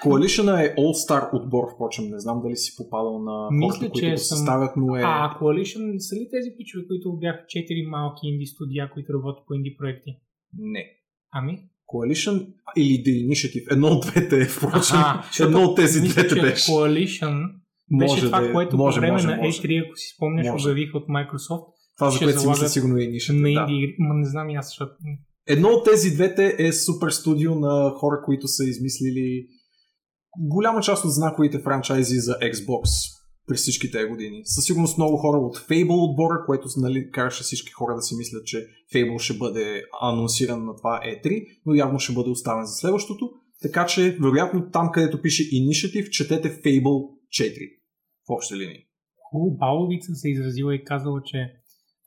[0.05, 2.05] Coalition е All-Star отбор, впрочем.
[2.05, 5.01] Не знам дали си попадал на Мисля, хората, които го съставят, но е...
[5.05, 9.55] А, Coalition са ли тези пичове, които бяха 4 малки инди студия, които работят по
[9.55, 10.11] инди проекти?
[10.59, 10.85] Не.
[11.33, 11.59] Ами?
[11.95, 12.47] Coalition
[12.77, 13.73] или The Initiative.
[13.73, 14.97] Едно от двете е, впрочем.
[14.97, 16.73] Аха, Едно от тези мисля, двете беше.
[16.73, 17.43] Coalition
[17.99, 18.53] беше Може това, да е.
[18.53, 19.63] което може, по време може, на може.
[19.63, 20.69] E3, ако си спомняш, Може.
[20.69, 21.67] обявиха от Microsoft
[21.99, 23.55] Това, за което си мисля, сигурно е на Initiative.
[23.55, 23.73] Да.
[23.73, 23.95] инди.
[23.99, 24.93] Ма не знам и аз, защото...
[25.47, 29.47] Едно от тези двете е супер студио на хора, които са измислили
[30.39, 32.85] голяма част от знаковите франчайзи за Xbox
[33.49, 34.43] през всички тези години.
[34.45, 38.47] Със сигурност много хора от Fable отбора, което нали, караше всички хора да си мислят,
[38.47, 43.31] че Fable ще бъде анонсиран на това E3, но явно ще бъде оставен за следващото.
[43.63, 47.79] Така че, вероятно, там където пише Initiative, четете Fable 4
[48.29, 48.85] в общи линии.
[49.31, 51.53] Хубаво, Баловица се изразила и казала, че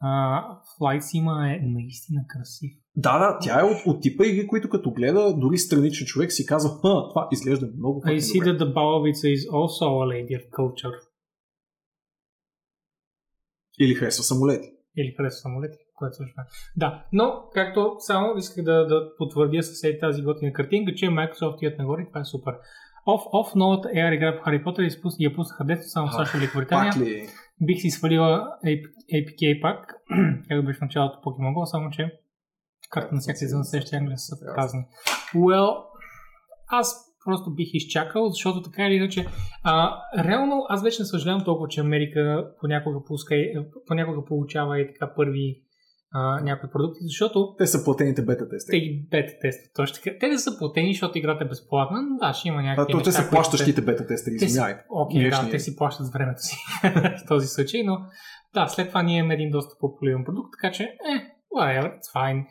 [0.02, 0.44] а,
[0.80, 2.72] Flight Sim е наистина красив.
[2.96, 6.46] Да, да, тя е от, от типа игри, които като гледа, дори страничен човек си
[6.46, 10.50] казва, ха, това изглежда много I see that the Баловица is also a lady of
[10.50, 11.11] culture.
[13.84, 14.68] Или харесва самолети.
[14.98, 16.44] Или харесва самолети, което също е.
[16.78, 21.58] Да, но както само исках да, да потвърдя с е тази готина картинка, че Microsoft
[21.62, 22.54] идват нагоре и това е супер.
[23.06, 26.34] Оф, оф, новата AR игра по Хари Потър изпус- я пуснаха дето само в САЩ
[26.34, 26.92] и Великобритания.
[26.94, 27.28] Пак ли?
[27.62, 28.58] Бих си свалила
[29.14, 29.96] APK пак,
[30.50, 32.12] както беше в началото Pokemon Go, само че
[32.90, 34.84] карта на секция за насеща Англия са казани.
[35.36, 35.84] Well,
[36.68, 39.26] аз просто бих изчакал, защото така или иначе,
[39.64, 43.36] а, реално аз вече не съжалявам толкова, че Америка понякога, пуска,
[43.88, 45.62] понякога получава и така първи
[46.14, 48.80] а, някои продукти, защото Те са платените бета те тестери.
[48.80, 49.72] ги бета тестят.
[49.76, 50.18] Точно така.
[50.20, 52.98] Те не са платени, защото играта е безплатна, но да, ще има А, някакви то,
[52.98, 54.76] неща, те са плащащите бета тестери, те си, извиняй.
[54.90, 57.98] окей, да, те си плащат с времето си в този случай, но
[58.54, 61.16] да, след това ние имаме един доста популярен продукт, така че, е,
[61.58, 62.46] whatever, it's fine.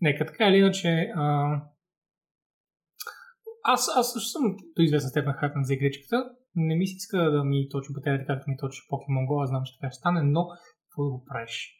[0.00, 1.56] Нека така или иначе, а...
[3.74, 4.42] аз, аз също съм
[4.76, 6.16] до известна степен хайпен за игричката.
[6.54, 9.62] Не ми се иска да ми точи батерията, както ми точи Pokemon Go, аз знам,
[9.64, 10.48] че така ще стане, но
[10.84, 11.72] какво да го правиш?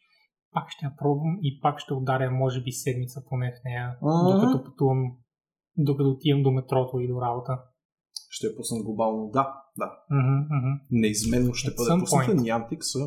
[0.52, 4.30] Пак ще я пробвам и пак ще ударя, може би, седмица поне в нея, Мгм.
[4.30, 5.02] докато пътувам,
[5.76, 7.58] докато отивам до метрото и до работа.
[8.30, 9.30] Ще е пуснат глобално.
[9.32, 9.90] Да, да.
[10.10, 10.72] Мгм, мгм.
[10.90, 12.32] Неизменно ще At бъде пусната.
[12.32, 12.98] Niantic са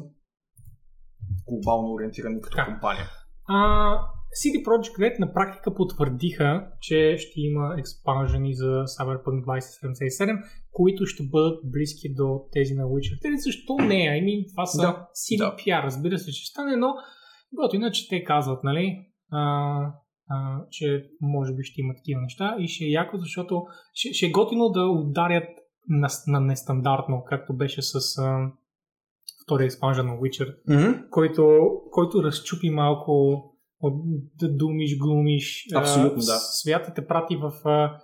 [1.47, 3.05] глобално ориентирани като компания.
[3.47, 3.99] А,
[4.31, 11.23] CD Projekt Red на практика потвърдиха, че ще има експанжени за Cyberpunk 2077, които ще
[11.23, 13.35] бъдат близки до тези на Witcher 3.
[13.35, 13.95] Защо не?
[13.95, 16.93] I mean, това са Да, CDPR, разбира се, че стане, но
[17.53, 19.41] готино, че те казват, нали, а,
[20.29, 24.25] а, че може би ще има такива неща и ще е яко, защото ще, ще
[24.25, 25.49] е готино да ударят
[25.87, 28.51] на, на нестандартно, както беше с а,
[29.43, 31.09] втория експанжен на Witcher, Mm-hmm.
[31.09, 31.59] който,
[31.91, 33.43] който разчупи малко
[34.35, 35.65] да думиш, глумиш.
[35.75, 36.37] а, Абсолютно, да.
[36.39, 37.99] Свята те прати в, а,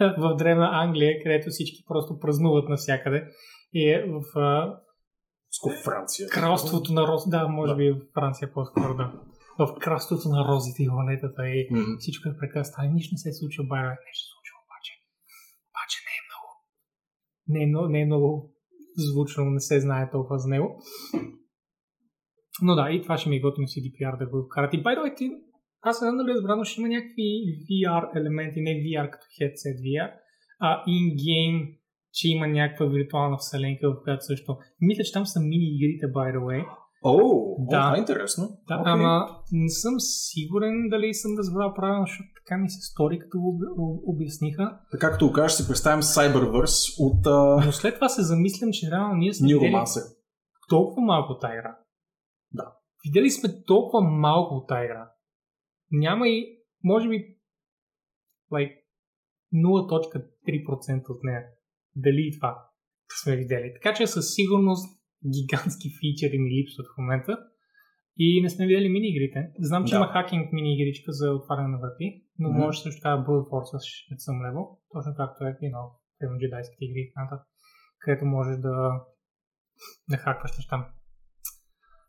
[0.18, 3.28] в древна Англия, където всички просто празнуват навсякъде.
[3.72, 4.78] И е в а,
[5.50, 6.28] Ско Франция.
[6.28, 7.22] кралството на роз...
[7.28, 7.76] Да, може Да.
[7.76, 9.12] би в Франция по-скоро, да.
[9.58, 11.82] В кралството на розите и ланетата и Мгм.
[11.98, 12.74] всичко е прекрасно.
[12.78, 13.88] А нищо не се е случило, Байрон.
[13.90, 14.92] Не се случва обаче.
[15.70, 16.48] Обаче не е много.
[17.48, 18.50] Не е, не е много
[18.96, 20.82] звучно, не се знае толкова за него.
[22.62, 24.74] Но да, и това ще ми е готино CDPR да го вкарат.
[24.74, 25.30] И by the way, ти,
[25.82, 27.28] аз не знам дали е разбрано, ще има някакви
[27.68, 30.10] VR елементи, не VR като headset VR,
[30.60, 31.78] а in-game,
[32.12, 34.56] че има някаква виртуална вселенка, в която също...
[34.80, 36.64] Мисля, че там са мини игрите, by the way.
[37.06, 37.16] О,
[37.58, 37.76] Да.
[37.76, 37.82] да.
[37.82, 38.44] това е интересно.
[38.68, 38.92] Да, Окей.
[38.92, 43.38] ама не съм сигурен дали съм разбрал правилно, защото така ми се стори, като
[44.06, 44.78] обясниха.
[44.90, 49.14] Така като кажеш, си представим Cyberverse от uh, Но след това се замислям, че реално
[49.14, 51.38] ние сме толкова малко.
[51.42, 51.83] Да.
[53.04, 55.10] Видели сме толкова малко от тази игра.
[55.92, 57.36] Няма и, може би,
[58.52, 58.76] like
[59.54, 61.42] 0.3% от нея.
[61.96, 62.68] Дали и това
[63.22, 63.72] сме видели.
[63.74, 65.00] Така че със сигурност
[65.36, 67.38] гигантски фичери ми липсват в момента.
[68.18, 69.52] И не сме видели мини-игрите.
[69.58, 69.96] Знам, че Да.
[69.96, 72.58] има хакинг мини-игричка за отваряне на врати, но Мгм.
[72.58, 75.86] може също така Brute Force с съм лево, точно както е, know,
[76.18, 77.12] примерно джедайските игри и
[77.98, 79.00] където можеш да,
[80.10, 80.92] да хакваш неща.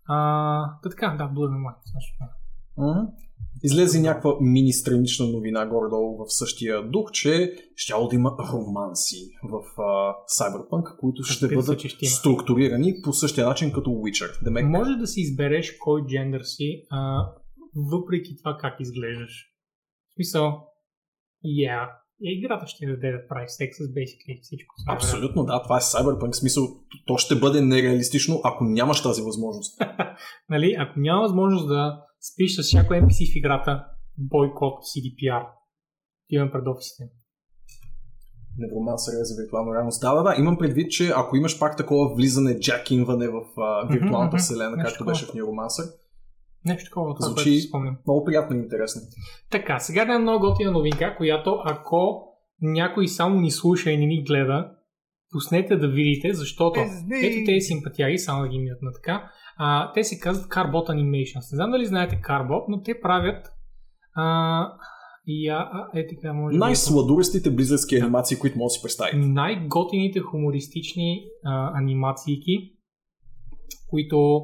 [0.07, 1.75] А, да така, да, Blood and Wine.
[1.83, 2.15] също.
[3.63, 9.81] Излезе някаква мини странична новина горе-долу в същия дух, че ще да има романси в
[9.81, 12.09] а, Cyberpunk, които ще Разбира бъдат ще има.
[12.09, 14.43] структурирани по същия начин като Witcher.
[14.43, 17.27] Демек, Може да си избереш кой джендър си, а,
[17.75, 19.51] въпреки това как изглеждаш.
[20.09, 20.67] В смисъл,
[21.45, 21.89] yeah,
[22.21, 24.75] играта ще даде да прави секс с basically всичко.
[24.89, 26.31] абсолютно да, това е Cyberpunk.
[26.31, 26.63] Смисъл,
[27.07, 29.81] то ще бъде нереалистично, ако нямаш тази възможност.
[30.49, 33.85] Нали, ако няма възможност да спиш с всяко NPC в играта,
[34.17, 35.47] бойкот CDPR.
[36.29, 37.03] Имам пред офисите.
[38.57, 40.01] Невромансър е за виртуална реалност.
[40.01, 40.35] Да, да, да.
[40.39, 45.25] Имам предвид, че ако имаш пак такова влизане, джакинване в а, виртуалната вселена, както беше
[45.25, 46.04] в Neuromancer,
[46.65, 47.97] Нещо такова, това, Звучи- което си спомням.
[48.07, 49.01] много приятно и интересно.
[49.51, 52.23] Така, сега една много готина новинка, която ако
[52.61, 54.71] някой само ни слуша и не ни гледа,
[55.31, 56.79] пуснете да видите, защото
[57.23, 61.51] ето тези симпатияги, само да ги мятна така, а, те се казват Carbot Animations.
[61.51, 63.47] Не знам дали знаете Carbot, но те правят
[64.15, 64.67] а,
[65.27, 66.57] и а, а, е така, може би.
[66.57, 69.17] Най-сладурестите близъцки анимации, които може да си представите.
[69.17, 72.37] най-готините хумористични а, анимации,
[73.89, 74.41] които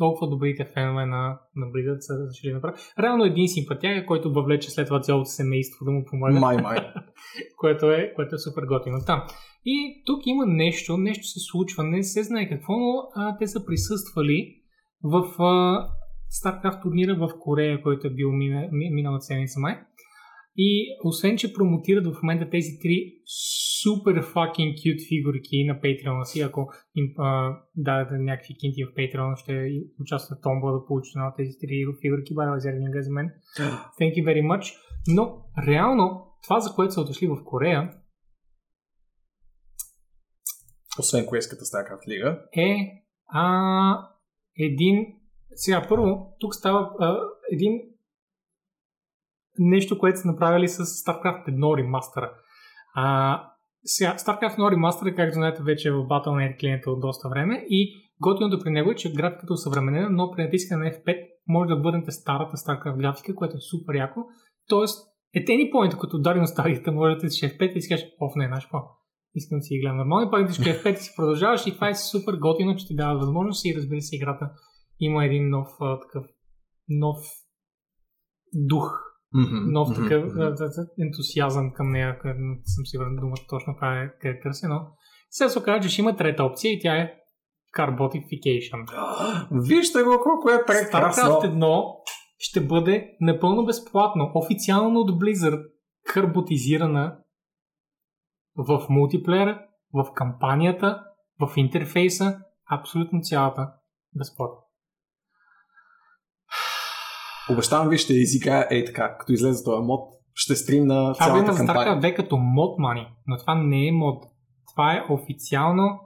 [0.00, 1.22] толкова добрите фенове на,
[1.56, 2.78] на Blizzard са решили да направят.
[2.98, 6.78] Реално един симпатяга, който въвлече след това цялото семейство да му помага, Май, май.
[7.56, 9.22] което, е, което е супер готино там.
[9.64, 13.66] И тук има нещо, нещо се случва, не се знае какво, но а, те са
[13.66, 14.56] присъствали
[15.02, 15.86] в а,
[16.38, 19.78] StarCraft турнира в Корея, който е бил мина, ми- миналата седмица май.
[20.62, 22.96] И освен, че промотират в момента тези три
[23.80, 29.36] супер fucking cute фигурки на Patreon си, ако им а, дадете някакви кинти в Patreon,
[29.42, 29.70] ще
[30.00, 33.30] участват в томбола да получите една от тези три фигурки, бара за мен.
[34.00, 34.74] Thank you very much.
[35.08, 37.90] Но реално това, за което са отошли в Корея,
[40.98, 42.42] Освен корейската StarCraft лига.
[42.56, 42.76] е
[43.26, 44.08] а,
[44.58, 45.06] един...
[45.54, 47.20] Сега, първо, тук става а,
[47.52, 47.72] един
[49.58, 52.32] нещо, което са направили с StarCraft 1 ремастъра.
[52.94, 53.44] А,
[53.84, 58.10] сега, StarCraft 1 ремастъра, както знаете, вече е в Battle.net клиента от доста време и
[58.20, 61.76] готиното при него е, че графиката е съвременена, но при натискане на F5 може да
[61.76, 64.20] върнете старата StarCraft графика, което е супер яко.
[64.68, 68.32] Тоест, at any point, като удари носталгията, може да тискаш F5 и си кажеш, оф,
[68.36, 68.78] не, знаеш какво,
[69.34, 72.34] искам да си гледам нормално, пак тискаш F5 и си продължаваш и това е супер
[72.34, 74.50] готино, че ти дава възможност и разбира се, играта
[75.00, 76.24] има един нов а, такъв
[76.88, 77.16] нов
[78.54, 79.09] дух
[79.66, 80.54] нов такъв а,
[81.00, 84.80] ентусиазъм към нея, не съм сигурен думата точно това е къде търся, но
[85.30, 87.14] сега се оказа, че ще има трета опция и тя е
[87.76, 88.86] Carbotification.
[89.68, 91.22] Вижте го колко е прекрасно.
[91.24, 91.84] StarCraft 1
[92.38, 95.64] ще бъде напълно безплатно, официално от Blizzard,
[96.06, 97.18] карботизирана
[98.56, 101.02] в мултиплеера, в кампанията,
[101.40, 102.38] в интерфейса,
[102.70, 103.72] абсолютно цялата
[104.18, 104.56] безплатно.
[107.52, 110.00] Обещавам ви, ще изиграя ей така, като излезе този мод,
[110.34, 111.94] ще стрим на Това го има цялата кампания.
[111.94, 114.24] StarCraft 2 като мод мани, но това не е мод.
[114.72, 116.00] Това е официално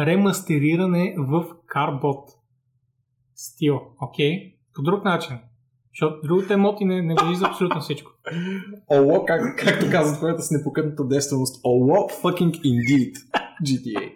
[0.00, 1.44] ремастериране в
[1.74, 2.24] Carbot
[3.34, 4.54] стил, окей?
[4.74, 5.38] По друг начин.
[5.94, 8.10] Защото другите моти не, не за абсолютно всичко.
[8.92, 13.14] Оло, как, както казват хората с непокътната девственост, Оло fucking indeed
[13.62, 14.12] GTA.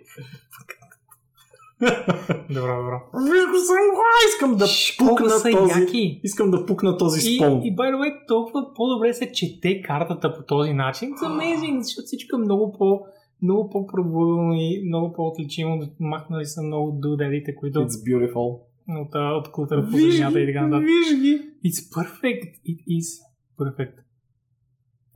[2.51, 2.99] Добро, добро.
[3.15, 4.21] Виж го самурай!
[4.29, 4.67] Искам да
[4.99, 5.81] Колко пукна този...
[5.81, 6.21] яки!
[6.25, 7.53] Искам да пукна този И, спон.
[7.65, 11.11] и by the way, толкова по-добре се чете картата по този начин.
[11.11, 13.01] It's amazing, защото всичко е много по
[13.43, 15.83] много по-пробудено и много по-отличимо.
[16.01, 18.59] Махнали са много дудедите, които It's beautiful.
[18.89, 20.87] от, а, от култура по земята и така нататък.
[20.87, 21.43] виж ги.
[21.65, 22.53] It's perfect.
[22.67, 23.23] It is
[23.59, 23.95] perfect.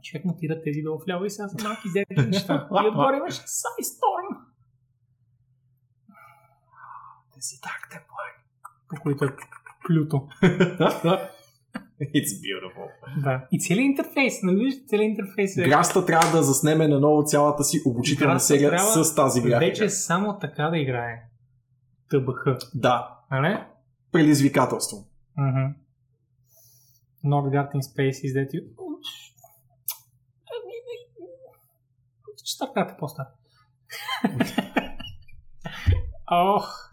[0.02, 2.68] Човек монтира тези долу вляво и сега са малки зелени неща.
[2.84, 4.36] И отгоре имаш Psystorm,
[7.42, 8.28] Тези Dark Templar.
[8.88, 9.28] по които е
[9.86, 10.28] Плюто.
[12.00, 12.88] It's beautiful.
[13.22, 13.46] Да.
[13.52, 15.62] И целият интерфейс, нали виждате, целият интерфейс е...
[15.62, 19.58] Граста трябва да заснеме на ново цялата си обучителна серия трябва с тази графика.
[19.58, 21.22] Вече само така да играе.
[22.10, 22.44] ТБХ.
[22.74, 23.64] Да, Нали?
[24.12, 24.96] предизвикателство.
[25.38, 25.74] Mm-hmm.
[27.24, 28.64] Northgard in Space is that you...
[32.44, 33.26] Ще правите по-стар.
[36.30, 36.91] Ох,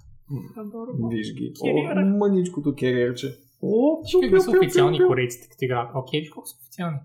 [1.10, 1.54] Виж ги.
[1.62, 3.38] О, мъничкото кериерче.
[3.62, 5.92] О, какви са официални корейците, като играят.
[5.96, 6.98] Окей, виж колко са официални.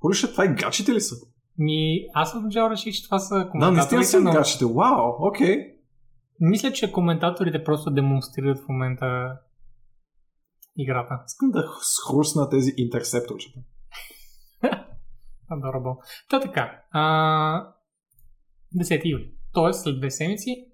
[0.00, 1.14] Полиша, това и гачите ли са?
[1.58, 4.64] Ми, аз отначало реших, че това са Да, наистина коментаторите, са но гачите.
[4.64, 5.56] Вау, окей.
[6.40, 9.38] мисля, че коментаторите просто демонстрират в момента
[10.76, 11.22] играта.
[11.26, 13.60] Искам да схрусна тези интерсепторчета.
[15.52, 15.96] Adorable.
[16.30, 16.82] Та така.
[16.90, 17.72] А,
[18.76, 19.34] 10 юли.
[19.52, 20.69] Тоест след две седмици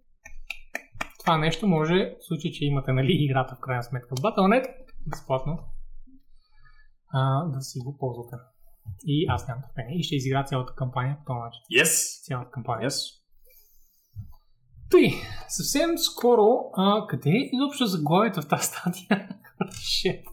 [1.27, 4.67] това нещо може, в случай, че имате нали, играта в крайна сметка в Battle.net,
[5.07, 5.59] безплатно
[7.13, 8.37] а, да си го ползвате.
[9.07, 9.99] И аз нямам търпение.
[9.99, 11.61] И ще изигра цялата кампания по този начин.
[11.73, 12.25] Yes.
[12.27, 12.91] Цялата кампания.
[12.91, 13.13] Yes.
[14.91, 15.13] Тъй,
[15.49, 19.29] съвсем скоро, а, къде е изобщо заглавието в тази статия?
[19.63, 20.25] Shit.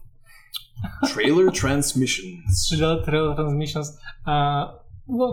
[1.04, 2.78] Trailer Transmissions.
[2.78, 3.98] Да, Trail Transmissions.
[4.24, 4.70] А,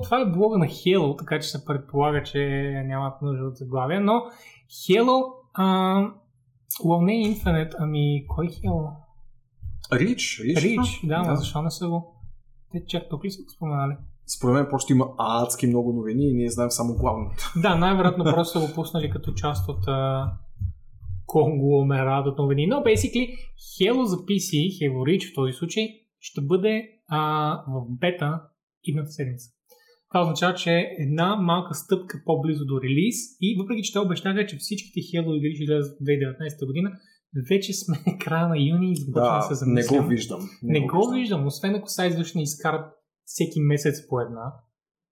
[0.04, 2.40] това е блога на Halo, така че се предполага, че
[2.86, 4.14] нямат нужда от заглавия, но
[4.70, 5.66] Halo, а,
[6.84, 8.90] well, не Infinite, ами кой Halo?
[9.94, 10.42] Рич.
[10.46, 10.58] Рич.
[10.58, 12.16] Reach, да, но защо не са го?
[12.72, 13.94] Те чак тук ли са го споменали?
[14.38, 17.54] Според мен просто има адски много новини и ние знаем само главното.
[17.62, 20.32] Да, най-вероятно просто са го пуснали като част от а,
[21.26, 22.68] конгломерат от новини.
[22.68, 23.36] Но, basically,
[23.80, 25.88] Halo за PC, Halo Reach в този случай,
[26.20, 28.42] ще бъде а, в бета
[28.84, 29.50] идната седмица.
[30.14, 34.46] Това означава, че е една малка стъпка по-близо до релиз и въпреки, че те обещаха,
[34.46, 36.92] че всичките Halo игри ще излязат в 2019 година,
[37.50, 40.04] вече сме края на юни и започваме да, Да, се не замислям.
[40.04, 40.50] го виждам.
[40.64, 42.86] Не го виждам, освен ако са не изкарат
[43.26, 44.54] всеки месец по една,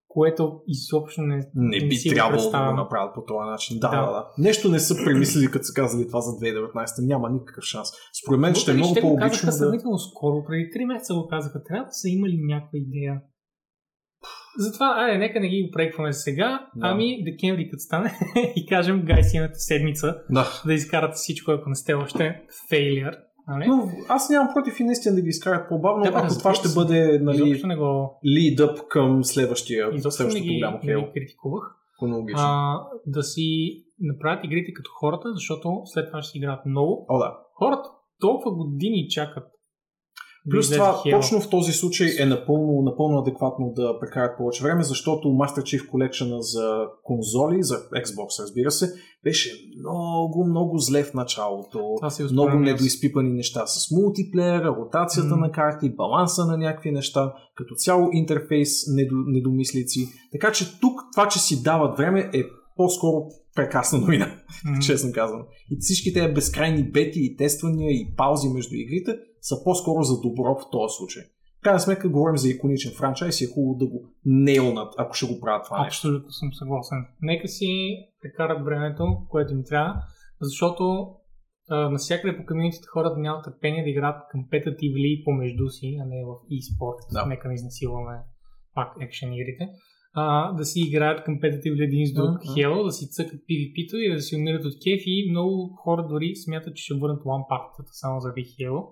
[0.08, 3.78] което изобщо не, Не би си трябвало да го направят по този начин.
[3.78, 4.00] Да, Да.
[4.00, 4.26] да, да.
[4.38, 7.06] Нещо не са премислили, като са казали това за 2019.
[7.06, 7.88] Няма никакъв шанс.
[8.22, 9.98] Според мен ще е много че те го казаха да...
[9.98, 11.64] скоро, преди 3 месеца го казаха.
[11.64, 13.20] Трябва да са имали някаква идея.
[14.58, 16.86] Затова, айде, нека не ги упрекваме сега, Да.
[16.86, 18.12] ами декември като стане
[18.56, 20.46] и кажем, гайс, имате седмица Да.
[20.66, 23.16] да изкарате всичко, ако не сте още фейлиър.
[23.48, 23.66] Нали?
[23.66, 26.68] Но аз нямам против и наистина да ги изкарат по-бавно, Да, ако разбира това ще
[26.74, 28.18] бъде нали, го,
[28.60, 31.00] up към следващия, следващото ги, голямо хейл.
[31.00, 31.64] ги критикувах.
[32.00, 32.42] Хронологично.
[32.42, 33.46] А, да си
[34.00, 37.06] направят игрите като хората, защото след това ще играят много.
[37.08, 37.36] О, да.
[37.54, 37.88] Хората
[38.20, 39.44] толкова години чакат.
[40.50, 44.82] Плюс излезе това, точно в този случай е напълно, напълно адекватно да прекарат повече време,
[44.82, 48.92] защото Master Chief Collection за конзоли, за Xbox разбира се,
[49.24, 51.94] беше много, много зле в началото.
[52.32, 55.46] Много недоизпипани неща с мултиплеера, ротацията М.
[55.46, 60.08] на карти, баланса на някакви неща, като цяло интерфейс недо, недомислици.
[60.32, 62.42] Така че тук това, че си дават време е
[62.80, 64.26] по-скоро прекрасна новина,
[64.64, 64.78] М.
[64.86, 65.42] честно казвам.
[65.70, 70.54] И всички тези безкрайни бети и тествания и паузи между игрите са по-скоро за добро
[70.54, 71.22] в този случай.
[71.62, 75.40] Крайна сметка говорим за иконичен франчайз и е хубаво да го нейлнат, ако ще го
[75.40, 76.08] правят това нещо.
[76.08, 76.98] Абсолютно съм съгласен.
[77.22, 77.68] Нека си
[78.22, 79.94] прекарат времето, което им трябва,
[80.40, 81.14] защото
[81.68, 86.30] а, навсякъде по комьюнитите хората нямат търпение да играят компетитивли помежду си, а не в
[86.54, 87.12] e-спорт.
[87.12, 87.26] Да.
[87.26, 88.18] Нека не изнасилваме
[88.74, 89.68] пак екшен игрите.
[90.12, 92.28] А, да си играят компетитивли един с друг.
[92.28, 96.36] Halo, да си цъкат PvP-то и да си умират от кеф и много хора дори
[96.36, 98.86] смятат, че ще върнат one партията само заради Halo.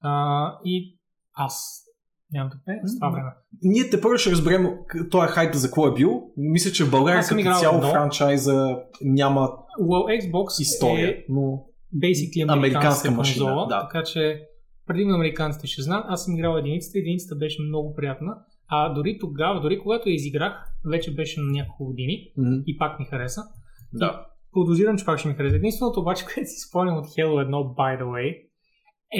[0.00, 0.98] А, и
[1.34, 1.84] аз
[2.32, 3.30] нямам търпение с това време.
[3.62, 4.68] Ние те първо ще разберем
[5.10, 6.22] този хайп за какво е бил.
[6.36, 7.90] Мисля, че в България като цяло едно.
[7.90, 9.50] франчайза няма
[9.80, 11.64] Well, Xbox история, е но
[11.96, 13.80] basically Американска американска машина, конзола, да.
[13.80, 14.42] така че
[14.86, 16.04] предимно американците ще знаят.
[16.08, 18.36] Аз съм играл единицата, единицата беше много приятна.
[18.74, 20.52] А дори тогава, дори когато я изиграх,
[20.90, 23.42] вече беше на няколко години м, и пак ми хареса.
[23.92, 24.26] да.
[24.52, 25.56] Подозирам, че пак ще ми хареса.
[25.56, 28.42] Единственото обаче, което си спомням от Halo 1, by the way,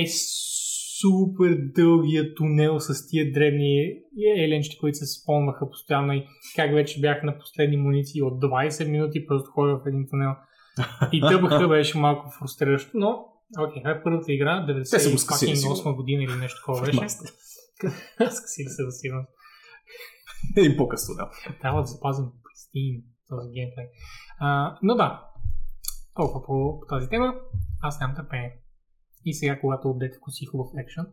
[0.03, 0.07] е
[1.01, 3.93] супер дългия тунел с тия древни
[4.39, 6.27] еленчета, които се спомнаха постоянно и
[6.57, 10.31] как вече бях на последни муниции от 20 минути, просто ходя в един тунел.
[11.13, 13.25] И тъбаха беше малко фрустриращо, но
[13.59, 16.99] окей, okay, първата игра, Те са го скъсили, 98 година или нещо такова беше.
[18.31, 19.29] скъсили се за сигурност.
[20.57, 21.31] И по-късно, да.
[21.61, 23.87] Трябва да запазим престин този геймплей.
[24.39, 25.29] А, но да,
[26.15, 27.35] толкова по, по тази тема.
[27.83, 28.59] Аз нямам търпение.
[29.25, 31.07] И сега, когато апдейт вкуси хубав екшен,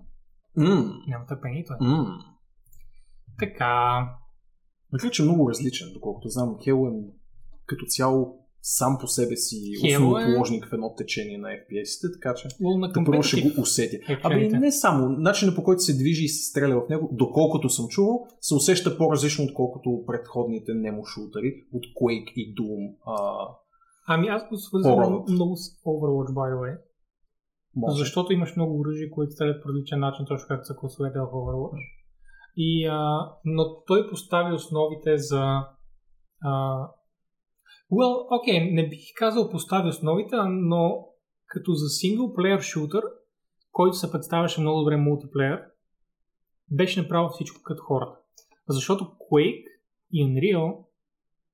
[0.58, 1.08] Mm.
[1.08, 1.78] нямам търпение и това.
[1.78, 2.22] Mm.
[3.40, 4.06] Така,
[4.94, 6.72] Макар, че е много различен, доколкото знам, е
[7.66, 12.48] като цяло сам по себе си е- основоположник в едно течение на FPS-ите, така че
[13.06, 13.96] първо ще го усетя.
[13.96, 14.20] екшените.
[14.24, 17.88] Ами не само, начинът по който се движи и се стреля в него, доколкото съм
[17.88, 22.96] чувал, се усеща по-различно, отколкото предходните немо шутери от Quake и Doom.
[23.06, 23.48] А,
[24.12, 26.78] Ами аз го свързвам много с Overwatch, by the way.
[27.76, 28.00] може.
[28.00, 31.82] Защото имаш много оръжия, които стрелят по различен начин, точно както са класовете в Overwatch.
[32.58, 35.44] И, а, но той постави основите за...
[36.42, 36.82] А,
[37.92, 41.08] well, окей, okay, не бих казал постави основите, но
[41.48, 43.04] като за синглплеер шутър,
[43.72, 45.64] който се представяше много добре мултиплеер,
[46.72, 48.20] беше направил всичко като хората.
[48.70, 49.66] Защото Quake
[50.12, 50.86] и Unreal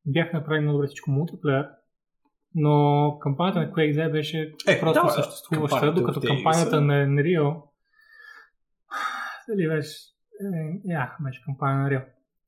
[0.05, 1.65] бяха направили много добре всичко мултиплеер,
[2.55, 7.61] но кампанията на Quake 2 беше Е, просто да, съществуваща, кампанията докато кампанията на Unreal
[9.49, 9.97] дали беше
[10.41, 12.05] е, я, беше кампания на Unreal.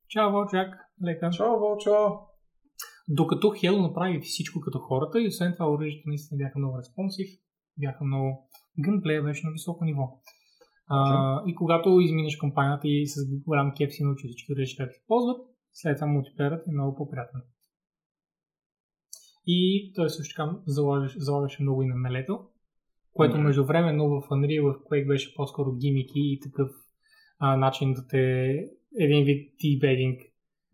[0.08, 0.74] Чао, Вълчак,
[1.06, 1.30] лека.
[1.30, 2.27] Чао, Вълчо!
[3.08, 7.28] Докато Halo направи всичко като хората и освен това оръжията наистина бяха много респонсив,
[7.78, 8.48] бяха много...
[8.78, 10.20] Гънплея беше на високо ниво.
[10.86, 13.16] А, и когато изминеш кампанията и с
[13.46, 15.40] голям кеп си научи всички оръжия как се ползват,
[15.72, 17.40] след това мултиплеерът е много по-приятен.
[19.46, 22.40] И той също така залагаше, залагаше много и на мелето,
[23.12, 23.44] което Мгм.
[23.44, 26.70] междувременно в Unreal в Quake беше по-скоро гимики и такъв
[27.38, 28.54] а, начин да те
[28.98, 30.27] един вид teabagging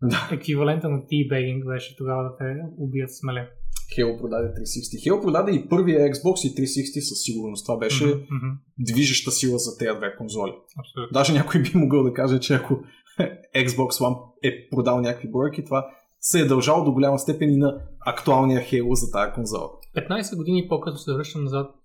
[0.09, 0.29] Да.
[0.31, 3.49] еквивалента на teabagging беше тогава да те убият с меле.
[3.97, 5.09] Halo продаде 360.
[5.09, 7.65] Halo продаде и първия Xbox и 360 със сигурност.
[7.65, 10.53] Това беше мгм, движеща сила за тези две конзоли.
[10.79, 11.13] Абсолютно.
[11.13, 12.79] Даже някой би могъл да каже, че ако
[13.55, 15.87] Xbox One е продал някакви бройки, това
[16.19, 19.69] се е дължало до голяма степен и на актуалния Halo за тази конзола.
[19.95, 21.75] 15 години по-късно се връщам назад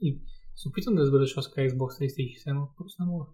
[0.00, 0.20] и
[0.56, 3.24] се опитвам да разбера защо ска Xbox 360, но просто не мога.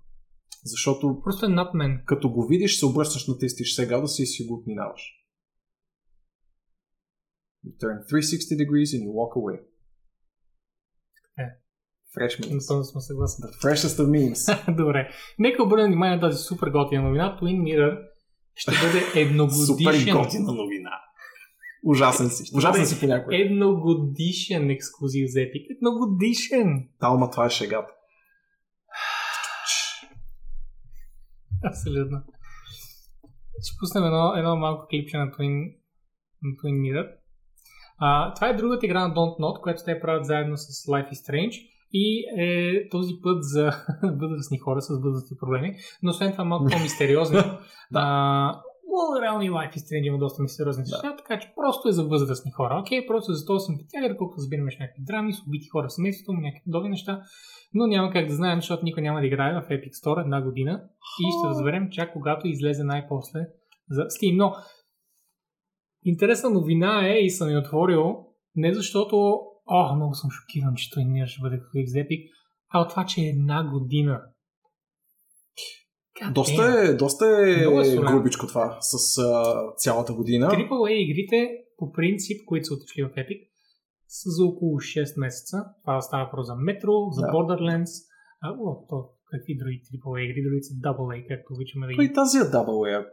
[0.65, 2.03] Защото Просто е над мен.
[2.07, 5.15] като го видиш, се обръщаш на 360 градуса и си го отминаваш.
[7.67, 9.61] You turn 360 degrees and you walk away.
[11.39, 11.49] Е.
[12.17, 12.61] Fresh memes.
[12.61, 13.43] Напълно сме съгласни.
[13.45, 14.77] The freshest of memes.
[14.77, 15.09] Добре.
[15.39, 17.39] Нека обърнем внимание на тази супер готина новина.
[17.43, 17.99] Twin Mirror
[18.55, 20.91] ще бъде Супер едногодишен, готина новина.
[21.85, 22.51] Ужасен си.
[22.57, 23.37] Ужасен си понякога.
[23.37, 25.77] едногодишен ексклюзив за Epic.
[25.77, 26.89] Едногодишен!
[27.01, 27.93] Талма, това е шегата.
[31.65, 32.19] Абсолютно.
[33.63, 35.75] Ще пуснем едно, едно малко клипче на Twin,
[36.43, 37.09] на Twin Mirror.
[37.99, 41.31] А, това е другата игра на Don't Not, която те правят заедно с Life is
[41.31, 43.65] Strange и е този път за
[44.03, 47.39] възрастни хора с възрастни проблеми, но освен това малко по-мистериозно.
[47.93, 48.63] да.
[48.99, 52.05] Well, реално и Life is Strange има доста мистериозни неща, така че просто е за
[52.05, 52.83] възрастни хора.
[52.83, 56.33] Окей, просто за този съм тягър, колкото разбираме някакви драми, с убити хора в семейството
[56.33, 57.23] му, някакви подобни неща,
[57.75, 60.83] но няма как да знаем, защото никой няма да играе в Epic Store една година
[61.21, 63.41] и ще разберем чак когато излезе най-после
[63.91, 64.37] за Steam.
[64.37, 64.55] Но
[66.05, 69.17] интересна новина е и съм я отворил не защото
[69.67, 72.31] о, много съм шокиран, че той не ще бъде за Epic,
[72.71, 74.23] а от това, че е една година.
[76.33, 76.91] Доста damn.
[76.91, 77.53] е, доста е
[77.93, 80.47] е грубичко това с а, цялата година.
[80.47, 83.49] AAA игрите, по принцип, които са отишли в Epic,
[84.09, 85.65] са за около 6 месеца.
[85.85, 87.27] Това става про за Metro, за Да.
[87.29, 87.91] Borderlands,
[88.43, 92.05] а, о, то, какви други AAA игри, дори са AA, както обичаме да ги...
[92.05, 93.07] и тази е Double A.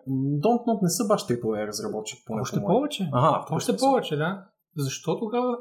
[0.44, 2.20] Don't Not не са баш AAA разработчик.
[2.26, 2.76] поне Още по мое.
[2.76, 3.10] повече.
[3.14, 3.78] Ага, Още са.
[3.78, 4.46] повече, да.
[4.78, 5.58] Защо тогава?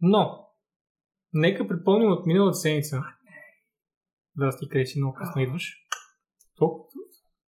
[0.00, 0.46] Но,
[1.32, 3.02] нека припомним от миналата седмица.
[4.36, 5.85] Здрасти, Креси, много късно идваш.
[6.56, 6.86] Толкова.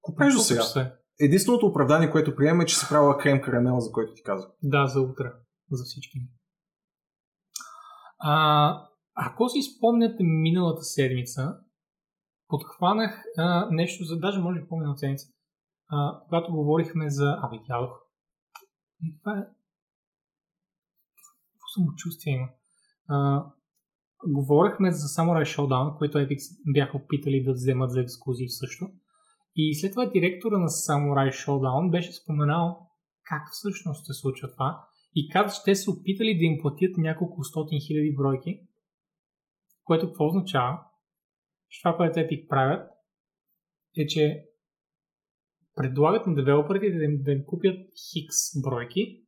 [0.01, 0.93] Купеш до сега.
[1.21, 4.51] Единственото оправдание, което приема е, че си правила крем карамел, за който ти казах.
[4.63, 5.33] Да, за утре.
[5.71, 6.19] За всички.
[8.19, 11.59] А, ако си спомняте миналата седмица,
[12.49, 15.29] подхванах а, нещо, за даже може би по-миналата седмица,
[15.89, 17.39] а, когато говорихме за...
[17.43, 18.01] Абе, ядох.
[19.03, 19.43] И това е...
[21.53, 22.49] Какво самочувствие има?
[23.09, 23.47] А,
[24.27, 28.89] говорихме за Samurai Showdown, което Epic бяха опитали да вземат за ексклюзив също.
[29.57, 32.89] И след това директора на Samurai Showdown беше споменал
[33.25, 37.81] как всъщност се случва това и как ще се опитали да им платят няколко стотин
[37.87, 38.61] хиляди бройки,
[39.85, 40.79] което какво означава?
[41.69, 42.91] Че това, което Epic правят,
[43.97, 44.45] е, че
[45.75, 47.77] предлагат на девелоперите да им, да им купят
[48.13, 49.25] хикс бройки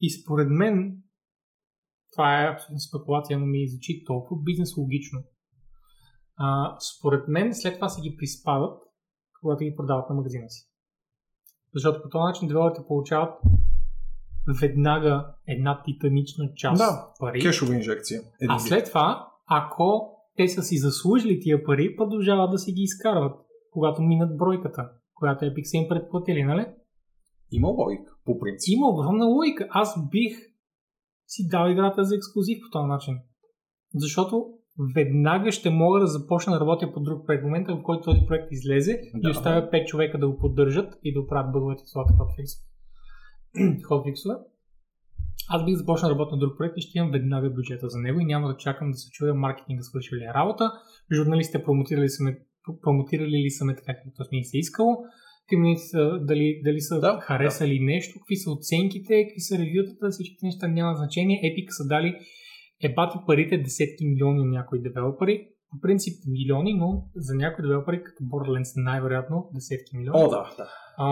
[0.00, 1.02] и според мен
[2.12, 5.18] това е абсолютно спекулация, но ми звучи толкова бизнес логично.
[6.36, 8.78] А, според мен след това се ги приспадат,
[9.40, 10.68] когато ги продават на магазина си.
[11.74, 13.34] Защото по този начин девелоперите получават
[14.60, 17.40] веднага една титанична част Да, пари.
[17.40, 18.20] Кешова инжекция.
[18.40, 22.82] Един А след това, ако те са си заслужили тия пари, продължават да си ги
[22.82, 23.36] изкарват,
[23.70, 26.66] когато минат бройката, която Epic са им предплатили, нали?
[27.50, 28.72] Има логика, по принцип.
[28.72, 29.68] Има огромна логика.
[29.70, 30.38] Аз бих
[31.28, 33.14] си дал играта за ексклюзив по този начин.
[33.94, 34.46] Защото
[34.94, 37.42] веднага ще мога да започна да работя по друг проект.
[37.42, 39.28] В момента, в който този проект излезе Да.
[39.28, 41.94] и оставя 5 човека да го поддържат и да оправят бъговете с
[43.88, 44.34] хотфиксове,
[45.50, 48.20] аз бих започнал да работя на друг проект и ще имам веднага бюджета за него
[48.20, 50.72] и няма да чакам да се чуя маркетинга свърши ли е работа,
[51.12, 52.38] журналистите промотирали са ме,
[52.82, 54.96] промотирали ли са ме така, както ми се е искало,
[55.48, 60.46] Криминалите са, дали, дали са Да, харесали нещо, какви са оценките, какви са ревютата, всичките
[60.46, 61.40] неща няма значение.
[61.42, 62.14] Epic са дали
[62.82, 65.48] ебати парите десетки милиони на някои девелопери.
[65.70, 70.24] По принцип милиони, но за някои девелопери като Borderlands най-вероятно десетки милиони.
[70.24, 70.68] О, да, да.
[70.96, 71.08] А,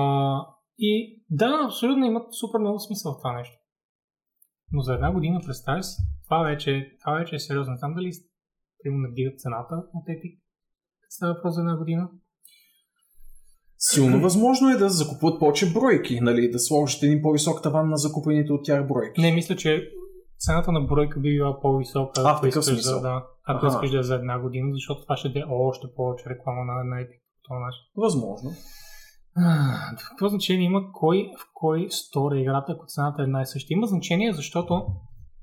[0.78, 3.56] и да, абсолютно имат супер много смисъл в това нещо.
[4.72, 7.76] Но за една година, представя си, това вече, това вече е сериозно.
[7.76, 8.10] Знам дали
[8.82, 10.40] примерно не вдигат цената от Epic.
[11.08, 12.08] Става въпрос за една година.
[13.78, 18.52] Силно възможно е да закупуват повече бройки, нали, да сложат един по-висок таван на закупените
[18.52, 19.20] от тях бройки.
[19.20, 19.88] Не, мисля, че
[20.38, 24.02] цената на бройка би била по-висока, А, ако искаш да, да, ако искаш да е
[24.02, 27.60] за една година, защото това ще даде още повече реклама на, на Epic по този
[27.60, 27.82] начин.
[27.96, 28.50] Възможно.
[30.08, 33.74] Какво значение има кой в кой стор е играта, ако цената е една и съща?
[33.74, 34.86] Има значение, защото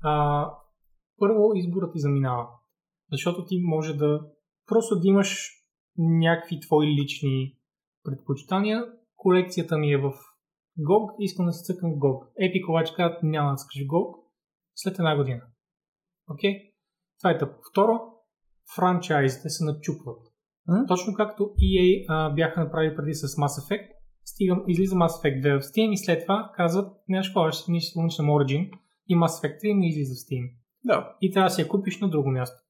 [0.02, 0.46] а,
[1.18, 2.46] първо изборът ти заминава.
[3.12, 4.20] Защото ти може да
[4.66, 5.50] просто да имаш
[5.98, 7.56] някакви твои лични
[8.04, 8.84] предпочитания.
[9.16, 10.12] Колекцията ми е в
[10.78, 12.18] GOG, искам да се цъкам GOG.
[12.40, 14.14] Epic обаче казват няма да цъкаш GOG
[14.74, 15.42] след една година.
[16.30, 16.54] Окей?
[17.18, 17.54] Това е тъпо.
[17.72, 18.00] Второ,
[18.76, 20.18] франчайзите се начупват.
[20.68, 20.84] М?
[20.88, 23.88] Точно както EA а, бяха направили преди с Mass Effect,
[24.24, 27.80] стигам, излиза Mass Effect 2 в Steam и след това казват, нещо какво, ще ние
[27.80, 28.70] ще Origin
[29.08, 30.52] и Mass Effect 3 не излиза в Steam.
[30.84, 31.16] Да.
[31.20, 32.63] И трябва да си я купиш на друго място.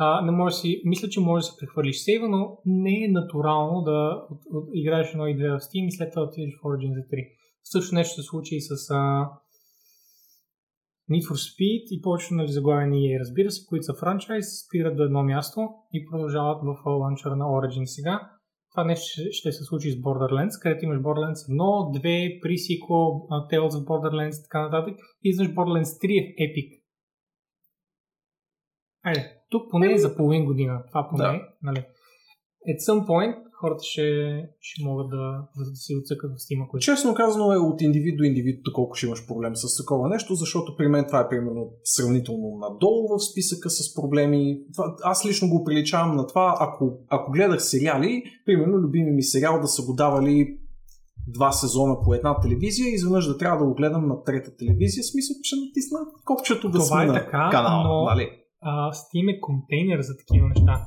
[0.00, 3.82] А, не може си, мисля, че може да се прехвърлиш сейва, но не е натурално
[3.82, 6.94] да от, от, играеш едно и две в Steam и след това отидеш в Origin
[6.94, 7.28] за 3.
[7.64, 9.30] Също нещо се случи и с а,
[11.10, 14.96] Need for Speed и повечето нали, заглавия на EA, разбира се, които са франчайз, спират
[14.96, 15.60] до едно място
[15.92, 18.30] и продължават в ланчера на Origin сега.
[18.70, 23.08] Това нещо ще, се случи с Borderlands, където имаш Borderlands 1, 2, pre-sequel,
[23.50, 24.98] Tales of Borderlands и така нататък.
[25.24, 26.82] И изведнъж Borderlands 3 е Epic.
[29.02, 30.82] Айде, тук поне е за половин година.
[30.88, 31.40] Това поне, Да.
[31.62, 31.84] нали.
[32.68, 34.02] At some point хората ще,
[34.60, 35.16] ще могат да,
[35.56, 36.96] да, да си отцъкат в ако искат.
[36.96, 40.76] Честно казано е от индивид до индивид, доколко ще имаш проблем с такова нещо, защото
[40.76, 44.60] при мен това е примерно сравнително надолу в списъка с проблеми.
[44.74, 49.60] Това, аз лично го приличавам на това, ако, ако гледах сериали, примерно любими ми сериал
[49.60, 50.58] да са го давали
[51.28, 55.04] два сезона по една телевизия и изведнъж да трябва да го гледам на трета телевизия,
[55.04, 58.30] смисъл, че натисна копчето да Това е смена така, канала, но- нали?
[58.60, 60.86] А, Steam е контейнер за такива неща.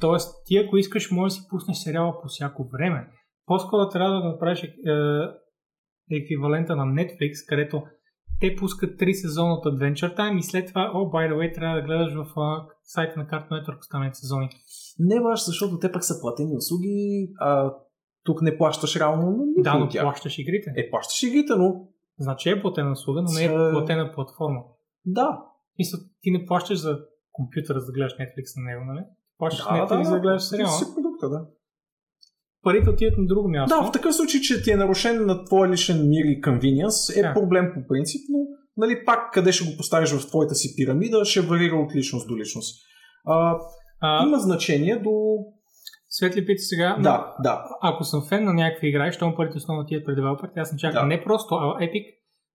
[0.00, 3.08] Тоест, ти ако искаш, може да си пуснеш сериала по всяко време.
[3.46, 4.68] По-скоро трябва да направиш е,
[6.10, 7.82] еквивалента на Netflix, където
[8.40, 11.76] те пускат три сезона от Adventure Time и след това, о, by the way, трябва
[11.76, 14.48] да гледаш в а, сайта на Cartoon Network останалите сезони.
[14.98, 17.72] Не баш, защото те пък са платени услуги, а
[18.24, 20.02] тук не плащаш реално никой Да, но тях.
[20.02, 20.72] плащаш игрите.
[20.76, 24.60] Е, плащаш игрите, но Значи е платена услуга, но не е платена платформа.
[25.04, 25.42] да,
[25.78, 26.98] Мисля, ти не плащаш за
[27.32, 29.04] компютъра, за да гледаш Netflix на него, нали?
[29.38, 30.72] Плащаш Да, Netflix, да, за да гледаш да, сериала.
[30.72, 31.46] си продукта, да.
[32.62, 33.76] Парите отиват на друго място.
[33.76, 37.22] Да, в такъв случай, че ти е нарушен на твоя личен мир и convenience, е
[37.22, 37.34] Да.
[37.34, 38.38] проблем по принцип, но
[38.76, 42.36] нали, пак къде ще го поставиш в твоята си пирамида, ще варира от личност до
[42.36, 42.86] личност.
[43.26, 43.58] А,
[44.00, 45.10] а, има значение до...
[46.08, 47.64] Светли пита сега, Да, да.
[47.82, 51.08] ако съм фен на някаква игра щом парите основно отиват при девелоперите, аз не чакам
[51.08, 51.16] Да.
[51.16, 52.04] не просто, а Epic,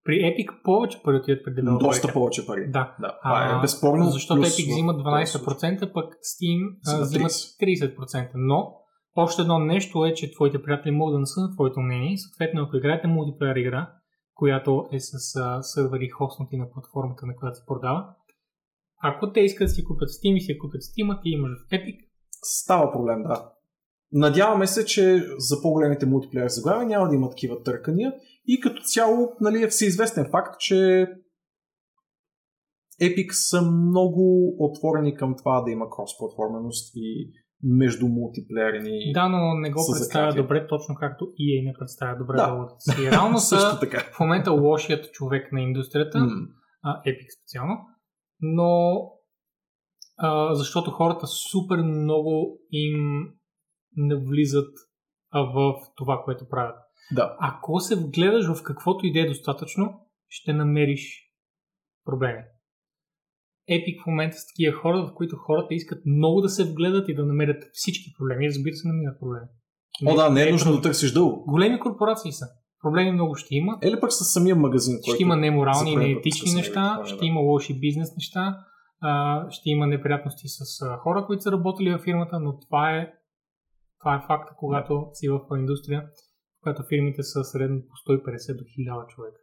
[0.04, 1.88] при Epic повече пари отиват при девелоперите.
[1.88, 2.68] Доста повече пари.
[2.68, 2.96] Да.
[3.00, 4.06] Да, това е безспорно.
[4.06, 8.30] Защото плюс Epic в взимат този 12%, пък Steam Взимат взимат 30%.
[8.36, 8.74] Но
[9.16, 12.18] още едно нещо е, че твоите приятели могат да не са на твоето мнение.
[12.18, 13.92] Съответно, ако играете мултиплеер игра,
[14.34, 18.06] която е с а, сървъри хоснати на платформата, на която се продава,
[19.04, 22.12] ако те искат да си купят Steam и си купят Steam, ти имаш в Epic,
[22.44, 23.52] Става проблем, да.
[24.12, 28.14] Надяваме се, че за по-големите мултиплеер заглавия няма да има такива търкания
[28.48, 31.08] и като цяло нали, е всеизвестен факт, че
[33.02, 37.32] Epic са много отворени към това да има кросплатформеност и
[37.64, 39.12] между мултиплеерни.
[39.14, 42.48] Да, но не го представя добре, точно както EA не представя добре Да.
[42.48, 43.12] работата си.
[43.12, 44.00] Реално са така.
[44.00, 46.28] в момента лошият човек на индустрията, М.
[46.84, 47.78] а, Epic специално,
[48.42, 49.02] но
[50.18, 53.00] а, защото хората супер много им
[53.98, 54.70] навлизат
[55.34, 56.76] в това, което правят.
[57.12, 57.36] Да.
[57.40, 61.32] Ако се вгледаш в каквото и да е достатъчно, ще намериш
[62.06, 62.42] проблеми.
[63.70, 67.16] Epic в момента с такива хора, в които хората искат много да се вгледат и
[67.16, 68.48] да намерят всички проблеми.
[68.48, 69.48] Разбира се, намират проблеми.
[70.08, 70.82] О, да, не е нужно трудно.
[70.82, 71.44] да търсиш дълго.
[71.48, 72.46] Големи корпорации са.
[72.82, 73.78] Проблеми много ще има.
[73.84, 75.16] Или пък с самия магазин, който...
[75.16, 77.26] Ще има неморални и неетични неща, срещаме, ще да.
[77.26, 78.58] има лоши бизнес неща,
[79.50, 83.12] ще има неприятности с хора, които са работили във фирмата, но това е,
[84.00, 86.04] това е факта, когато си в индустрия,
[86.62, 89.38] която фирмите са средно по 150 до 1000 човека.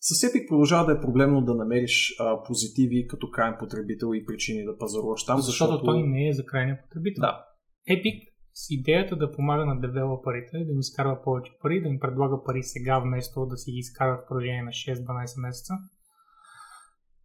[0.00, 4.64] С Epic продължава да е проблемно да намериш а, позитиви като крайен потребител и причини
[4.64, 5.84] да пазаруваш там, Защото, защото...
[5.84, 7.20] той не е за крайния потребител.
[7.20, 7.46] Да.
[7.90, 12.44] Epic с идеята да помага на девелоперите, да им изкарва повече пари, да им предлага
[12.44, 15.74] пари сега, вместо да си ги изкарват в продължение на 6-12 месеца.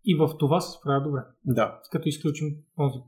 [0.05, 1.22] И в това се справя добре.
[1.45, 1.81] Да.
[1.91, 2.99] Като изключим този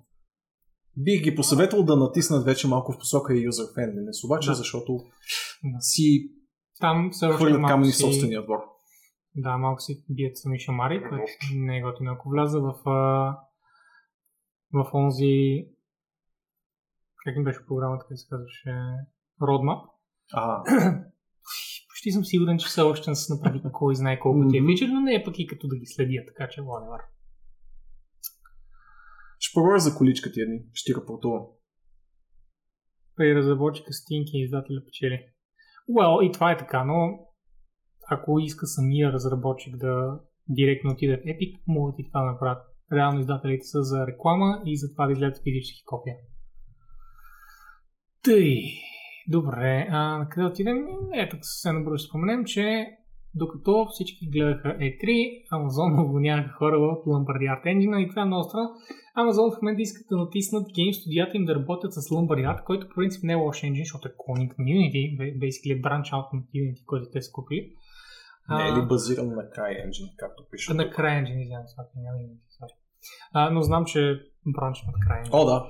[0.98, 4.56] Бих ги посъветвал да натиснат вече малко в посока и user friendliness, обаче, Да.
[4.56, 4.94] защото
[5.64, 5.80] Да.
[5.80, 6.32] си
[6.80, 8.60] Там все още хвърлят камъни си- собствения двор.
[9.36, 12.12] Да, малко си бият сами шамари, което не е готино.
[12.12, 12.74] Ако вляза в,
[14.74, 15.66] в онзи
[17.26, 18.70] как им беше програмата, където се казваше
[19.42, 19.82] Roadmap,
[20.34, 20.64] А,
[21.90, 24.88] почти съм сигурен, че все още не са направили кой знае колко ти е фичър,
[24.88, 27.00] но не е пък и като да ги следя, така че whatever.
[29.40, 30.60] Ще поговоря за количка ти едни.
[30.74, 31.44] Ще ти рапортувам.
[33.16, 35.26] При разработчика Стинки издателя печели.
[35.90, 37.20] Well, и това е така, но
[38.12, 42.64] ако иска самия разработчик да директно отиде в Epic, могат и това да направят.
[42.94, 46.16] Реално издателите са за реклама и за това да излядат физически копия.
[48.24, 48.56] Тъй.
[49.28, 50.78] Добре, а на къде отидем?
[51.14, 52.88] Ето, съвсем набързо ще споменем, че
[53.36, 55.04] докато всички гледаха E3,
[55.54, 58.70] Amazon уволняваха хора в Lombardi Art Engine и това е много странно.
[59.18, 62.88] Amazon в момента искат да натиснат гейм студията им да работят с Lombardi Art, който
[62.90, 65.04] по принцип не е лош engine, защото е клоник на Unity,
[65.44, 67.72] basically е branch out на Unity, който те са купили.
[68.50, 70.74] Не е ли базиран на CryEngine, както пише?
[70.74, 70.84] на?
[70.84, 72.76] CryEngine, извинявам се, няма Unity, sorry.
[73.34, 74.16] А, но знам, че е
[74.58, 75.30] branch на CryEngine.
[75.34, 75.68] О, да.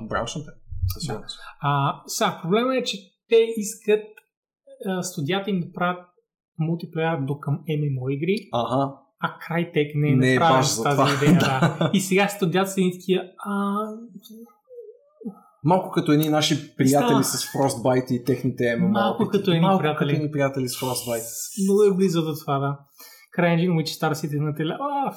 [0.93, 1.39] Със сигурност.
[1.61, 2.97] А, сега, проблема е, че
[3.29, 4.03] те искат
[4.85, 6.08] а, студията им да правят
[6.59, 8.93] мултиплеер до към MMO игри, Ага.
[9.19, 11.09] а Crytek не е Не е направен с тази това.
[11.15, 11.39] идея.
[11.39, 11.89] Да.
[11.93, 13.75] И сега студията са такива, а,
[15.63, 17.23] Малко като едни наши приятели Става.
[17.23, 18.87] с Frostbite и техните MMO.
[18.87, 20.07] Малко като едни Малко приятели.
[20.07, 21.63] като едни приятели с Frostbite.
[21.63, 22.79] много е близо до това, да.
[23.37, 24.73] CryEngine which Star Citizen на теле...
[24.79, 25.13] А.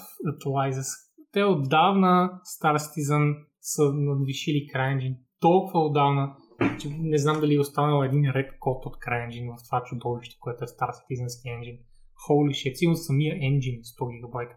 [1.32, 5.16] Те отдавна Star Citizen са надвишили CryEngine.
[5.40, 6.32] Толкова отдавна,
[6.78, 10.64] че не знам дали е останал един ред код от CryEngine в това чудовище, което
[10.64, 11.80] е Star Citizen Engine.
[12.28, 14.54] Holy shit, сигурно самия engine е 100 гигабайта.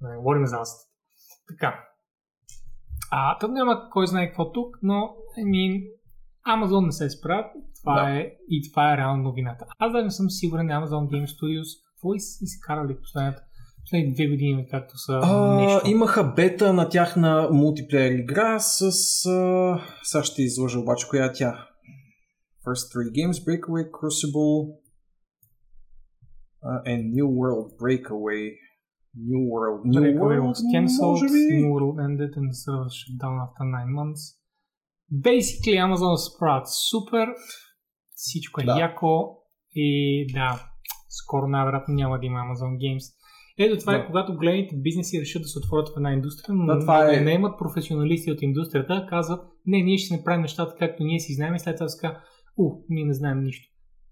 [0.00, 0.90] Не говорим за аз.
[1.48, 1.84] Така.
[3.10, 4.94] А, там няма кой знае какво тук, но
[5.38, 5.86] I mean,
[6.48, 7.46] Amazon не се справят.
[7.80, 8.10] Това Да.
[8.10, 9.66] е, и това е реално новината.
[9.78, 13.40] Аз даже не съм сигурен Amazon Game Studios какво из- изкарали последните,
[13.84, 15.90] последните две години, както са А, нещо.
[15.90, 18.82] имаха бета на тяхна мултиплеер игра с...
[19.26, 19.80] А...
[20.02, 21.68] Сега ще изложа обаче коя е тя.
[22.66, 24.56] First three games, Breakaway, Crucible
[26.68, 28.44] uh, and New World Breakaway.
[29.30, 29.80] New World.
[29.84, 31.20] New Breakaway World, was cancelled?
[31.60, 34.22] New World ended and the server shut down after 9 months.
[35.30, 37.26] Basically, Amazon се справят супер,
[38.14, 38.78] всичко е Да.
[38.80, 39.36] яко
[39.74, 39.86] и
[40.34, 40.60] да,
[41.08, 43.04] скоро най-вероятно няма да има Amazon Games.
[43.58, 43.98] Ето това Да.
[43.98, 47.20] е когато големите бизнеси решат да се отворят в една индустрия, но Да, това е-
[47.20, 51.54] не имат професионалисти от индустрията, казват, не, ние ще направим нещата както ние си знаем
[51.54, 52.20] и след това ска,
[52.56, 53.68] у, ние не знаем нищо.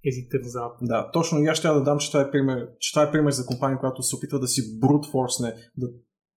[0.09, 0.77] Ези тързават.
[0.82, 3.31] Да, точно и аз ще да дам, че това е пример, че това е пример
[3.31, 5.86] за компания, която се опитва да си брут форсне, да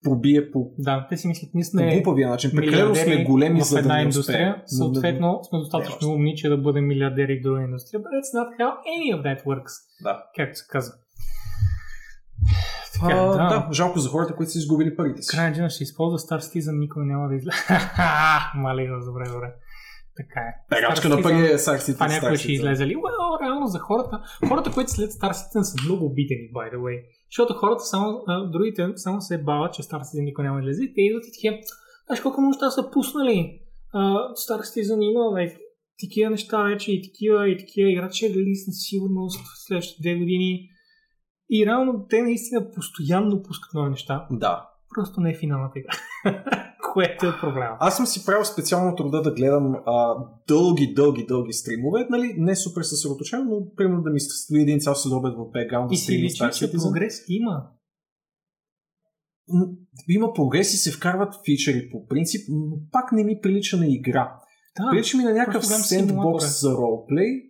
[0.04, 2.50] пробие по, Да, те си мислят, ние по сме глупавия начин.
[2.56, 6.86] Прекалено сме големи, за да една не индустрия, съответно сме достатъчно умни, че да бъдем
[6.86, 8.00] милиардери в друга индустрия.
[8.00, 9.72] But that's not how any of that works,
[10.02, 10.22] Да.
[10.36, 10.94] както се казва.
[13.02, 13.66] А, Така, да.
[13.68, 13.72] да.
[13.72, 15.36] жалко за хората, които са изгубили парите си.
[15.36, 17.58] Крайна дена ще използва Star Citizen, никой няма да излезе.
[18.54, 19.54] Малина, добре, добре.
[20.16, 20.52] Така е.
[20.70, 21.94] Star на пари е Star Citizen.
[21.94, 22.96] Това някой ще излезе ли?
[22.96, 24.20] Well, реално за хората.
[24.48, 27.02] Хората, които след Star Citizen са много обидени, by the way.
[27.30, 30.92] Защото хората само, а, другите само се бават, че Star Citizen никой няма да излезе.
[30.94, 31.56] Те идват и такива,
[32.06, 33.60] знаеш колко неща са пуснали.
[33.92, 33.98] А,
[34.34, 35.56] Star Citizen има like,
[36.00, 40.70] такива неща вече и такива и такива играчи релиз на сигурност следващите две години.
[41.50, 44.26] И реално те наистина постоянно пускат нови неща.
[44.30, 44.68] Да.
[44.94, 45.92] Просто не е финалната игра.
[46.92, 47.76] Което е проблема.
[47.80, 50.16] Аз съм си правил специално труда да гледам а,
[50.48, 52.06] дълги, дълги, дълги стримове.
[52.10, 52.34] Нали?
[52.38, 56.18] Не супер съсредоточено, но примерно да ми стои един цял следобед в бекграунд И си
[56.18, 57.66] личи, че прогрес има.
[60.08, 64.38] има прогрес и се вкарват фичери по принцип, но пак не ми прилича на игра.
[64.80, 67.45] Да, Прилича ми на някакъв сендбокс за ролплей.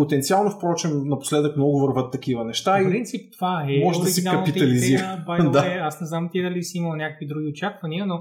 [0.00, 2.80] Потенциално, впрочем, напоследък много върват такива неща.
[2.80, 2.84] И...
[2.84, 5.24] принцип това е може да се оригиналната капитализира.
[5.38, 5.86] Идея, Да.
[5.86, 8.14] Аз не знам ти дали си имал някакви други очаквания, но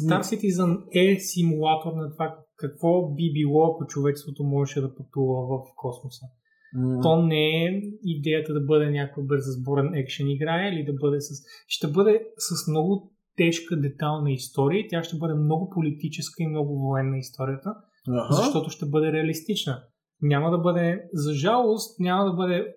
[0.00, 5.60] Star Citizen е симулатор на това какво би било, ако човечеството можеше да пътува в
[5.76, 6.26] космоса.
[6.74, 11.28] М, То не е идеята да бъде някаква бързазборен екшен игра или да бъде с...
[11.66, 17.18] Ще бъде с много тежка детална история тя ще бъде много политическа и много военна
[17.18, 17.74] историята,
[18.08, 18.34] аха.
[18.34, 19.82] защото ще бъде реалистична.
[20.22, 22.76] Няма да бъде, за жалост, няма да бъде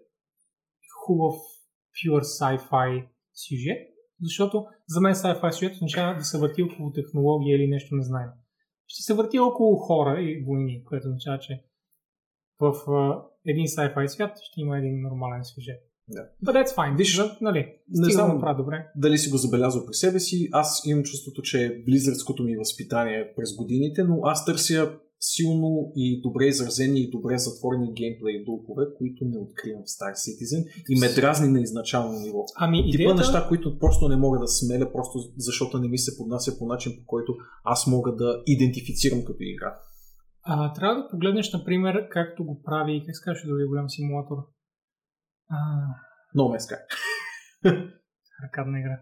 [1.06, 1.36] хубав
[1.96, 3.88] pure sci-fi сюжет,
[4.22, 8.32] защото за мен sci-fi сюжет означава да се върти около технология или нещо незнаемо.
[8.88, 11.64] Ще се върти около хора и войни, което означава, че
[12.60, 15.82] в а, един sci-fi свят ще има един нормален сюжет.
[16.08, 16.30] Да.
[16.46, 16.98] But that's fine.
[16.98, 18.40] Виж, нали, не знам.
[18.40, 18.88] прави добре.
[18.96, 20.50] дали си го забелязал при себе си.
[20.52, 25.00] Аз имам чувството, че е близърското ми възпитание през годините, но аз търся
[25.34, 30.62] силно и добре изразени и добре затворени геймплей духове, които не откривам в Star Citizen
[30.90, 32.44] и ме дразни на изначално ниво.
[32.56, 33.16] Ами, Типа идеята...
[33.16, 36.92] неща, които просто не мога да смеля, просто защото не ми се поднася по начин,
[37.00, 39.80] по който аз мога да идентифицирам като игра.
[40.44, 44.38] А, трябва да погледнеш, например, както го прави, как казваше другия голям симулатор?
[45.50, 45.58] А,
[46.38, 46.80] No Man's Sky.
[48.44, 49.00] аркадна игра.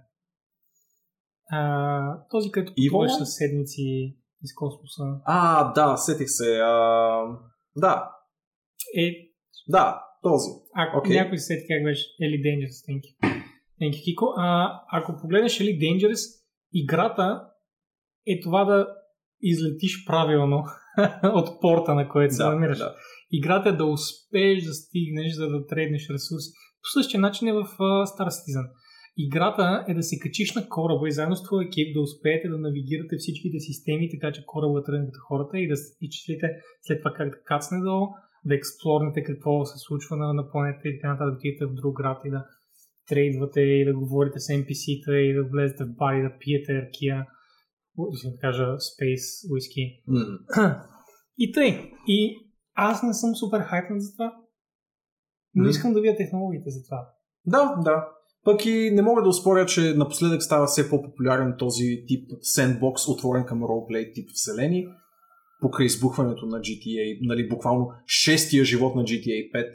[1.52, 5.04] А, този, Evo пътуваш с седмици из космоса.
[5.26, 6.60] А, да, сетих се.
[6.60, 7.24] А,
[7.76, 8.10] да,
[8.98, 9.14] Е,
[9.68, 10.50] да, този.
[10.76, 11.16] ако Окей.
[11.16, 14.04] някой се сети как беше Eli Dangerous, thank you.
[14.04, 14.34] Кико.
[14.38, 16.20] А, ако погледнеш Eli Dangerous,
[16.74, 17.48] играта
[18.28, 18.88] е това да
[19.42, 20.64] излетиш правилно
[21.24, 22.78] от порта, на който се Да, намираш.
[22.78, 22.96] да.
[23.32, 26.52] Играта е да успееш да стигнеш, за да трейднеш ресурси.
[26.82, 28.70] По същия начин е в uh, Star Citizen.
[29.18, 32.58] Играта е да се качиш на кораба и заедно с твоя екип да успеете да
[32.58, 36.48] навигирате всичките системи, така че кораба да тръгне хората и да с- и числите
[36.82, 38.08] след това как да кацне долу,
[38.46, 41.98] да експлорнете какво се случва на, на планета и така нататък, да отидете в друг
[41.98, 42.46] град и да
[43.08, 47.26] трейдвате и да говорите с NPC-та и да влезете в бар и да пиете аркия,
[48.26, 50.02] да кажа Space Whisky.
[51.38, 51.92] И тъй.
[52.08, 52.38] И
[52.74, 54.36] аз не съм супер хайпнат за това.
[55.56, 57.10] Но искам да видя технологиите за това.
[57.46, 58.08] Да, да.
[58.44, 63.46] Пък и не мога да успоря, че напоследък става все по-популярен този тип сендбокс, отворен
[63.46, 64.86] към ролплей тип вселени,
[65.62, 69.66] покрай избухването на GTA, нали, буквално шестия живот на GTA 5,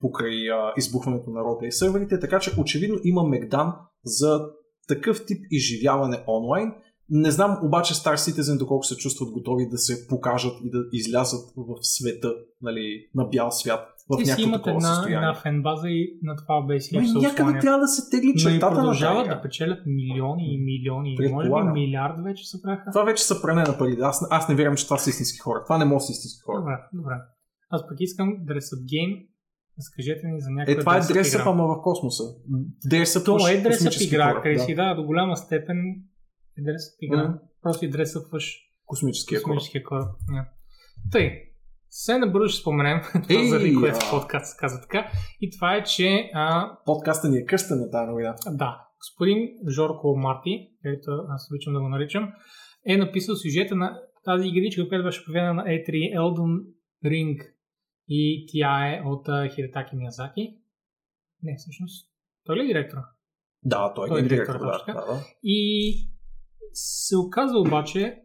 [0.00, 3.72] покрай а, избухването на ролплей серверите, така че очевидно има мегдан
[4.04, 4.40] за
[4.88, 6.72] такъв тип изживяване онлайн.
[7.10, 11.40] Не знам обаче Star Citizen доколко се чувстват готови да се покажат и да излязат
[11.56, 15.16] в света, нали, на бял свят, в Те си имат една, състояние.
[15.16, 18.76] една фенбаза и на това беше Ами, се някъде трябва да се тегли чертата на
[18.76, 21.16] продължават да печелят милиони и милиони.
[21.32, 22.90] Може би милиард вече се правиха.
[22.92, 23.96] Това вече са пране на пари.
[24.02, 25.62] Аз, аз не вярвам, че това са истински хора.
[25.64, 26.58] Това не може да са истински хора.
[26.58, 27.14] Добре, добре.
[27.70, 29.26] Аз пък искам Dress Up Game.
[29.78, 32.24] Разкажете ни за някаква Е, това е Dress Up дресъп, ама в космоса.
[32.86, 34.88] Дресъп То е Dress Up космически игра, кораб, къде си, да.
[34.88, 35.78] да, до голяма степен
[36.58, 37.28] е Dress Up игра.
[37.28, 37.38] Мгм.
[37.62, 38.30] Просто и Dress Up
[38.86, 39.56] Космическия кораб.
[39.56, 40.08] космическия кораб.
[40.30, 40.44] Yeah.
[41.12, 41.47] Тъй,
[41.90, 45.10] се набързо ще споменем, това заради което подкаст се казва така.
[45.40, 48.34] И това е, че а, Подкаста ни е кръстен на тази новина.
[48.46, 52.32] да, господин Жорко Марти, където аз обичам да го наричам,
[52.86, 56.64] е написал сюжета на тази игричка, която беше обявена на E3 Elden
[57.04, 57.38] Ring
[58.08, 60.54] и тя е от uh, Хиритаки Миязаки.
[61.42, 62.10] Не, всъщност,
[62.44, 63.04] той ли е директора?
[63.62, 64.58] Да, той, Той е е директор.
[64.58, 65.20] Да, да, да.
[65.42, 65.92] И
[66.72, 68.22] се оказа обаче,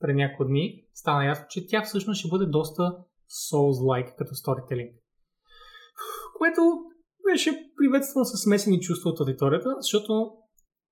[0.00, 2.96] пред няколко дни, стана ясно, че тя всъщност ще бъде доста
[3.50, 4.94] Souls-like като сторителинг.
[6.38, 6.60] Което
[7.32, 10.30] беше приветствано с смесени чувства от аудиторията, защото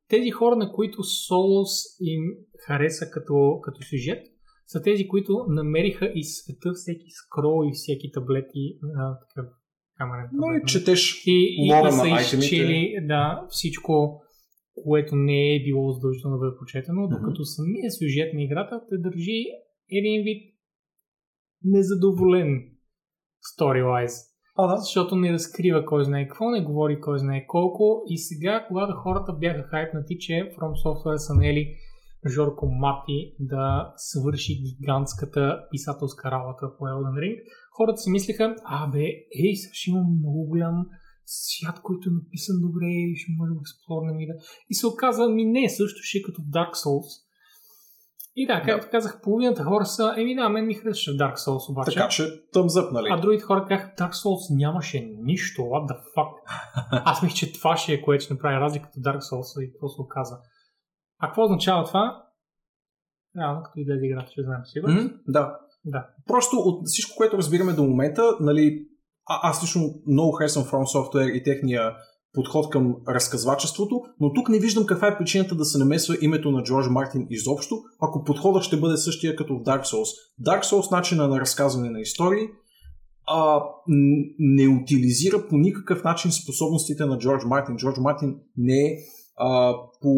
[0.09, 2.23] тези хора, на които Souls им
[2.67, 4.27] хареса като, като сюжет,
[4.67, 9.53] са тези, които намериха из света всеки скрол и всеки таблети, а, такъв
[9.99, 10.67] камерен Но таблет, и нали?
[10.67, 14.23] четеш и, и, и са изчели да, всичко,
[14.85, 19.45] което не е било задължително да бъде прочетено, докато самия сюжет на играта те държи
[19.91, 20.55] един вид
[21.65, 22.49] незадоволен
[23.51, 24.33] story-wise.
[24.57, 24.77] А, да.
[24.77, 28.03] Защото не разкрива кой знае какво, не говори кой знае колко.
[28.09, 31.77] И сега, когато хората бяха хайпнати, че From Software са наели
[32.35, 37.37] Жорко Марти да свърши гигантската писателска работа по Elden Ring,
[37.77, 39.05] хората си мислеха, а бе,
[39.45, 40.87] ей, сега ще има много голям
[41.27, 44.33] свят, който е написан добре, ще може да експлорнем и да...
[44.71, 47.09] И се оказа, ми не, също ще е като в Dark Souls.
[48.37, 51.95] И да, както казах, половината хора са, еми да, мен ми харесваше Dark Souls обаче.
[51.95, 53.09] Така че, thumbs up, нали?
[53.11, 56.33] А другите хора казаха, Dark Souls нямаше нищо, what the fuck.
[57.05, 60.01] Аз мисля, че това ще е което ще направи разликата Dark Souls и какво се
[60.01, 60.39] оказа.
[61.19, 62.23] А какво означава това?
[63.39, 65.03] Реално, като излезе играта, ще знаем сигурно.
[65.03, 65.59] М, Да.
[65.85, 66.07] Да.
[66.27, 68.87] Просто от всичко, което разбираме до момента, нали,
[69.27, 71.93] а, аз лично много харесвам From Software и техния
[72.35, 76.63] подход към разказвачеството, но тук не виждам каква е причината да се намесва името на
[76.63, 80.09] Джордж Мартин изобщо, ако подходът ще бъде същия като в Dark Souls.
[80.47, 82.49] Dark Souls начина на разказване на истории
[83.27, 83.63] а,
[84.39, 87.77] не утилизира по никакъв начин способностите на Джордж Мартин.
[87.77, 88.97] Джордж Мартин не е
[89.37, 90.15] а, по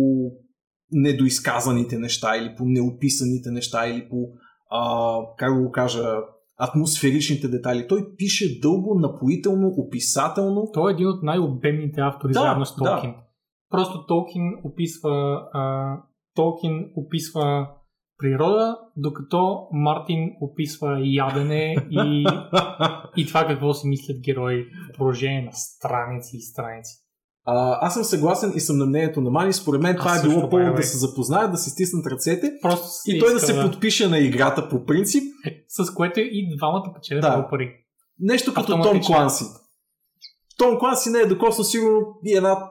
[0.93, 4.29] недоизказаните неща или по неописаните неща или по,
[4.71, 6.17] а, как да го кажа,
[6.57, 7.89] атмосферичните детайли.
[7.89, 10.71] Той пише дълго, напоително, описателно.
[10.73, 12.85] Той е един от най-обемните автори Да, заедно с да.
[12.85, 13.15] Толкин.
[13.71, 15.97] Просто Толкин описва, а,
[16.35, 17.69] Толкин описва
[18.19, 22.27] природа, докато Мартин описва ядене и,
[23.17, 27.04] и това какво си мислят герои в продължение на страници и страници.
[27.47, 29.53] А, аз съм съгласен и съм на мнението на Мани.
[29.53, 32.87] Според мен това Аз е било повод да се запознаят, да се стиснат ръцете Просто
[33.07, 35.23] и той да се подпише на играта по принцип.
[35.69, 37.49] С което и двамата печелят Да.
[37.51, 37.71] пари.
[38.21, 39.01] Нещо като Том.
[39.03, 39.45] Кланси.
[40.59, 42.71] Том Кланси не е докоснал сигурно и една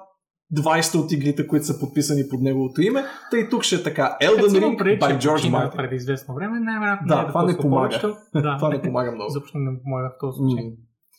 [0.56, 3.04] 20 от игрите, които са подписани под неговото име.
[3.32, 4.18] Тъй тук ще е така.
[4.22, 5.76] Elden имам Ring предвид, by George Martin.
[5.76, 7.88] преди известно време, най-вероятно Да, е това не помага.
[7.88, 8.16] повечето.
[8.36, 9.30] Да, Това не помага много.
[9.30, 10.66] Изобщо не помага в този случай.
[10.66, 10.72] М.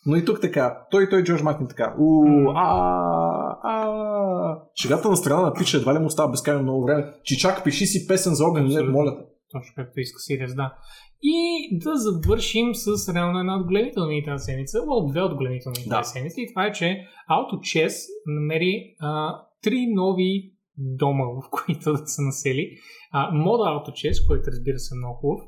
[0.07, 0.87] Но и тук така.
[0.91, 1.95] Той и той Джордж Мартин така.
[1.99, 4.59] У, а, а.
[4.83, 7.13] Шегата на страна на пича едва ли му остава безкрайно много време.
[7.25, 9.23] Чичак, пиши си песен за огън, не, моля те.
[9.53, 10.75] Точно както иска Сириус, да.
[11.23, 15.69] И да завършим с реално една от големите новини тази седмица, well, две от големите
[15.69, 16.03] новини Да.
[16.03, 16.41] седмица.
[16.41, 17.95] И това е, че AutoChess
[18.27, 22.71] намери а, три нови дома, в които да се насели.
[23.13, 25.41] А, мода AutoChess, който разбира се е много хубав.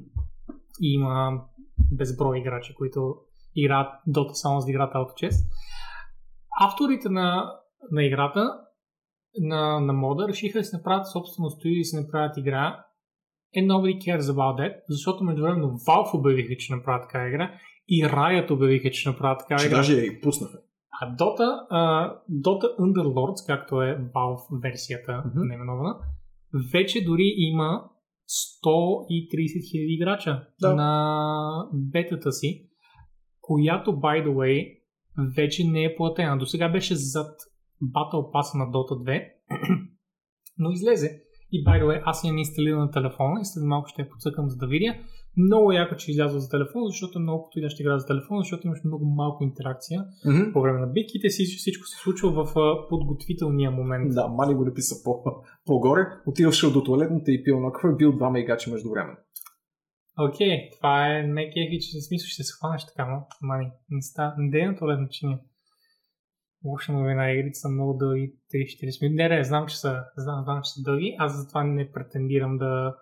[0.82, 1.40] И има
[1.92, 3.14] безброй играчи, които
[3.56, 5.34] играят Dota само за да играят AutoChess.
[6.60, 7.52] Авторите на,
[7.90, 8.60] на играта
[9.40, 12.84] на, на мода решиха да си направят собствено студио и да си направят игра
[13.56, 17.52] and nobody cares about that, защото междувременно Valve обявиха, че направят такава игра
[17.88, 19.76] и Riot обявиха, че направят такава Че игра.
[19.76, 20.58] даже я и пуснаха.
[21.00, 25.44] А Dota, а, Dota Underlords, както е Valve версията Мгм.
[25.44, 25.96] наименована,
[26.72, 27.84] вече дори има
[28.28, 30.74] 130 хиляди играча Да.
[30.74, 32.67] на бетата си,
[33.48, 34.78] която, by the way,
[35.36, 36.38] вече не е платена.
[36.38, 37.36] До сега беше зад
[37.82, 39.28] Battle Pass на Dota 2,
[40.58, 41.22] но излезе.
[41.52, 44.48] И by the way, аз имам инсталиран на телефона и след малко ще я подсъкам
[44.48, 44.94] за да видя.
[45.36, 49.04] Много яко, че излязва за телефон, защото много подходяща игра за телефон, защото имаш много
[49.04, 50.52] малко интеракция Мгм.
[50.52, 51.28] по време на битките.
[51.28, 52.54] Всичко, всичко се случва в
[52.88, 54.14] подготвителния момент.
[54.14, 55.22] Да, Мали го написа по,
[55.66, 56.06] по-горе.
[56.26, 59.12] Отиваше до туалетната и пил на кафе, бил два мейгачи между време.
[60.20, 64.34] Окей, това е не кефи, че смисъл ще се хванеш така, но мани, не ста,
[64.38, 65.38] не дей на чиния.
[66.64, 69.16] Лоша новина, игрите са много дълги, 3-40 минути.
[69.16, 71.16] Не, не, знам, че са, знам, знам, че са дълги.
[71.18, 72.96] Аз затова не претендирам да,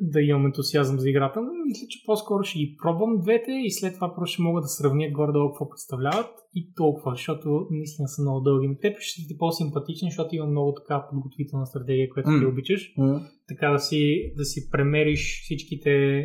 [0.00, 3.94] да имам ентусиазъм за играта, но мисля, че по-скоро ще ги пробвам двете и след
[3.94, 8.40] това просто ще мога да сравня горе-долу какво представляват и толкова, защото наистина са много
[8.40, 8.78] дълги.
[8.80, 12.48] Теб ще ти по-симпатичен, защото има много така подготвителна стратегия, която ти М.
[12.48, 13.20] обичаш М.
[13.48, 16.24] така да си, да си премериш всичките,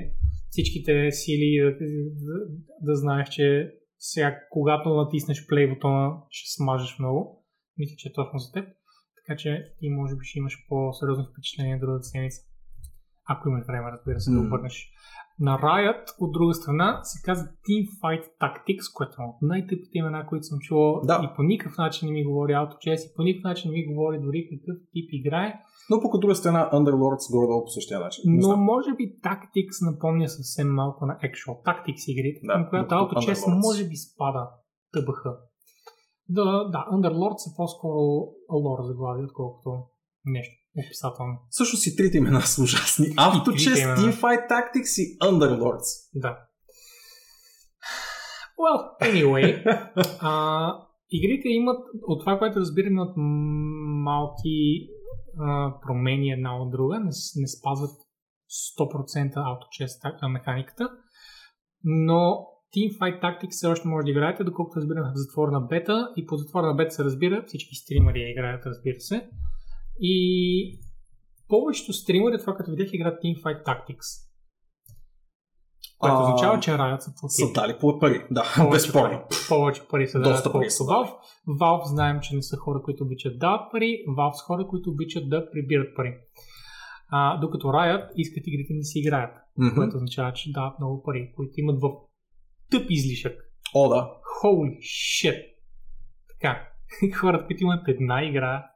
[0.50, 1.72] всичките сили, да,
[2.26, 2.36] да,
[2.82, 7.46] да знаеш, че сега, когато натиснеш плей бутона, ще смажеш много.
[7.78, 8.66] Мисля, че е точно за теб.
[9.18, 12.42] Така че ти може би ще имаш по-сериозно впечатление другата седмица.
[13.30, 14.46] Ако имаш време, разбира се, да М.
[14.48, 14.88] обърнеш.
[15.40, 20.44] На Riot, от друга страна, се казва Teamfight Tactics, което е от най-тъпите имена, които
[20.44, 21.02] съм чувал.
[21.04, 21.22] Да.
[21.24, 24.20] И по никакъв начин не ми говори AutoChess, и по никакъв начин не ми говори
[24.20, 25.54] дори какъв тип игра е.
[25.90, 28.22] Но пък от друга страна Underlords горе-долу по същия начин.
[28.26, 28.60] Не Но знам.
[28.64, 33.84] може би Tactics напомня съвсем малко на Actual Tactics игрите, Да, към която AutoChess може
[33.90, 34.50] би спада
[34.94, 35.24] ТБХ.
[36.30, 36.44] Да,
[36.76, 38.00] да, Underlords е по-скоро
[38.66, 39.70] лор заглавие, отколкото
[40.26, 41.40] нещо описателно.
[41.50, 43.08] Всъщност и трите имена са ужасни.
[43.84, 43.98] имена.
[43.98, 46.10] Teamfight Tactics и Underlords.
[46.16, 46.38] Да.
[48.60, 49.64] Well, anyway,
[50.22, 50.74] а,
[51.12, 53.14] игрите имат, от това, което разбираме, имат
[54.04, 54.88] малки
[55.40, 57.92] а, промени една от друга, не, не спазват
[58.80, 60.90] 100% AutoChess так- а, механиката,
[61.84, 66.38] но Teamfight Tactics все още може да играете, доколкото разбирам в затворена бета и по
[66.38, 69.30] затворена бета се разбира, всички стримери я играят, разбира се.
[70.00, 70.80] И
[71.48, 74.28] повечето стримери, това като видях, играят Teamfight Tactics.
[76.00, 77.48] Което А, означава, че Riot са платили.
[77.48, 78.26] Са дали пари.
[78.32, 79.10] Да, безспорно.
[79.30, 79.38] пари.
[79.50, 81.14] Повече пари са Доста дадат пари са Valve.
[81.48, 84.04] Valve знаем, че не са хора, които обичат да дават пари.
[84.08, 86.18] Valve са хора, които обичат да прибират пари.
[87.10, 89.76] А, докато Riot искат игрите не си играят, Мгм.
[89.76, 91.90] което означава, че дават много пари, които имат в
[92.72, 93.36] тъп излишък.
[93.76, 94.10] О, да.
[94.44, 95.46] Holy shit!
[96.30, 96.68] Така,
[97.16, 98.71] хората, които имат една игра,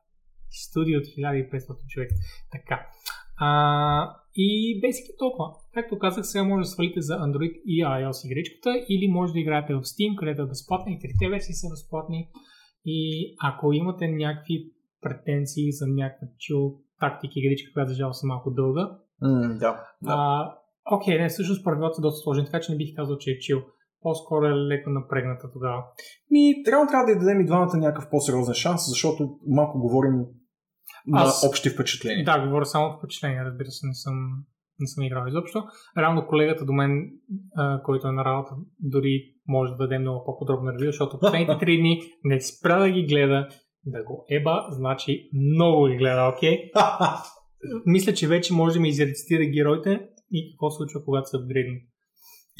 [0.64, 2.10] студио от 1500 човек.
[2.52, 2.88] Така.
[3.38, 5.50] А, и basically толкова.
[5.74, 9.74] Както казах, сега може да свалите за Android и iOS игричката или може да играете
[9.74, 12.30] в Steam, където е безплатна и трите версии са безплатни.
[12.86, 14.72] И ако имате някакви
[15.02, 19.60] претенции за някаква чил тактика игричка, която за жал са малко дълга, да.
[19.60, 19.86] да.
[20.08, 20.52] а,
[20.92, 23.62] окей, не, всъщност правилата са доста сложни, така че не бих казал, че е чил.
[24.02, 25.84] По-скоро е леко напрегната тогава.
[26.32, 30.26] Ми, трябва, трябва да й дадем и двамата някакъв по-сериозен шанс, защото малко говорим
[31.08, 32.26] на Аз- общи впечатления.
[32.26, 34.16] Да, говоря само от впечатление, разбира се, не съм,
[34.80, 35.64] не съм играл изобщо.
[35.98, 37.12] Реално колегата до мен,
[37.56, 41.78] а, който е на работа, дори може да даде много по-подробна ревю, защото последните три
[41.78, 43.48] дни не спря да ги гледа,
[43.86, 46.72] да го еба, значи много ги гледа, окей?
[47.86, 51.82] Мисля, че вече може да изрецитира героите и какво се случва, когато са апгрейдни.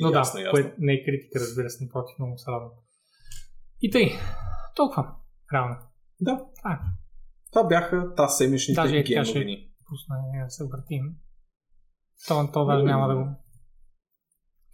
[0.02, 0.52] Но Ясно, да, ясно.
[0.52, 2.72] което не е критика, разбира се, напротив, много се радвам.
[3.82, 4.10] И тъй,
[4.76, 5.08] толкова,
[5.54, 5.76] реално.
[6.22, 6.32] да.
[6.72, 6.76] Е.
[7.56, 9.70] Това бяха тази седмичните Даже ще- новини.
[9.90, 11.04] Пусна е да се въртим.
[12.28, 13.26] То, то даже няма да го...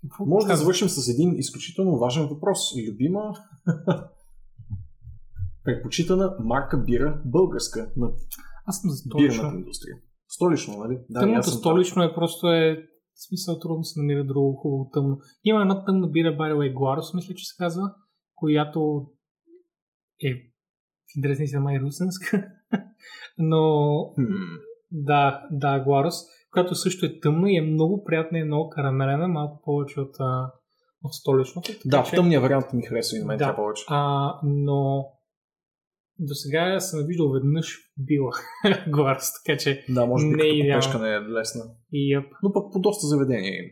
[0.02, 2.60] Какво Може да завършим с един изключително важен въпрос.
[2.90, 3.34] Любима
[5.64, 8.12] предпочитана марка бира българска на
[8.66, 9.98] Аз съм за бирната индустрия.
[10.28, 11.00] Столично, нали?
[11.10, 15.18] Да, и Тъмното столично е просто е в смисъл трудно се намира друго хубаво тъмно.
[15.44, 17.96] Има една тъмна бира, the way, Guaros, мисля, че се казва,
[18.36, 19.08] която
[20.24, 20.34] е
[21.06, 22.61] в интересни си май русенска.
[23.38, 24.04] Но.
[24.16, 24.24] Хм.
[24.92, 26.14] да, да, Guaros,
[26.52, 30.16] която също е тъмна и е много приятна и е много карамелена, малко повече от,
[30.20, 30.52] а,
[31.04, 31.72] от столичното.
[31.86, 33.46] Да, че- в тъмния вариант ми харесва и на мен Да.
[33.46, 33.84] тя повече.
[33.88, 35.06] А, но
[36.20, 38.32] до сега съм виждал веднъж била
[38.88, 41.00] Guaros, така че Да, може би не е идеално.
[41.00, 41.62] не е лесна.
[41.92, 43.70] и yep, Но пък по доста заведения има.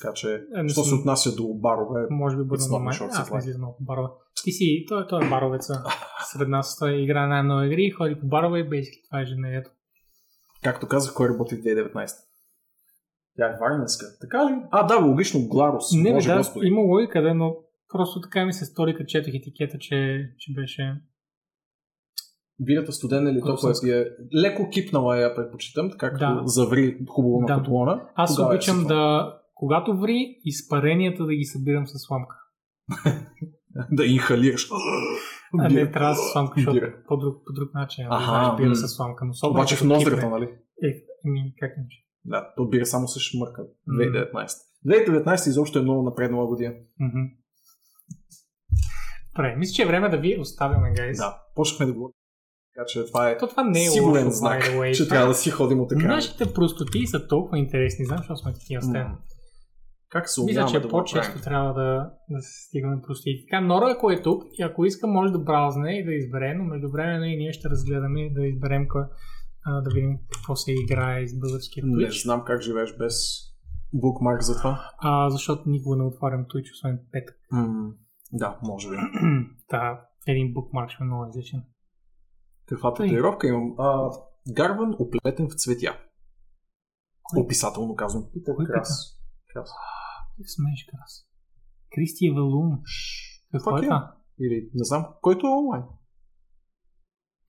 [0.00, 3.38] Така че, Е, що се отнася до барове, може би not на short Аз не
[3.38, 4.08] излизам по барове.
[4.44, 5.82] Ти си, той, той е баровеца.
[6.32, 9.70] Сред нас той играе най-много игри, ходи по барове и basically това е ежедневието.
[10.64, 12.06] както казах, кой работи в 2019.
[13.36, 14.06] Тя е варненска.
[14.20, 14.54] Така ли?
[14.70, 15.84] А, да, логично, Гларус.
[15.92, 16.66] Не, може, да, господи.
[16.66, 17.56] има логика, да, но
[17.92, 20.94] просто така ми се стори, като четох етикета, че, че беше...
[22.60, 23.96] Бирата студена или толкова Русенска.
[24.00, 24.04] е
[24.36, 26.42] леко кипнала я предпочитам, така като Да.
[26.46, 28.08] заври хубаво на котлона.
[28.14, 28.88] Аз я обичам сипвам.
[28.96, 32.36] да, когато ври, изпаренията да ги събирам с сламка.
[33.92, 34.68] да инхалираш.
[35.58, 38.06] А не трябва с сламка, защото по друг, по друг начин.
[38.10, 39.24] Аха, Аха, бира с сламка.
[39.24, 40.44] Но особено Обаче в ноздрата, нали?
[40.82, 40.88] Е,
[41.26, 41.96] ами, как иначе?
[42.24, 43.62] Да, то бира само се шмърка.
[43.86, 43.94] М.
[43.94, 44.48] 2019.
[44.86, 46.74] 2019 изобщо е много напреднала година.
[47.00, 47.18] Мгм.
[49.36, 51.18] Добре, мисля, че е време да ви оставяме, гайз.
[51.18, 52.12] Да, почнахме да говорим.
[52.74, 54.92] Така че това е То това не е сигурен лошо, знак, way.
[54.92, 56.14] че Това- трябва да си ходим от екрана.
[56.14, 59.06] Нашите простоти са толкова интересни, знам, защо сме такива с теб.
[60.16, 63.44] Как се Мисля, че да по-често трябва да, да се стигаме прости.
[63.46, 66.64] Така, Нора, ако е тук, и ако иска, може да браузне и да избере, но
[66.64, 69.02] междувременно и ние ще разгледаме да изберем кой,
[69.64, 72.22] а, да видим какво се играе с българския Не Twitch.
[72.22, 73.14] знам как живееш без
[73.92, 74.90] букмарк за това.
[74.98, 77.36] А, защото никога не отварям Twitch, освен петък.
[77.52, 77.92] М,
[78.32, 78.96] да, може би.
[79.68, 81.62] Та, един букмарк ще е много излишен.
[82.66, 83.74] Каква татуировка имам?
[83.78, 84.10] А,
[84.52, 85.98] гарван, оплетен в цветя.
[87.36, 88.24] Описателно казвам.
[88.32, 89.18] Питър Крас.
[89.52, 89.70] Крас.
[90.36, 91.26] Как смееш, крас?
[91.94, 92.78] Кристия Валум.
[93.52, 94.14] Какво е това?
[94.40, 95.82] Или не знам, който е онлайн.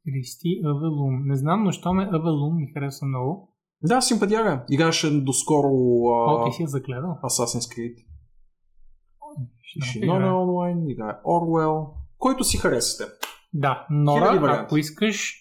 [0.06, 1.26] Кристи Авелум.
[1.26, 3.54] Не знам, но що ме Авелум ми харесва много.
[3.82, 4.66] Да, симпатяга.
[4.70, 7.20] Играше доскоро О, а, ти си я загледал.
[7.24, 8.06] Assassin's Creed.
[10.04, 11.88] Е онлайн, играе Orwell.
[12.18, 13.12] Който си харесате.
[13.54, 15.34] Да, Нора, ако искаш,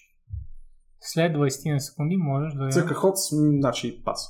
[0.99, 4.29] след 20 на секунди можеш да я, Цъка ход, значи пас.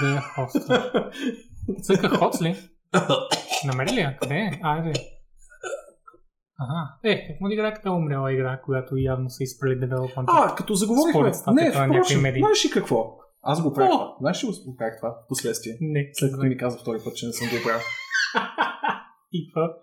[0.00, 1.10] да я хоства.
[1.82, 2.56] Цъка Хоц ли?
[3.66, 4.16] Намери ли я?
[4.16, 4.60] Къде е?
[4.62, 4.92] Айде.
[6.58, 6.94] Ага.
[7.04, 10.32] Е, какво да игра, като умряла игра, която явно са изпрели девелопмента?
[10.34, 11.32] А, като заговорихме.
[11.52, 13.16] Не, впрочем, знаеш ли какво?
[13.42, 13.92] Аз го правих.
[14.20, 15.10] Знаеш ли го правих това?
[15.10, 15.76] в Последствие.
[15.80, 17.80] Не, След като ми каза втори път, че не съм го правил.
[19.32, 19.74] И какво?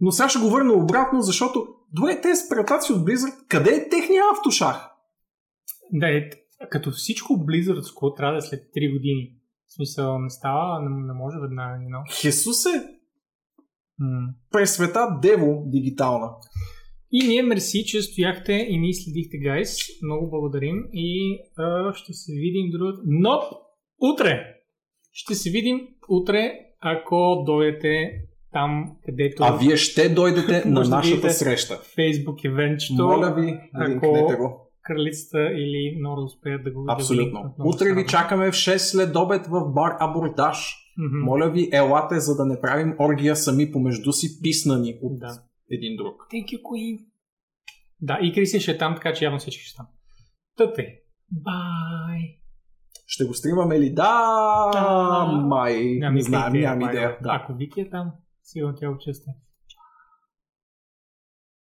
[0.00, 4.22] Но сега ще го върна обратно, защото добре, тези спретаци от Blizzard, къде е техния
[4.32, 4.90] автошах?
[5.92, 6.30] Да, е,
[6.70, 9.39] като всичко Blizzardско трябва да е след 3 години.
[9.70, 12.20] В смисъл не става, не, не може веднага, you know?
[12.20, 12.68] Хесусе,
[14.00, 14.28] М.
[14.50, 16.30] пресвета Дево дигитална.
[17.12, 19.76] И ние мерси, че стояхте и ни следихте, гайс.
[20.02, 23.02] Много благодарим и а, ще се видим другата.
[23.04, 23.40] Но
[24.00, 24.44] утре!
[25.12, 28.10] Ще се видим утре, ако дойдете
[28.52, 31.74] там, където А вие ще дойдете на нашата среща.
[31.98, 34.69] Facebook евентчето, Моля ви, ако- линкнете го.
[34.94, 37.54] Кралицата или да успеят да го Абсолютно.
[37.58, 40.76] да Утре ви чакаме в 6 след обед в бар Абордаж.
[40.98, 41.24] Мгм.
[41.24, 45.42] Моля ви, елате, за да не правим оргия сами помежду си, писнани от Да.
[45.70, 46.14] един друг.
[46.32, 47.04] Thank you, Queen.
[48.00, 49.86] Да, и Криси ще е там, така че явно всички ще там.
[50.56, 50.86] Тъте.
[51.32, 52.20] Бай.
[53.06, 53.94] Ще го стримаме ли?
[53.94, 55.32] Да, Да.
[55.46, 55.96] май.
[55.98, 57.18] Нямам не идея, нямам идея.
[57.22, 57.40] Да.
[57.42, 58.12] Ако Вики е там,
[58.42, 59.32] сигурно тя участва.